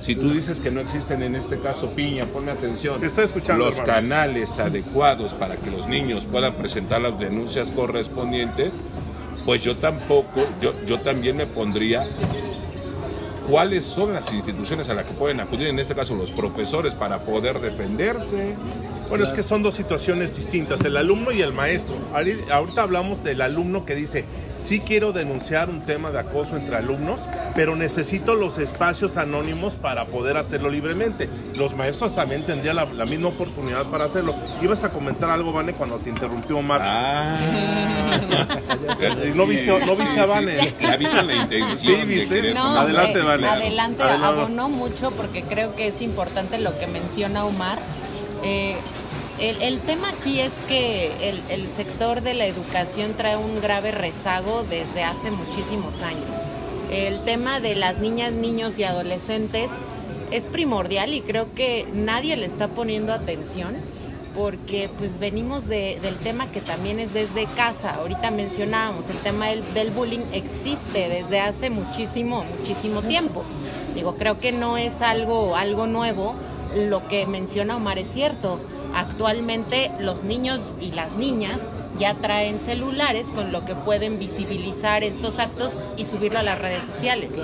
Si 0.00 0.16
tú 0.16 0.30
dices 0.30 0.58
que 0.58 0.72
no 0.72 0.80
existen 0.80 1.22
en 1.22 1.36
este 1.36 1.60
caso, 1.60 1.90
Piña, 1.90 2.26
ponme 2.26 2.50
atención. 2.50 3.00
Te 3.00 3.06
estoy 3.06 3.26
escuchando, 3.26 3.64
Los 3.64 3.80
canales 3.80 4.58
adecuados 4.58 5.34
para 5.34 5.56
que 5.56 5.70
los 5.70 5.86
niños 5.86 6.26
puedan 6.26 6.54
presentar 6.54 7.00
las 7.00 7.16
denuncias 7.16 7.70
correspondientes, 7.70 8.72
pues 9.44 9.62
yo 9.62 9.76
tampoco, 9.76 10.44
yo, 10.60 10.74
yo 10.84 10.98
también 10.98 11.36
me 11.36 11.46
pondría 11.46 12.04
cuáles 13.48 13.84
son 13.84 14.14
las 14.14 14.34
instituciones 14.34 14.88
a 14.88 14.94
las 14.94 15.04
que 15.04 15.12
pueden 15.12 15.38
acudir, 15.38 15.68
en 15.68 15.78
este 15.78 15.94
caso 15.94 16.16
los 16.16 16.32
profesores, 16.32 16.92
para 16.94 17.20
poder 17.20 17.60
defenderse. 17.60 18.56
Bueno, 19.08 19.24
es 19.24 19.32
que 19.32 19.42
son 19.42 19.62
dos 19.62 19.74
situaciones 19.74 20.34
distintas, 20.36 20.80
el 20.82 20.96
alumno 20.96 21.30
y 21.32 21.40
el 21.42 21.52
maestro. 21.52 21.94
Ahori- 22.12 22.50
Ahorita 22.50 22.82
hablamos 22.82 23.22
del 23.22 23.40
alumno 23.40 23.84
que 23.84 23.94
dice, 23.94 24.24
sí 24.58 24.80
quiero 24.80 25.12
denunciar 25.12 25.70
un 25.70 25.82
tema 25.82 26.10
de 26.10 26.18
acoso 26.18 26.56
entre 26.56 26.76
alumnos, 26.76 27.20
pero 27.54 27.76
necesito 27.76 28.34
los 28.34 28.58
espacios 28.58 29.16
anónimos 29.16 29.76
para 29.76 30.06
poder 30.06 30.36
hacerlo 30.36 30.70
libremente. 30.70 31.28
Los 31.56 31.74
maestros 31.76 32.14
también 32.16 32.44
tendrían 32.44 32.76
la, 32.76 32.84
la 32.86 33.04
misma 33.06 33.28
oportunidad 33.28 33.84
para 33.86 34.06
hacerlo. 34.06 34.34
Ibas 34.60 34.82
a 34.84 34.90
comentar 34.90 35.30
algo, 35.30 35.52
Vane, 35.52 35.72
cuando 35.72 35.98
te 35.98 36.10
interrumpió 36.10 36.58
Omar. 36.58 36.80
Ah. 36.84 37.38
¿No 39.34 39.46
viste- 39.46 39.86
no 39.86 39.96
viste 39.96 40.20
a 40.20 40.26
Vane? 40.26 40.74
La 40.80 40.96
vi 40.96 41.06
con 41.06 41.26
la 41.26 41.34
intención 41.34 41.96
Sí, 42.00 42.04
¿viste? 42.06 42.54
No. 42.54 42.78
Adelante, 42.80 43.22
Vane. 43.22 43.46
Adelante, 43.46 44.02
Adelante. 44.02 44.26
abonó 44.26 44.68
mucho 44.68 45.10
porque 45.12 45.42
creo 45.42 45.74
que 45.74 45.86
es 45.88 46.02
importante 46.02 46.58
lo 46.58 46.76
que 46.78 46.86
menciona 46.86 47.44
Omar. 47.44 47.78
Eh, 48.46 48.76
el, 49.40 49.80
tema 49.80 50.08
aquí 50.10 50.38
es 50.40 50.52
que 50.68 51.10
el, 51.50 51.68
sector 51.68 52.22
de 52.22 52.32
la 52.34 52.46
educación 52.46 53.14
trae 53.14 53.36
un 53.36 53.60
grave 53.60 53.90
rezago 53.90 54.64
desde 54.70 55.02
hace 55.02 55.32
muchísimos 55.32 56.00
años. 56.02 56.36
El 56.92 57.20
tema 57.24 57.58
de 57.58 57.74
las 57.74 57.98
niñas, 57.98 58.32
niños 58.32 58.78
y 58.78 58.84
adolescentes 58.84 59.72
es 60.30 60.44
primordial 60.44 61.12
y 61.12 61.22
creo 61.22 61.52
que 61.54 61.86
nadie 61.92 62.36
le 62.36 62.46
está 62.46 62.68
poniendo 62.68 63.12
atención 63.12 63.74
porque 64.36 64.88
pues 64.96 65.18
venimos 65.18 65.66
de- 65.66 65.98
del 66.02 66.14
tema 66.16 66.52
que 66.52 66.60
también 66.60 67.00
es 67.00 67.12
desde 67.12 67.46
casa. 67.56 67.94
Ahorita 67.96 68.30
mencionábamos, 68.30 69.08
el 69.10 69.18
tema 69.18 69.48
del, 69.48 69.62
del 69.74 69.90
bullying 69.90 70.24
existe 70.32 71.08
desde 71.08 71.40
hace 71.40 71.68
muchísimo, 71.70 72.44
muchísimo 72.58 73.02
tiempo. 73.02 73.42
Digo, 73.94 74.14
creo 74.16 74.38
que 74.38 74.52
no 74.52 74.76
es 74.76 75.02
algo, 75.02 75.56
algo 75.56 75.86
nuevo. 75.88 76.36
Lo 76.74 77.06
que 77.08 77.26
menciona 77.26 77.76
Omar 77.76 77.98
es 77.98 78.08
cierto. 78.08 78.58
Actualmente 78.94 79.90
los 80.00 80.24
niños 80.24 80.76
y 80.80 80.92
las 80.92 81.12
niñas 81.12 81.60
ya 81.98 82.14
traen 82.14 82.58
celulares 82.58 83.30
con 83.34 83.52
lo 83.52 83.64
que 83.64 83.74
pueden 83.74 84.18
visibilizar 84.18 85.02
estos 85.04 85.38
actos 85.38 85.78
y 85.96 86.04
subirlo 86.04 86.38
a 86.38 86.42
las 86.42 86.58
redes 86.58 86.84
sociales. 86.84 87.34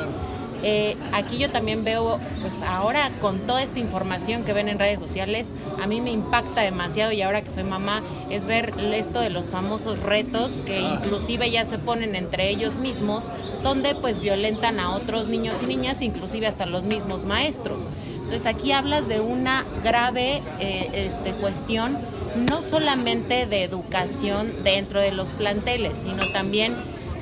Eh, 0.64 0.96
aquí 1.12 1.38
yo 1.38 1.50
también 1.50 1.82
veo, 1.82 2.20
pues 2.40 2.54
ahora 2.66 3.10
con 3.20 3.40
toda 3.40 3.62
esta 3.62 3.80
información 3.80 4.44
que 4.44 4.52
ven 4.52 4.68
en 4.68 4.78
redes 4.78 5.00
sociales, 5.00 5.48
a 5.82 5.88
mí 5.88 6.00
me 6.00 6.12
impacta 6.12 6.60
demasiado 6.60 7.10
y 7.10 7.20
ahora 7.20 7.42
que 7.42 7.50
soy 7.50 7.64
mamá 7.64 8.02
es 8.30 8.46
ver 8.46 8.72
esto 8.94 9.18
de 9.18 9.30
los 9.30 9.50
famosos 9.50 9.98
retos 9.98 10.62
que 10.64 10.78
inclusive 10.78 11.50
ya 11.50 11.64
se 11.64 11.78
ponen 11.78 12.14
entre 12.14 12.48
ellos 12.48 12.76
mismos, 12.76 13.24
donde 13.64 13.96
pues 13.96 14.20
violentan 14.20 14.78
a 14.78 14.94
otros 14.94 15.26
niños 15.26 15.56
y 15.62 15.66
niñas, 15.66 16.00
inclusive 16.00 16.46
hasta 16.46 16.64
los 16.66 16.84
mismos 16.84 17.24
maestros. 17.24 17.88
Entonces 18.32 18.54
aquí 18.54 18.72
hablas 18.72 19.08
de 19.08 19.20
una 19.20 19.66
grave 19.84 20.40
eh, 20.58 20.88
este, 20.94 21.32
cuestión, 21.32 21.98
no 22.48 22.62
solamente 22.62 23.44
de 23.44 23.62
educación 23.62 24.50
dentro 24.64 25.02
de 25.02 25.12
los 25.12 25.28
planteles, 25.32 25.98
sino 25.98 26.26
también 26.32 26.74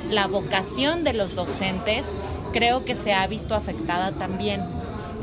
la 0.09 0.29
vocación 0.29 1.03
de 1.03 1.13
los 1.13 1.35
docentes 1.35 2.15
creo 2.53 2.85
que 2.85 2.95
se 2.95 3.13
ha 3.13 3.27
visto 3.27 3.57
afectada 3.57 4.13
también. 4.13 4.63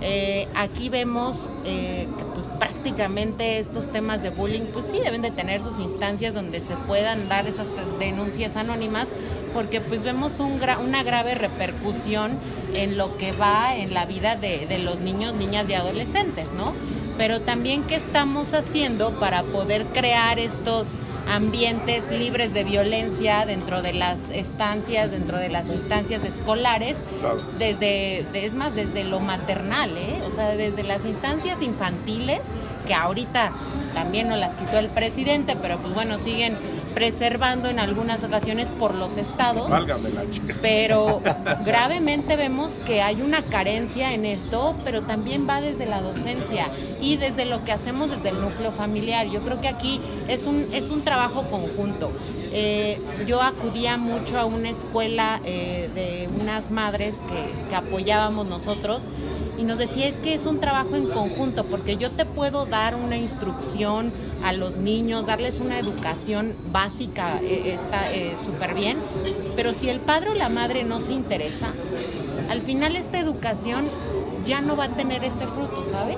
Eh, 0.02 0.50
aquí 0.56 0.90
vemos 0.90 1.50
eh, 1.64 2.10
que 2.18 2.24
pues, 2.34 2.48
prácticamente 2.60 3.58
estos 3.58 3.90
temas 3.90 4.22
de 4.22 4.30
bullying, 4.30 4.66
pues 4.74 4.88
sí 4.88 5.00
deben 5.02 5.22
de 5.22 5.32
tener 5.32 5.64
sus 5.64 5.80
instancias 5.80 6.34
donde 6.34 6.60
se 6.60 6.76
puedan 6.76 7.30
dar 7.30 7.48
esas 7.48 7.68
denuncias 7.98 8.58
anónimas, 8.58 9.08
porque 9.54 9.80
pues 9.80 10.04
vemos 10.04 10.38
una 10.40 11.04
grave 11.04 11.34
repercusión 11.34 12.32
en 12.78 12.98
lo 12.98 13.18
que 13.18 13.32
va 13.32 13.76
en 13.76 13.94
la 13.94 14.06
vida 14.06 14.36
de, 14.36 14.66
de 14.68 14.80
los 14.80 15.00
niños, 15.00 15.34
niñas 15.36 15.70
y 15.70 15.74
adolescentes, 15.74 16.52
¿no? 16.54 16.74
Pero 17.18 17.42
también 17.42 17.84
qué 17.84 17.96
estamos 17.96 18.54
haciendo 18.54 19.20
para 19.20 19.44
poder 19.44 19.86
crear 19.88 20.38
estos 20.40 20.98
ambientes 21.30 22.10
libres 22.12 22.54
de 22.54 22.64
violencia 22.64 23.46
dentro 23.46 23.82
de 23.82 23.92
las 23.94 24.30
estancias, 24.32 25.12
dentro 25.12 25.38
de 25.38 25.50
las 25.50 25.68
instancias 25.68 26.24
escolares, 26.24 26.96
Claro. 27.20 27.38
desde, 27.60 28.26
de- 28.32 28.46
es 28.46 28.54
más, 28.54 28.74
desde 28.76 29.04
lo 29.04 29.20
maternal, 29.20 29.90
¿eh? 29.98 30.22
O 30.32 30.34
sea, 30.36 30.50
desde 30.56 30.84
las 30.84 31.04
instancias 31.06 31.62
infantiles, 31.62 32.40
que 32.88 32.94
ahorita 32.94 33.52
también 33.94 34.30
nos 34.30 34.40
las 34.40 34.56
quitó 34.56 34.80
el 34.80 34.88
presidente, 34.88 35.56
pero 35.62 35.78
pues 35.80 35.94
bueno, 35.94 36.18
siguen 36.18 36.58
preservando 36.98 37.70
en 37.70 37.78
algunas 37.78 38.24
ocasiones 38.24 38.72
por 38.72 38.96
los 38.96 39.18
estados. 39.18 39.70
Válgame 39.70 40.10
la 40.10 40.28
chica. 40.32 40.56
Pero 40.64 41.22
gravemente 41.64 42.36
vemos 42.36 42.72
que 42.88 43.04
hay 43.04 43.22
una 43.22 43.44
carencia 43.44 44.16
en 44.16 44.26
esto, 44.26 44.74
pero 44.84 45.04
también 45.04 45.48
va 45.48 45.62
desde 45.62 45.86
la 45.86 46.02
docencia 46.02 46.70
y 47.00 47.18
desde 47.18 47.46
lo 47.46 47.64
que 47.64 47.72
hacemos 47.72 48.10
desde 48.10 48.30
el 48.30 48.42
núcleo 48.42 48.72
familiar. 48.72 49.28
Yo 49.28 49.42
creo 49.42 49.62
que 49.62 49.68
aquí 49.68 50.02
es 50.28 50.48
un, 50.48 50.70
es 50.74 50.90
un 50.90 51.04
trabajo 51.04 51.44
conjunto. 51.44 52.10
Eh, 52.52 53.00
yo 53.28 53.44
acudía 53.44 53.98
mucho 53.98 54.40
a 54.40 54.46
una 54.46 54.72
escuela 54.72 55.40
eh, 55.46 55.92
de 55.94 56.28
unas 56.42 56.72
madres 56.72 57.18
que, 57.30 57.70
que 57.70 57.76
apoyábamos 57.76 58.48
nosotros 58.48 59.04
y 59.58 59.64
nos 59.64 59.78
decía 59.78 60.08
es 60.08 60.18
que 60.18 60.34
es 60.34 60.46
un 60.46 60.60
trabajo 60.60 60.96
en 60.96 61.08
conjunto 61.08 61.66
porque 61.66 61.98
yo 61.98 62.12
te 62.12 62.26
puedo 62.26 62.66
dar 62.66 62.96
una 62.96 63.18
instrucción 63.18 64.12
a 64.44 64.54
los 64.54 64.78
niños, 64.78 65.26
darles 65.26 65.60
una 65.60 65.80
educación 65.80 66.54
básica, 66.72 67.40
eh, 67.42 67.74
está 67.76 68.04
súper 68.46 68.74
bien, 68.76 68.98
pero 69.56 69.74
si 69.74 69.90
el 69.90 70.00
padre 70.00 70.30
o 70.30 70.34
la 70.34 70.50
madre 70.50 70.84
no 70.84 71.02
se 71.02 71.14
interesa, 71.14 71.72
al 72.50 72.62
final 72.62 72.96
esta 72.96 73.20
educación 73.20 73.86
ya 74.46 74.62
no 74.62 74.78
va 74.78 74.86
a 74.86 74.90
tener 74.90 75.24
ese 75.24 75.46
fruto, 75.48 75.84
¿sabes? 75.90 76.18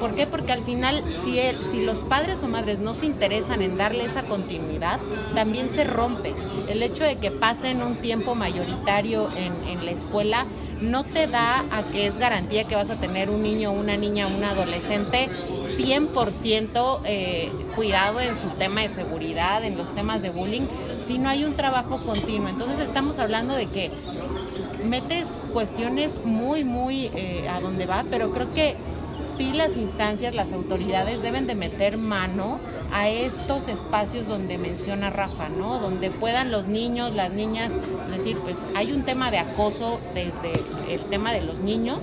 ¿Por 0.00 0.14
qué? 0.14 0.26
Porque 0.26 0.52
al 0.52 0.62
final, 0.62 1.02
si, 1.24 1.38
el, 1.38 1.64
si 1.64 1.82
los 1.84 2.00
padres 2.00 2.42
o 2.42 2.48
madres 2.48 2.78
no 2.78 2.94
se 2.94 3.06
interesan 3.06 3.62
en 3.62 3.76
darle 3.76 4.04
esa 4.04 4.22
continuidad, 4.22 5.00
también 5.34 5.70
se 5.70 5.84
rompe. 5.84 6.34
El 6.68 6.82
hecho 6.82 7.04
de 7.04 7.16
que 7.16 7.30
pasen 7.30 7.82
un 7.82 7.96
tiempo 7.96 8.34
mayoritario 8.34 9.30
en, 9.36 9.58
la 9.84 9.90
escuela 9.92 10.44
no 10.80 11.04
te 11.04 11.28
da 11.28 11.64
a 11.70 11.82
que 11.84 12.06
es 12.06 12.18
garantía 12.18 12.64
que 12.64 12.74
vas 12.74 12.90
a 12.90 12.96
tener 12.96 13.30
un 13.30 13.42
niño, 13.42 13.72
una 13.72 13.96
niña, 13.96 14.26
un 14.26 14.42
adolescente 14.44 15.28
100% 15.78 17.00
eh, 17.04 17.50
cuidado 17.74 18.20
en 18.20 18.36
su 18.36 18.48
tema 18.58 18.82
de 18.82 18.88
seguridad, 18.88 19.64
en 19.64 19.78
los 19.78 19.94
temas 19.94 20.20
de 20.20 20.30
bullying, 20.30 20.66
si 21.06 21.18
no 21.18 21.28
hay 21.28 21.44
un 21.44 21.54
trabajo 21.54 22.02
continuo. 22.04 22.48
Entonces 22.48 22.80
estamos 22.80 23.18
hablando 23.18 23.54
de 23.54 23.66
que 23.66 23.90
metes 24.84 25.28
cuestiones 25.52 26.24
muy, 26.24 26.64
muy 26.64 27.06
eh, 27.14 27.48
a 27.48 27.60
donde 27.60 27.86
va, 27.86 28.04
pero 28.10 28.30
creo 28.32 28.52
que 28.52 28.76
sí 29.38 29.52
las 29.52 29.76
instancias, 29.76 30.34
las 30.34 30.52
autoridades 30.52 31.22
deben 31.22 31.46
de 31.46 31.54
meter 31.54 31.96
mano 31.96 32.58
a 32.92 33.08
estos 33.08 33.68
espacios 33.68 34.26
donde 34.26 34.58
menciona 34.58 35.10
Rafa, 35.10 35.48
¿no? 35.48 35.78
Donde 35.78 36.10
puedan 36.10 36.50
los 36.50 36.66
niños, 36.66 37.14
las 37.14 37.32
niñas 37.32 37.70
decir, 38.10 38.36
pues 38.38 38.66
hay 38.74 38.90
un 38.90 39.04
tema 39.04 39.30
de 39.30 39.38
acoso 39.38 40.00
desde 40.12 40.52
el 40.92 41.00
tema 41.02 41.32
de 41.32 41.42
los 41.42 41.60
niños 41.60 42.00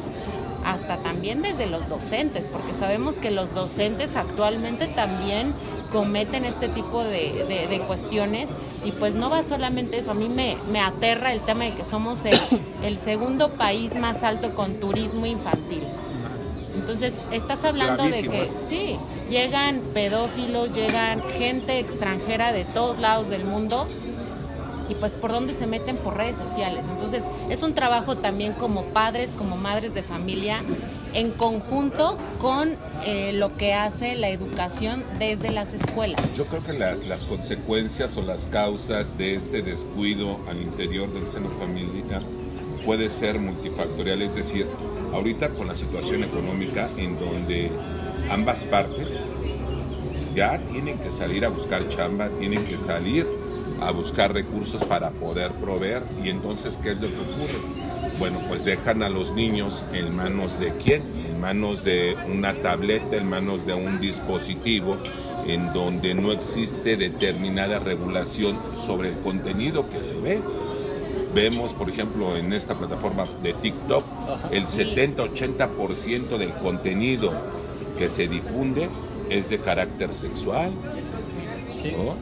hasta 0.63 0.97
también 0.97 1.41
desde 1.41 1.65
los 1.67 1.89
docentes, 1.89 2.47
porque 2.47 2.73
sabemos 2.73 3.17
que 3.17 3.31
los 3.31 3.53
docentes 3.53 4.15
actualmente 4.15 4.87
también 4.87 5.53
cometen 5.91 6.45
este 6.45 6.69
tipo 6.69 7.03
de, 7.03 7.83
cuestiones 7.85 8.49
y 8.85 8.91
pues 8.93 9.15
no 9.15 9.29
va 9.29 9.43
solamente 9.43 9.99
eso, 9.99 10.11
a 10.11 10.15
mí 10.15 10.29
me, 10.29 10.55
me 10.71 10.79
aterra 10.79 11.33
el 11.33 11.41
tema 11.41 11.65
de 11.65 11.73
que 11.73 11.83
somos 11.83 12.23
el, 12.23 12.39
el 12.83 12.97
segundo 12.97 13.49
país 13.49 13.95
más 13.97 14.23
alto 14.23 14.55
con 14.55 14.75
turismo 14.75 15.25
infantil. 15.25 15.83
Entonces, 16.75 17.25
estás 17.31 17.63
hablando 17.63 18.03
de 18.03 18.21
que 18.21 18.43
eso. 18.43 18.55
sí, 18.69 18.97
llegan 19.29 19.81
pedófilos, 19.93 20.73
llegan 20.73 21.21
gente 21.37 21.79
extranjera 21.79 22.51
de 22.51 22.65
todos 22.65 22.99
lados 22.99 23.29
del 23.29 23.45
mundo 23.45 23.87
y 24.89 24.95
pues 24.95 25.13
por 25.13 25.31
dónde 25.31 25.53
se 25.53 25.65
meten 25.67 25.97
por 25.97 26.17
redes 26.17 26.37
sociales. 26.37 26.85
Entonces, 26.91 27.23
es 27.49 27.63
un 27.63 27.73
trabajo 27.73 28.17
también 28.17 28.53
como 28.53 28.83
padres, 28.85 29.31
como 29.31 29.57
madres 29.57 29.93
de 29.93 30.03
familia, 30.03 30.61
en 31.13 31.31
conjunto 31.31 32.17
con 32.41 32.75
eh, 33.05 33.31
lo 33.33 33.55
que 33.55 33.73
hace 33.73 34.15
la 34.15 34.29
educación 34.29 35.03
desde 35.17 35.49
las 35.49 35.73
escuelas. 35.73 36.21
Yo 36.35 36.45
creo 36.45 36.63
que 36.63 36.73
las, 36.73 37.05
las 37.05 37.23
consecuencias 37.23 38.17
o 38.17 38.21
las 38.21 38.47
causas 38.47 39.17
de 39.17 39.35
este 39.35 39.61
descuido 39.61 40.37
al 40.49 40.61
interior 40.61 41.11
del 41.13 41.25
seno 41.25 41.49
familiar 41.49 42.21
puede 42.85 43.09
ser 43.09 43.39
multifactorial, 43.39 44.21
es 44.21 44.35
decir, 44.35 44.67
ahorita 45.15 45.49
con 45.49 45.67
la 45.67 45.75
situación 45.75 46.23
económica 46.23 46.89
en 46.97 47.17
donde 47.17 47.71
ambas 48.29 48.63
partes 48.65 49.07
ya 50.35 50.59
tienen 50.59 50.97
que 50.99 51.11
salir 51.11 51.45
a 51.45 51.49
buscar 51.49 51.87
chamba, 51.87 52.29
tienen 52.39 52.65
que 52.65 52.77
salir 52.77 53.25
a 53.81 53.91
buscar 53.91 54.33
recursos 54.33 54.83
para 54.83 55.11
poder 55.11 55.51
proveer 55.53 56.03
y 56.23 56.29
entonces 56.29 56.77
¿qué 56.77 56.91
es 56.91 57.01
lo 57.01 57.07
que 57.07 57.19
ocurre? 57.19 57.85
Bueno, 58.19 58.39
pues 58.47 58.63
dejan 58.65 59.03
a 59.03 59.09
los 59.09 59.33
niños 59.33 59.85
en 59.93 60.15
manos 60.15 60.59
de 60.59 60.73
quién? 60.83 61.01
En 61.27 61.39
manos 61.39 61.83
de 61.83 62.17
una 62.31 62.53
tableta, 62.53 63.17
en 63.17 63.29
manos 63.29 63.65
de 63.65 63.73
un 63.73 63.99
dispositivo 63.99 64.97
en 65.47 65.71
donde 65.73 66.15
no 66.15 66.31
existe 66.31 66.97
determinada 66.97 67.79
regulación 67.79 68.57
sobre 68.73 69.09
el 69.09 69.19
contenido 69.19 69.87
que 69.89 70.01
se 70.01 70.15
ve. 70.15 70.41
Vemos, 71.35 71.73
por 71.73 71.89
ejemplo, 71.89 72.37
en 72.37 72.53
esta 72.53 72.79
plataforma 72.79 73.25
de 73.43 73.53
TikTok, 73.53 74.05
el 74.51 74.63
70-80% 74.63 76.37
del 76.37 76.53
contenido 76.53 77.33
que 77.97 78.07
se 78.07 78.29
difunde 78.29 78.87
es 79.29 79.49
de 79.49 79.59
carácter 79.59 80.13
sexual, 80.13 80.71
¿no? 81.83 82.15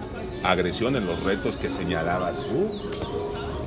agresión 0.43 0.95
en 0.95 1.05
los 1.05 1.21
retos 1.21 1.57
que 1.57 1.69
señalaba 1.69 2.33
su. 2.33 2.81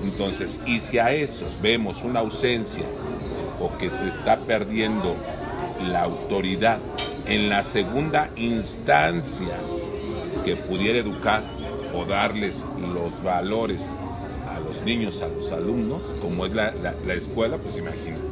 Entonces, 0.02 0.58
y 0.66 0.80
si 0.80 0.98
a 0.98 1.12
eso 1.12 1.46
vemos 1.62 2.02
una 2.02 2.20
ausencia 2.20 2.84
o 3.60 3.78
que 3.78 3.88
se 3.88 4.08
está 4.08 4.38
perdiendo 4.38 5.14
la 5.80 6.02
autoridad 6.02 6.78
en 7.26 7.48
la 7.50 7.62
segunda 7.62 8.30
instancia 8.34 9.60
que 10.44 10.56
pudiera 10.56 10.98
educar 10.98 11.44
o 11.94 12.04
darles 12.04 12.64
los 12.92 13.22
valores 13.22 13.96
los 14.66 14.82
niños, 14.82 15.22
a 15.22 15.28
los 15.28 15.52
alumnos, 15.52 16.02
como 16.20 16.44
es 16.46 16.54
la, 16.54 16.72
la- 16.82 16.94
la 17.06 17.14
escuela, 17.14 17.56
pues 17.58 17.78
imagínate. 17.78 18.22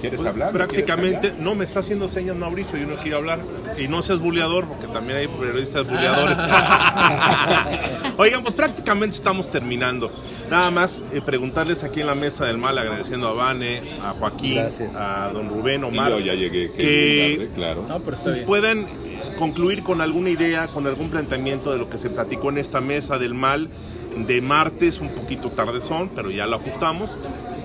¿Quieres 0.00 0.20
Pues, 0.20 0.28
hablar? 0.30 0.52
¿No 0.52 0.58
quieres 0.68 0.84
prácticamente, 0.84 1.28
hablar? 1.28 1.42
no 1.42 1.54
me 1.54 1.64
está 1.64 1.80
haciendo 1.80 2.08
señas 2.10 2.36
Mauricio, 2.36 2.76
yo 2.78 2.86
no 2.86 2.96
quiero 2.96 3.16
hablar. 3.18 3.38
Y 3.78 3.88
no 3.88 4.02
seas 4.02 4.20
buleador, 4.20 4.66
porque 4.66 4.86
también 4.88 5.18
hay 5.18 5.26
periodistas 5.28 5.86
buleadores. 5.88 6.36
Oigan, 8.18 8.42
pues 8.42 8.54
prácticamente 8.54 9.16
estamos 9.16 9.50
terminando. 9.50 10.12
Nada 10.50 10.70
más 10.70 11.02
eh, 11.12 11.20
preguntarles 11.24 11.82
aquí 11.84 12.00
en 12.00 12.06
la 12.06 12.14
mesa 12.14 12.44
del 12.44 12.58
mal, 12.58 12.76
agradeciendo 12.78 13.28
a 13.28 13.32
Vane, 13.32 13.82
a 14.02 14.10
Joaquín, 14.12 14.56
Gracias. 14.56 14.90
a 14.94 15.30
don 15.32 15.48
Rubén, 15.48 15.80
Y 15.80 15.84
Omar. 15.84 16.10
yo 16.10 16.20
ya 16.20 16.34
llegué, 16.34 16.70
que 16.72 17.36
tarde, 17.38 17.50
claro. 17.54 17.84
No, 17.88 18.00
pero 18.00 18.16
está 18.16 18.30
bien. 18.30 18.44
puedan 18.46 18.80
eh, 18.80 18.86
concluir 19.38 19.82
con 19.82 20.00
alguna 20.00 20.30
idea, 20.30 20.68
con 20.68 20.86
algún 20.86 21.10
planteamiento 21.10 21.72
de 21.72 21.78
lo 21.78 21.88
que 21.88 21.98
se 21.98 22.10
platicó 22.10 22.50
en 22.50 22.58
esta 22.58 22.80
mesa 22.80 23.18
del 23.18 23.34
mal 23.34 23.68
de 24.16 24.40
martes, 24.40 25.00
un 25.00 25.08
poquito 25.10 25.50
tardezón, 25.50 26.10
pero 26.14 26.30
ya 26.30 26.46
lo 26.46 26.56
ajustamos. 26.56 27.10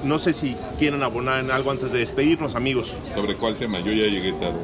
No 0.03 0.17
sé 0.19 0.33
si 0.33 0.55
quieren 0.77 1.03
abonar 1.03 1.41
en 1.41 1.51
algo 1.51 1.71
antes 1.71 1.91
de 1.91 1.99
despedirnos, 1.99 2.55
amigos. 2.55 2.93
¿Sobre 3.13 3.35
cuál 3.35 3.55
tema? 3.55 3.79
Yo 3.79 3.91
ya 3.91 4.05
llegué 4.07 4.31
tarde. 4.33 4.57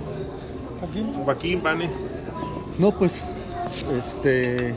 Joaquín, 1.24 1.62
Vane. 1.64 1.90
No, 2.80 2.92
pues, 2.98 3.24
este, 3.98 4.74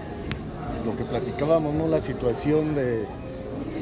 lo 0.84 0.96
que 0.96 1.04
platicábamos, 1.04 1.74
¿no? 1.74 1.86
La 1.88 2.00
situación 2.00 2.74
de 2.74 3.04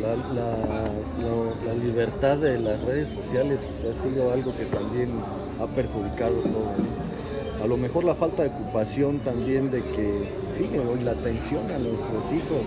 la, 0.02 0.16
la- 0.34 0.90
lo- 1.22 1.54
la 1.66 1.74
libertad 1.82 2.36
de 2.36 2.58
las 2.58 2.80
redes 2.82 3.08
sociales 3.10 3.60
ha 3.90 4.02
sido 4.02 4.32
algo 4.32 4.54
que 4.56 4.64
también 4.66 5.08
ha 5.60 5.66
perjudicado 5.66 6.34
todo. 6.40 6.72
¿no? 6.78 7.64
A 7.64 7.66
lo 7.66 7.76
mejor 7.78 8.04
la 8.04 8.14
falta 8.14 8.42
de 8.42 8.48
ocupación 8.50 9.18
también 9.20 9.70
de 9.70 9.82
que 9.82 10.28
sigue 10.58 10.78
hoy 10.80 11.00
la 11.02 11.12
atención 11.12 11.62
a 11.70 11.78
nuestros 11.78 12.24
hijos 12.32 12.62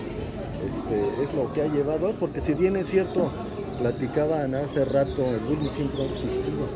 este, 0.65 1.23
es 1.23 1.33
lo 1.33 1.51
que 1.53 1.61
ha 1.63 1.67
llevado, 1.67 2.13
porque 2.19 2.41
si 2.41 2.53
bien 2.53 2.75
es 2.77 2.87
cierto, 2.87 3.31
platicaban 3.79 4.55
hace 4.55 4.85
rato, 4.85 5.25
el 5.25 5.39
bullying 5.39 5.69
siempre 5.71 6.03
ha 6.03 6.05
existido 6.11 6.67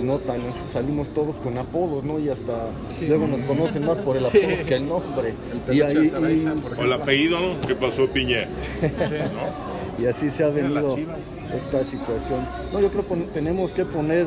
no 0.00 0.18
tan 0.18 0.40
salimos 0.72 1.06
todos 1.14 1.36
con 1.36 1.56
apodos, 1.56 2.02
¿no? 2.04 2.18
Y 2.18 2.28
hasta 2.28 2.66
luego 3.06 3.26
nos 3.28 3.40
conocen 3.42 3.86
más 3.86 3.96
por 3.98 4.16
el 4.16 4.26
apodo 4.26 4.40
Sí. 4.42 4.64
que 4.66 4.74
el 4.74 4.88
nombre. 4.88 5.34
El 5.68 5.74
y, 5.76 5.80
ahí- 5.82 6.06
Saraiza, 6.08 6.52
y- 6.52 6.80
O 6.80 6.84
el 6.84 6.92
apellido, 6.92 7.38
¿qué 7.66 7.74
pasó, 7.76 8.06
Piña? 8.08 8.48
y 9.98 10.06
así 10.06 10.30
se 10.30 10.42
ha 10.44 10.48
venido 10.48 10.88
esta 10.88 11.84
situación. 11.84 12.40
No, 12.72 12.80
yo 12.80 12.88
creo 12.90 13.06
que 13.06 13.14
tenemos 13.32 13.70
que 13.70 13.84
poner 13.84 14.26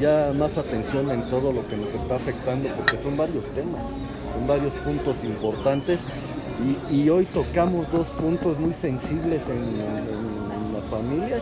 ya 0.00 0.32
más 0.36 0.56
atención 0.56 1.10
en 1.10 1.22
todo 1.28 1.52
lo 1.52 1.66
que 1.66 1.76
nos 1.76 1.88
está 1.88 2.14
afectando, 2.16 2.68
porque 2.76 2.96
son 2.98 3.16
varios 3.16 3.44
temas, 3.46 3.82
son 4.38 4.46
varios 4.46 4.72
puntos 4.74 5.16
importantes. 5.24 5.98
Y, 6.90 6.94
y 6.94 7.10
hoy 7.10 7.24
tocamos 7.26 7.90
dos 7.90 8.06
puntos 8.08 8.58
muy 8.58 8.72
sensibles 8.72 9.42
en, 9.48 9.80
en- 9.80 10.64
en 10.66 10.72
las 10.72 10.84
familias 10.90 11.40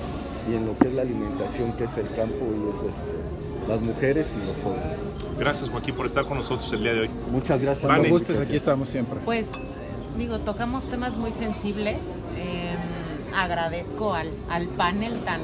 y 0.50 0.54
en 0.54 0.66
lo 0.66 0.76
que 0.78 0.88
es 0.88 0.94
la 0.94 1.02
alimentación, 1.02 1.72
que 1.74 1.84
es 1.84 1.96
el 1.98 2.06
campo 2.14 2.36
y 2.40 2.70
es 2.70 2.90
este, 2.90 3.68
las 3.68 3.80
mujeres 3.80 4.26
y 4.34 4.46
los 4.46 4.56
jóvenes. 4.64 4.98
Gracias, 5.38 5.70
Joaquín, 5.70 5.94
por 5.94 6.06
estar 6.06 6.24
con 6.26 6.38
nosotros 6.38 6.72
el 6.72 6.82
día 6.82 6.94
de 6.94 7.00
hoy. 7.02 7.10
Muchas 7.30 7.60
gracias. 7.60 7.86
Cuando 7.86 8.08
gustes, 8.08 8.38
aquí 8.40 8.56
estamos 8.56 8.88
siempre. 8.88 9.20
Pues 9.24 9.50
digo, 10.18 10.38
tocamos 10.40 10.86
temas 10.88 11.16
muy 11.16 11.32
sensibles. 11.32 12.22
Eh, 12.36 12.72
agradezco 13.36 14.14
al, 14.14 14.30
al 14.50 14.66
panel 14.68 15.14
tan, 15.20 15.40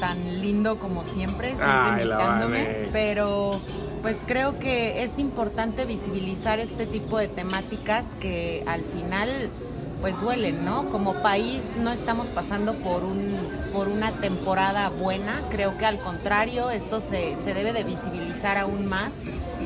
tan 0.00 0.40
lindo 0.40 0.78
como 0.78 1.04
siempre, 1.04 1.48
siempre 1.48 1.66
Ay, 1.68 2.02
invitándome. 2.02 2.88
Pero 2.92 3.60
Pues 4.02 4.18
creo 4.26 4.58
que 4.58 5.02
es 5.02 5.18
importante 5.18 5.84
visibilizar 5.84 6.60
este 6.60 6.86
tipo 6.86 7.18
de 7.18 7.28
temáticas 7.28 8.16
que 8.20 8.62
al 8.66 8.82
final 8.82 9.50
pues 10.00 10.20
duelen, 10.20 10.64
¿no? 10.64 10.86
Como 10.86 11.22
país 11.22 11.74
no 11.76 11.90
estamos 11.90 12.28
pasando 12.28 12.74
por, 12.76 13.02
un, 13.02 13.36
por 13.72 13.88
una 13.88 14.12
temporada 14.12 14.88
buena, 14.90 15.42
creo 15.50 15.76
que 15.76 15.86
al 15.86 15.98
contrario, 15.98 16.70
esto 16.70 17.00
se, 17.00 17.36
se 17.36 17.52
debe 17.52 17.72
de 17.72 17.82
visibilizar 17.82 18.58
aún 18.58 18.86
más. 18.86 19.12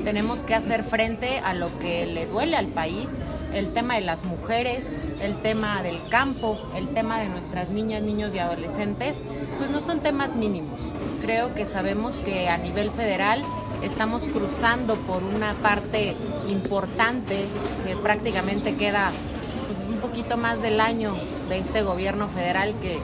Tenemos 0.05 0.43
que 0.43 0.55
hacer 0.55 0.85
frente 0.85 1.39
a 1.41 1.53
lo 1.53 1.79
que 1.79 2.07
le 2.07 2.27
duele 2.27 2.57
al 2.57 2.67
país, 2.67 3.19
el 3.53 3.75
tema 3.75 3.97
de 3.97 4.01
las 4.01 4.25
mujeres, 4.25 4.97
el 5.21 5.37
tema 5.43 5.83
del 5.83 6.01
campo, 6.09 6.59
el 6.75 6.89
tema 6.89 7.21
de 7.21 7.29
nuestras 7.29 7.69
niñas, 7.69 8.03
niños 8.03 8.35
y 8.35 8.39
adolescentes, 8.39 9.19
pues 9.59 9.71
no 9.71 9.83
son 9.83 10.01
temas 10.01 10.35
mínimos. 10.35 10.81
Creo 11.21 11.55
que 11.55 11.67
sabemos 11.67 12.17
que 12.17 12.49
a 12.49 12.57
nivel 12.57 12.91
federal 12.91 13.45
estamos 13.83 14.29
cruzando 14.29 14.97
por 14.97 15.23
una 15.23 15.55
parte 15.55 16.17
importante 16.49 17.45
que 17.87 17.97
prácticamente 17.97 18.77
queda 18.77 19.13
poquito 20.03 20.37
más 20.37 20.61
del 20.61 20.81
año 20.81 21.15
de 21.49 21.59
este 21.59 21.83
gobierno 21.83 22.29
federal 22.29 22.75
que 22.83 22.99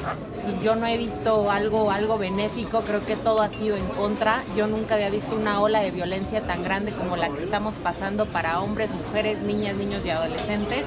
yo 0.62 0.74
no 0.74 0.86
he 0.86 0.98
visto 0.98 1.50
algo, 1.50 1.92
algo 1.92 2.18
benéfico, 2.18 2.82
creo 2.82 3.06
que 3.06 3.14
todo 3.14 3.40
ha 3.40 3.48
sido 3.48 3.76
en 3.76 3.86
contra. 3.86 4.42
Yo 4.56 4.66
nunca 4.66 4.96
había 4.96 5.08
visto 5.08 5.36
una 5.36 5.60
ola 5.60 5.80
de 5.80 5.92
violencia 5.92 6.42
tan 6.42 6.64
grande 6.64 6.92
como 6.92 7.16
la 7.16 7.28
que 7.28 7.38
estamos 7.38 7.74
pasando 7.76 8.26
para 8.26 8.60
hombres, 8.60 8.90
mujeres, 8.92 9.40
niñas, 9.40 9.76
niños 9.76 10.04
y 10.04 10.10
adolescentes. 10.10 10.86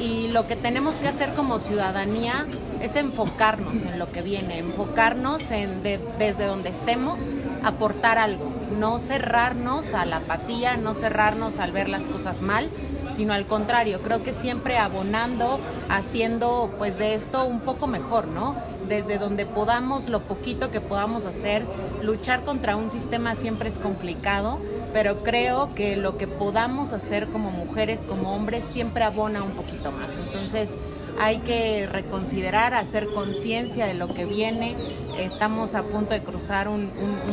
Y 0.00 0.28
lo 0.28 0.46
que 0.46 0.56
tenemos 0.56 0.96
que 0.96 1.08
hacer 1.08 1.34
como 1.34 1.58
ciudadanía 1.58 2.46
es 2.80 2.96
enfocarnos 2.96 3.82
en 3.82 3.98
lo 3.98 4.10
que 4.10 4.22
viene, 4.22 4.58
enfocarnos 4.58 5.50
en 5.50 5.82
desde 5.82 6.46
donde 6.46 6.70
estemos, 6.70 7.34
aportar 7.64 8.18
algo, 8.18 8.50
no 8.70 8.98
cerrarnos 8.98 9.94
a 9.94 10.04
la 10.04 10.18
apatía, 10.18 10.76
no 10.76 10.94
cerrarnos 10.94 11.58
al 11.58 11.72
ver 11.72 11.88
las 11.88 12.04
cosas 12.04 12.40
mal, 12.40 12.70
sino 13.14 13.32
al 13.32 13.46
contrario, 13.46 14.00
creo 14.02 14.22
que 14.22 14.32
siempre 14.32 14.76
abonando, 14.78 15.60
haciendo 15.88 16.74
pues 16.78 16.98
de 16.98 17.14
esto 17.14 17.44
un 17.44 17.60
poco 17.60 17.86
mejor, 17.86 18.28
¿no? 18.28 18.54
Desde 18.88 19.18
donde 19.18 19.46
podamos, 19.46 20.08
lo 20.08 20.20
poquito 20.20 20.70
que 20.70 20.80
podamos 20.80 21.26
hacer, 21.26 21.62
luchar 22.02 22.42
contra 22.42 22.76
un 22.76 22.90
sistema 22.90 23.34
siempre 23.34 23.68
es 23.68 23.78
complicado, 23.78 24.58
pero 24.92 25.16
creo 25.22 25.74
que 25.74 25.96
lo 25.96 26.16
que 26.16 26.26
podamos 26.26 26.92
hacer 26.92 27.28
como 27.28 27.50
mujeres, 27.50 28.06
como 28.06 28.34
hombres, 28.34 28.64
siempre 28.64 29.04
abona 29.04 29.42
un 29.42 29.52
poquito 29.52 29.92
más. 29.92 30.16
Entonces, 30.16 30.74
hay 31.20 31.38
que 31.38 31.86
reconsiderar, 31.86 32.74
hacer 32.74 33.08
conciencia 33.08 33.86
de 33.86 33.94
lo 33.94 34.12
que 34.12 34.24
viene. 34.24 34.76
Estamos 35.18 35.74
a 35.74 35.82
punto 35.82 36.14
de 36.14 36.20
cruzar 36.20 36.68
un, 36.68 36.90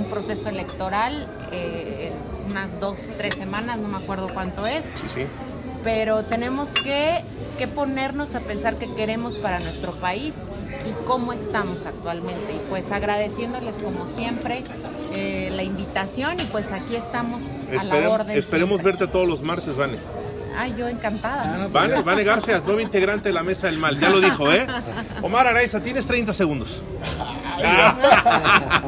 proceso 0.10 0.50
electoral, 0.50 1.28
eh, 1.52 2.12
unas 2.50 2.80
dos, 2.80 3.08
tres 3.18 3.36
semanas, 3.36 3.78
no 3.78 3.88
me 3.88 3.98
acuerdo 3.98 4.30
cuánto 4.34 4.66
es. 4.66 4.84
Sí, 4.96 5.08
sí 5.14 5.26
pero 5.86 6.24
tenemos 6.24 6.74
que, 6.74 7.24
ponernos 7.76 8.34
a 8.36 8.40
pensar 8.42 8.76
qué 8.78 8.92
queremos 8.96 9.38
para 9.38 9.60
nuestro 9.60 9.92
país 9.94 10.36
y 10.90 11.06
cómo 11.06 11.32
estamos 11.32 11.86
actualmente. 11.86 12.54
Y 12.54 12.70
pues 12.70 12.92
agradeciéndoles 12.92 13.76
como 13.76 14.08
siempre 14.08 14.64
eh, 15.14 15.52
la 15.54 15.62
invitación 15.62 16.40
y 16.40 16.44
pues 16.46 16.72
aquí 16.72 16.96
estamos 16.96 17.44
a 17.80 17.84
la 17.84 18.10
orden. 18.10 18.36
Esperemos 18.36 18.82
verte 18.82 19.08
todos 19.08 19.28
los 19.28 19.44
martes, 19.44 19.78
Vane. 19.78 20.00
Ay, 20.58 20.76
yo 20.78 20.88
encantada. 20.88 21.68
Vale, 21.68 22.02
Vane 22.02 22.24
García, 22.24 22.62
nuevo 22.66 22.80
integrante 22.80 23.30
de 23.30 23.34
la 23.34 23.44
Mesa 23.44 23.68
del 23.68 23.78
Mal, 23.78 24.00
ya 24.00 24.10
lo 24.10 24.22
dijo, 24.22 24.52
¿eh? 24.52 24.66
Omar 25.22 25.48
Araiza, 25.48 25.82
tienes 25.82 26.06
30 26.08 26.34
segundos. 26.34 26.82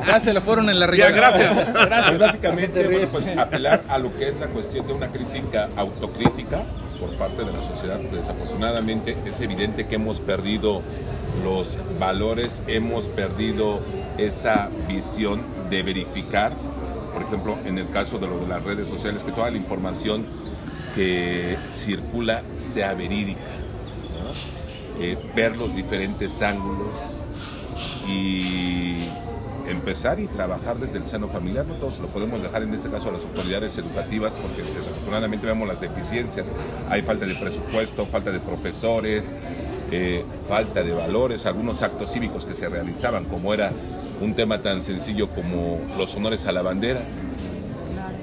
ya 0.05 0.19
se 0.19 0.33
lo 0.33 0.41
fueron 0.41 0.69
en 0.69 0.79
la 0.79 0.87
risa. 0.87 1.09
gracias. 1.11 1.73
gracias. 1.73 2.19
básicamente, 2.19 3.07
pues 3.11 3.27
apelar 3.37 3.83
a 3.89 3.97
lo 3.97 4.15
que 4.17 4.29
es 4.29 4.37
la 4.39 4.47
cuestión 4.47 4.87
de 4.87 4.93
una 4.93 5.07
crítica 5.09 5.69
autocrítica 5.75 6.63
por 6.99 7.15
parte 7.15 7.43
de 7.43 7.51
la 7.51 7.67
sociedad. 7.67 7.99
Desafortunadamente 7.99 9.17
es 9.25 9.39
evidente 9.41 9.87
que 9.87 9.95
hemos 9.95 10.19
perdido 10.19 10.81
los 11.43 11.77
valores, 11.99 12.61
hemos 12.67 13.07
perdido 13.09 13.81
esa 14.17 14.69
visión 14.87 15.41
de 15.69 15.83
verificar, 15.83 16.51
por 17.13 17.21
ejemplo, 17.21 17.57
en 17.65 17.77
el 17.77 17.89
caso 17.89 18.17
de 18.19 18.27
lo 18.27 18.39
de 18.39 18.47
las 18.47 18.63
redes 18.63 18.87
sociales, 18.87 19.23
que 19.23 19.31
toda 19.31 19.51
la 19.51 19.57
información 19.57 20.25
que 20.97 21.55
circula 21.69 22.41
sea 22.57 22.95
verídica, 22.95 23.51
eh, 24.99 25.15
ver 25.35 25.55
los 25.55 25.75
diferentes 25.75 26.41
ángulos 26.41 26.97
y 28.07 28.97
empezar 29.67 30.19
y 30.19 30.25
trabajar 30.25 30.77
desde 30.77 30.97
el 30.97 31.05
seno 31.05 31.27
familiar. 31.27 31.67
No 31.67 31.75
todos 31.75 31.99
lo 31.99 32.07
podemos 32.07 32.41
dejar 32.41 32.63
en 32.63 32.73
este 32.73 32.89
caso 32.89 33.09
a 33.09 33.11
las 33.11 33.21
autoridades 33.21 33.77
educativas 33.77 34.33
porque 34.41 34.63
desafortunadamente 34.63 35.45
vemos 35.45 35.67
las 35.67 35.79
deficiencias. 35.79 36.47
Hay 36.89 37.03
falta 37.03 37.27
de 37.27 37.35
presupuesto, 37.35 38.07
falta 38.07 38.31
de 38.31 38.39
profesores, 38.39 39.33
eh, 39.91 40.25
falta 40.49 40.81
de 40.81 40.93
valores, 40.93 41.45
algunos 41.45 41.83
actos 41.83 42.11
cívicos 42.11 42.47
que 42.47 42.55
se 42.55 42.69
realizaban, 42.69 43.25
como 43.25 43.53
era 43.53 43.71
un 44.19 44.33
tema 44.33 44.63
tan 44.63 44.81
sencillo 44.81 45.29
como 45.29 45.79
los 45.95 46.15
honores 46.15 46.47
a 46.47 46.51
la 46.53 46.63
bandera. 46.63 47.01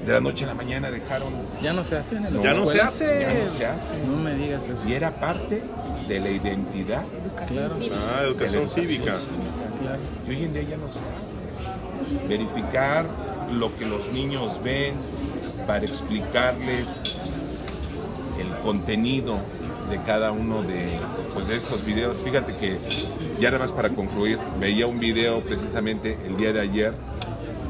De 0.05 0.13
la 0.13 0.21
noche 0.21 0.43
a 0.45 0.47
la 0.47 0.53
mañana 0.53 0.91
dejaron. 0.91 1.33
Ya 1.61 1.73
no 1.73 1.83
se 1.83 1.97
hacen 1.97 2.23
ya 2.41 2.53
no 2.53 2.65
se 2.67 2.79
hace. 2.81 3.21
Ya 3.21 3.33
no 3.33 3.57
se 3.57 3.65
hace. 3.65 3.97
No 4.07 4.17
me 4.17 4.35
digas 4.35 4.69
eso. 4.69 4.87
Y 4.87 4.93
era 4.93 5.19
parte 5.19 5.63
de 6.07 6.19
la 6.19 6.29
identidad. 6.29 7.03
Educación 7.23 7.69
cívica. 7.69 7.95
Ah, 8.09 8.21
educación, 8.23 8.69
cívica. 8.69 9.13
Y 10.27 10.29
hoy 10.29 10.43
en 10.43 10.53
día 10.53 10.63
ya 10.63 10.77
no 10.77 10.89
se 10.89 10.99
hace 10.99 11.35
verificar 12.27 13.05
lo 13.53 13.75
que 13.75 13.85
los 13.85 14.11
niños 14.13 14.61
ven 14.63 14.95
para 15.67 15.85
explicarles 15.85 17.17
el 18.39 18.47
contenido 18.63 19.37
de 19.89 20.01
cada 20.01 20.31
uno 20.31 20.63
de, 20.63 20.87
pues, 21.33 21.47
de 21.47 21.55
estos 21.55 21.85
videos. 21.85 22.17
Fíjate 22.17 22.55
que 22.57 22.77
ya 23.39 23.51
nada 23.51 23.63
más 23.63 23.71
para 23.71 23.89
concluir, 23.89 24.39
veía 24.59 24.87
un 24.87 24.99
video 24.99 25.41
precisamente 25.41 26.17
el 26.25 26.37
día 26.37 26.53
de 26.53 26.61
ayer 26.61 26.93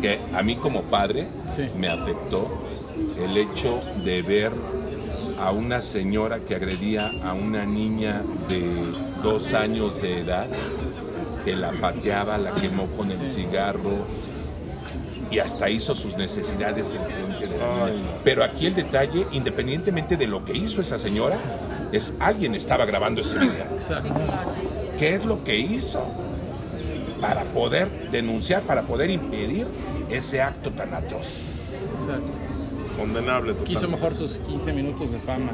que 0.02 0.20
a 0.34 0.42
mí 0.42 0.56
como 0.56 0.84
padre 0.84 1.28
me 1.78 1.88
afectó 1.88 2.62
el 3.20 3.38
hecho 3.38 3.80
de 4.04 4.22
ver 4.22 4.52
a 5.40 5.52
una 5.52 5.82
señora 5.82 6.40
que 6.40 6.56
agredía 6.56 7.12
a 7.24 7.34
una 7.34 7.66
niña 7.66 8.22
de 8.48 8.64
dos 9.22 9.54
años 9.54 10.02
de 10.02 10.20
edad, 10.20 10.48
que 11.44 11.56
la 11.56 11.72
pateaba, 11.72 12.38
la 12.38 12.56
quemó 12.56 12.88
con 12.88 13.12
el 13.12 13.28
cigarro, 13.28 14.06
y 15.32 15.40
hasta 15.40 15.70
hizo 15.70 15.96
sus 15.96 16.16
necesidades 16.18 16.94
en 16.94 17.04
frente 17.04 17.48
de 17.48 17.58
la 17.58 17.90
niña. 17.90 18.10
Pero 18.24 18.44
aquí 18.44 18.68
el 18.68 18.76
detalle, 18.76 19.26
independientemente 19.32 20.18
de 20.18 20.28
lo 20.28 20.46
que 20.46 20.54
hizo 20.56 20.82
esa 20.82 20.98
señora, 20.98 21.38
es 21.92 22.14
alguien 22.20 22.56
estaba 22.56 22.86
grabando 22.86 23.22
ese 23.22 23.40
video. 23.40 23.66
¿Qué 24.98 25.16
es 25.16 25.26
lo 25.26 25.44
que 25.44 25.58
hizo 25.58 26.06
para 27.22 27.44
poder 27.44 27.90
denunciar, 28.12 28.64
para 28.64 28.84
poder 28.84 29.10
impedir 29.10 29.68
ese 30.10 30.42
acto 30.42 30.72
tan 30.72 30.94
atroz? 30.94 31.42
Exacto. 32.00 32.32
Condenable 32.98 33.54
totalmente. 33.54 33.64
Quiso 33.64 33.90
mejor 33.90 34.16
sus 34.16 34.38
15 34.38 34.74
minutos 34.74 35.12
de 35.12 35.20
fama, 35.20 35.52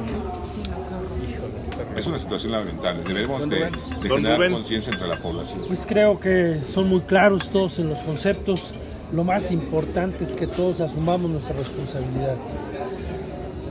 es 1.96 2.06
una 2.06 2.20
situación 2.20 2.52
lamentable. 2.52 3.04
Debemos 3.04 3.50
de, 3.50 3.70
de 4.02 4.10
generar 4.10 4.52
conciencia 4.52 4.94
entre 4.94 5.08
la 5.08 5.18
población. 5.18 5.64
Pues 5.68 5.86
creo 5.86 6.20
que 6.20 6.60
son 6.74 6.88
muy 6.88 7.02
claros 7.02 7.50
todos 7.50 7.80
en 7.80 7.90
los 7.90 8.00
conceptos 8.00 8.72
lo 9.14 9.26
más 9.26 9.52
importante 9.52 10.24
es 10.24 10.34
que 10.34 10.48
todos 10.48 10.80
asumamos 10.80 11.30
nuestra 11.30 11.54
responsabilidad. 11.54 12.38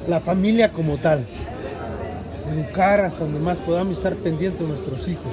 La 0.06 0.20
familia 0.20 0.70
como 0.70 0.98
tal, 0.98 1.24
educar 2.52 3.00
hasta 3.00 3.20
donde 3.20 3.40
más 3.40 3.58
podamos 3.58 3.96
estar 3.96 4.16
pendientes 4.16 4.60
de 4.60 4.68
nuestros 4.68 5.08
hijos. 5.08 5.32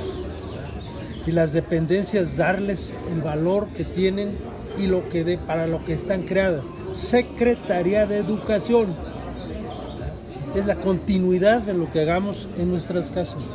Y 1.27 1.31
las 1.31 1.53
dependencias 1.53 2.37
darles 2.37 2.95
el 3.13 3.21
valor 3.21 3.67
que 3.75 3.83
tienen 3.83 4.29
y 4.79 4.87
lo 4.87 5.09
que 5.09 5.23
de, 5.23 5.37
para 5.37 5.67
lo 5.67 5.83
que 5.83 5.93
están 5.93 6.23
creadas. 6.23 6.63
Secretaría 6.93 8.07
de 8.07 8.17
Educación. 8.17 8.95
Es 10.55 10.65
la 10.65 10.75
continuidad 10.75 11.61
de 11.61 11.73
lo 11.73 11.91
que 11.91 12.01
hagamos 12.01 12.47
en 12.57 12.71
nuestras 12.71 13.11
casas. 13.11 13.53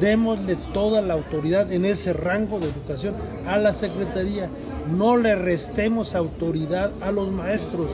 Démosle 0.00 0.56
toda 0.72 1.02
la 1.02 1.14
autoridad 1.14 1.72
en 1.72 1.84
ese 1.84 2.12
rango 2.12 2.60
de 2.60 2.66
educación 2.66 3.14
a 3.46 3.58
la 3.58 3.74
Secretaría 3.74 4.48
no 4.96 5.16
le 5.16 5.34
restemos 5.34 6.14
autoridad 6.14 6.92
a 7.00 7.12
los 7.12 7.30
maestros, 7.30 7.88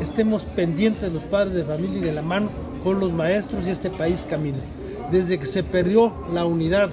estemos 0.00 0.42
pendientes 0.42 1.12
los 1.12 1.22
padres 1.24 1.54
de 1.54 1.64
familia 1.64 1.98
y 1.98 2.02
de 2.02 2.12
la 2.12 2.22
mano 2.22 2.50
con 2.84 3.00
los 3.00 3.12
maestros 3.12 3.66
y 3.66 3.70
este 3.70 3.90
país 3.90 4.26
camine. 4.28 4.58
Desde 5.10 5.38
que 5.38 5.46
se 5.46 5.62
perdió 5.62 6.12
la 6.32 6.44
unidad, 6.44 6.90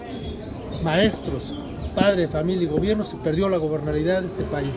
maestros, 0.84 1.54
padre, 1.96 2.28
familia 2.28 2.64
y 2.64 2.68
gobierno, 2.68 3.04
se 3.04 3.18
perdió 3.18 3.50
la 3.50 3.58
gobernabilidad 3.58 4.22
de 4.22 4.28
este 4.28 4.44
país. 4.44 4.72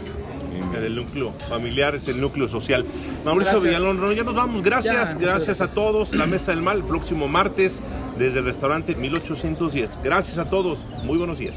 El 0.74 0.96
núcleo 0.96 1.32
familiar 1.48 1.94
es 1.94 2.08
el 2.08 2.20
núcleo 2.20 2.48
social. 2.48 2.84
Mauricio 3.24 3.60
Villalón, 3.60 4.14
ya 4.14 4.24
nos 4.24 4.34
vamos. 4.34 4.62
Gracias, 4.62 5.18
gracias 5.18 5.60
a 5.60 5.68
todos. 5.68 6.14
La 6.14 6.26
Mesa 6.26 6.52
del 6.52 6.62
Mal, 6.62 6.84
próximo 6.84 7.28
martes, 7.28 7.82
desde 8.18 8.40
el 8.40 8.44
restaurante 8.44 8.94
1810. 8.94 9.98
Gracias 10.02 10.38
a 10.38 10.50
todos. 10.50 10.84
Muy 11.04 11.18
buenos 11.18 11.38
días. 11.38 11.56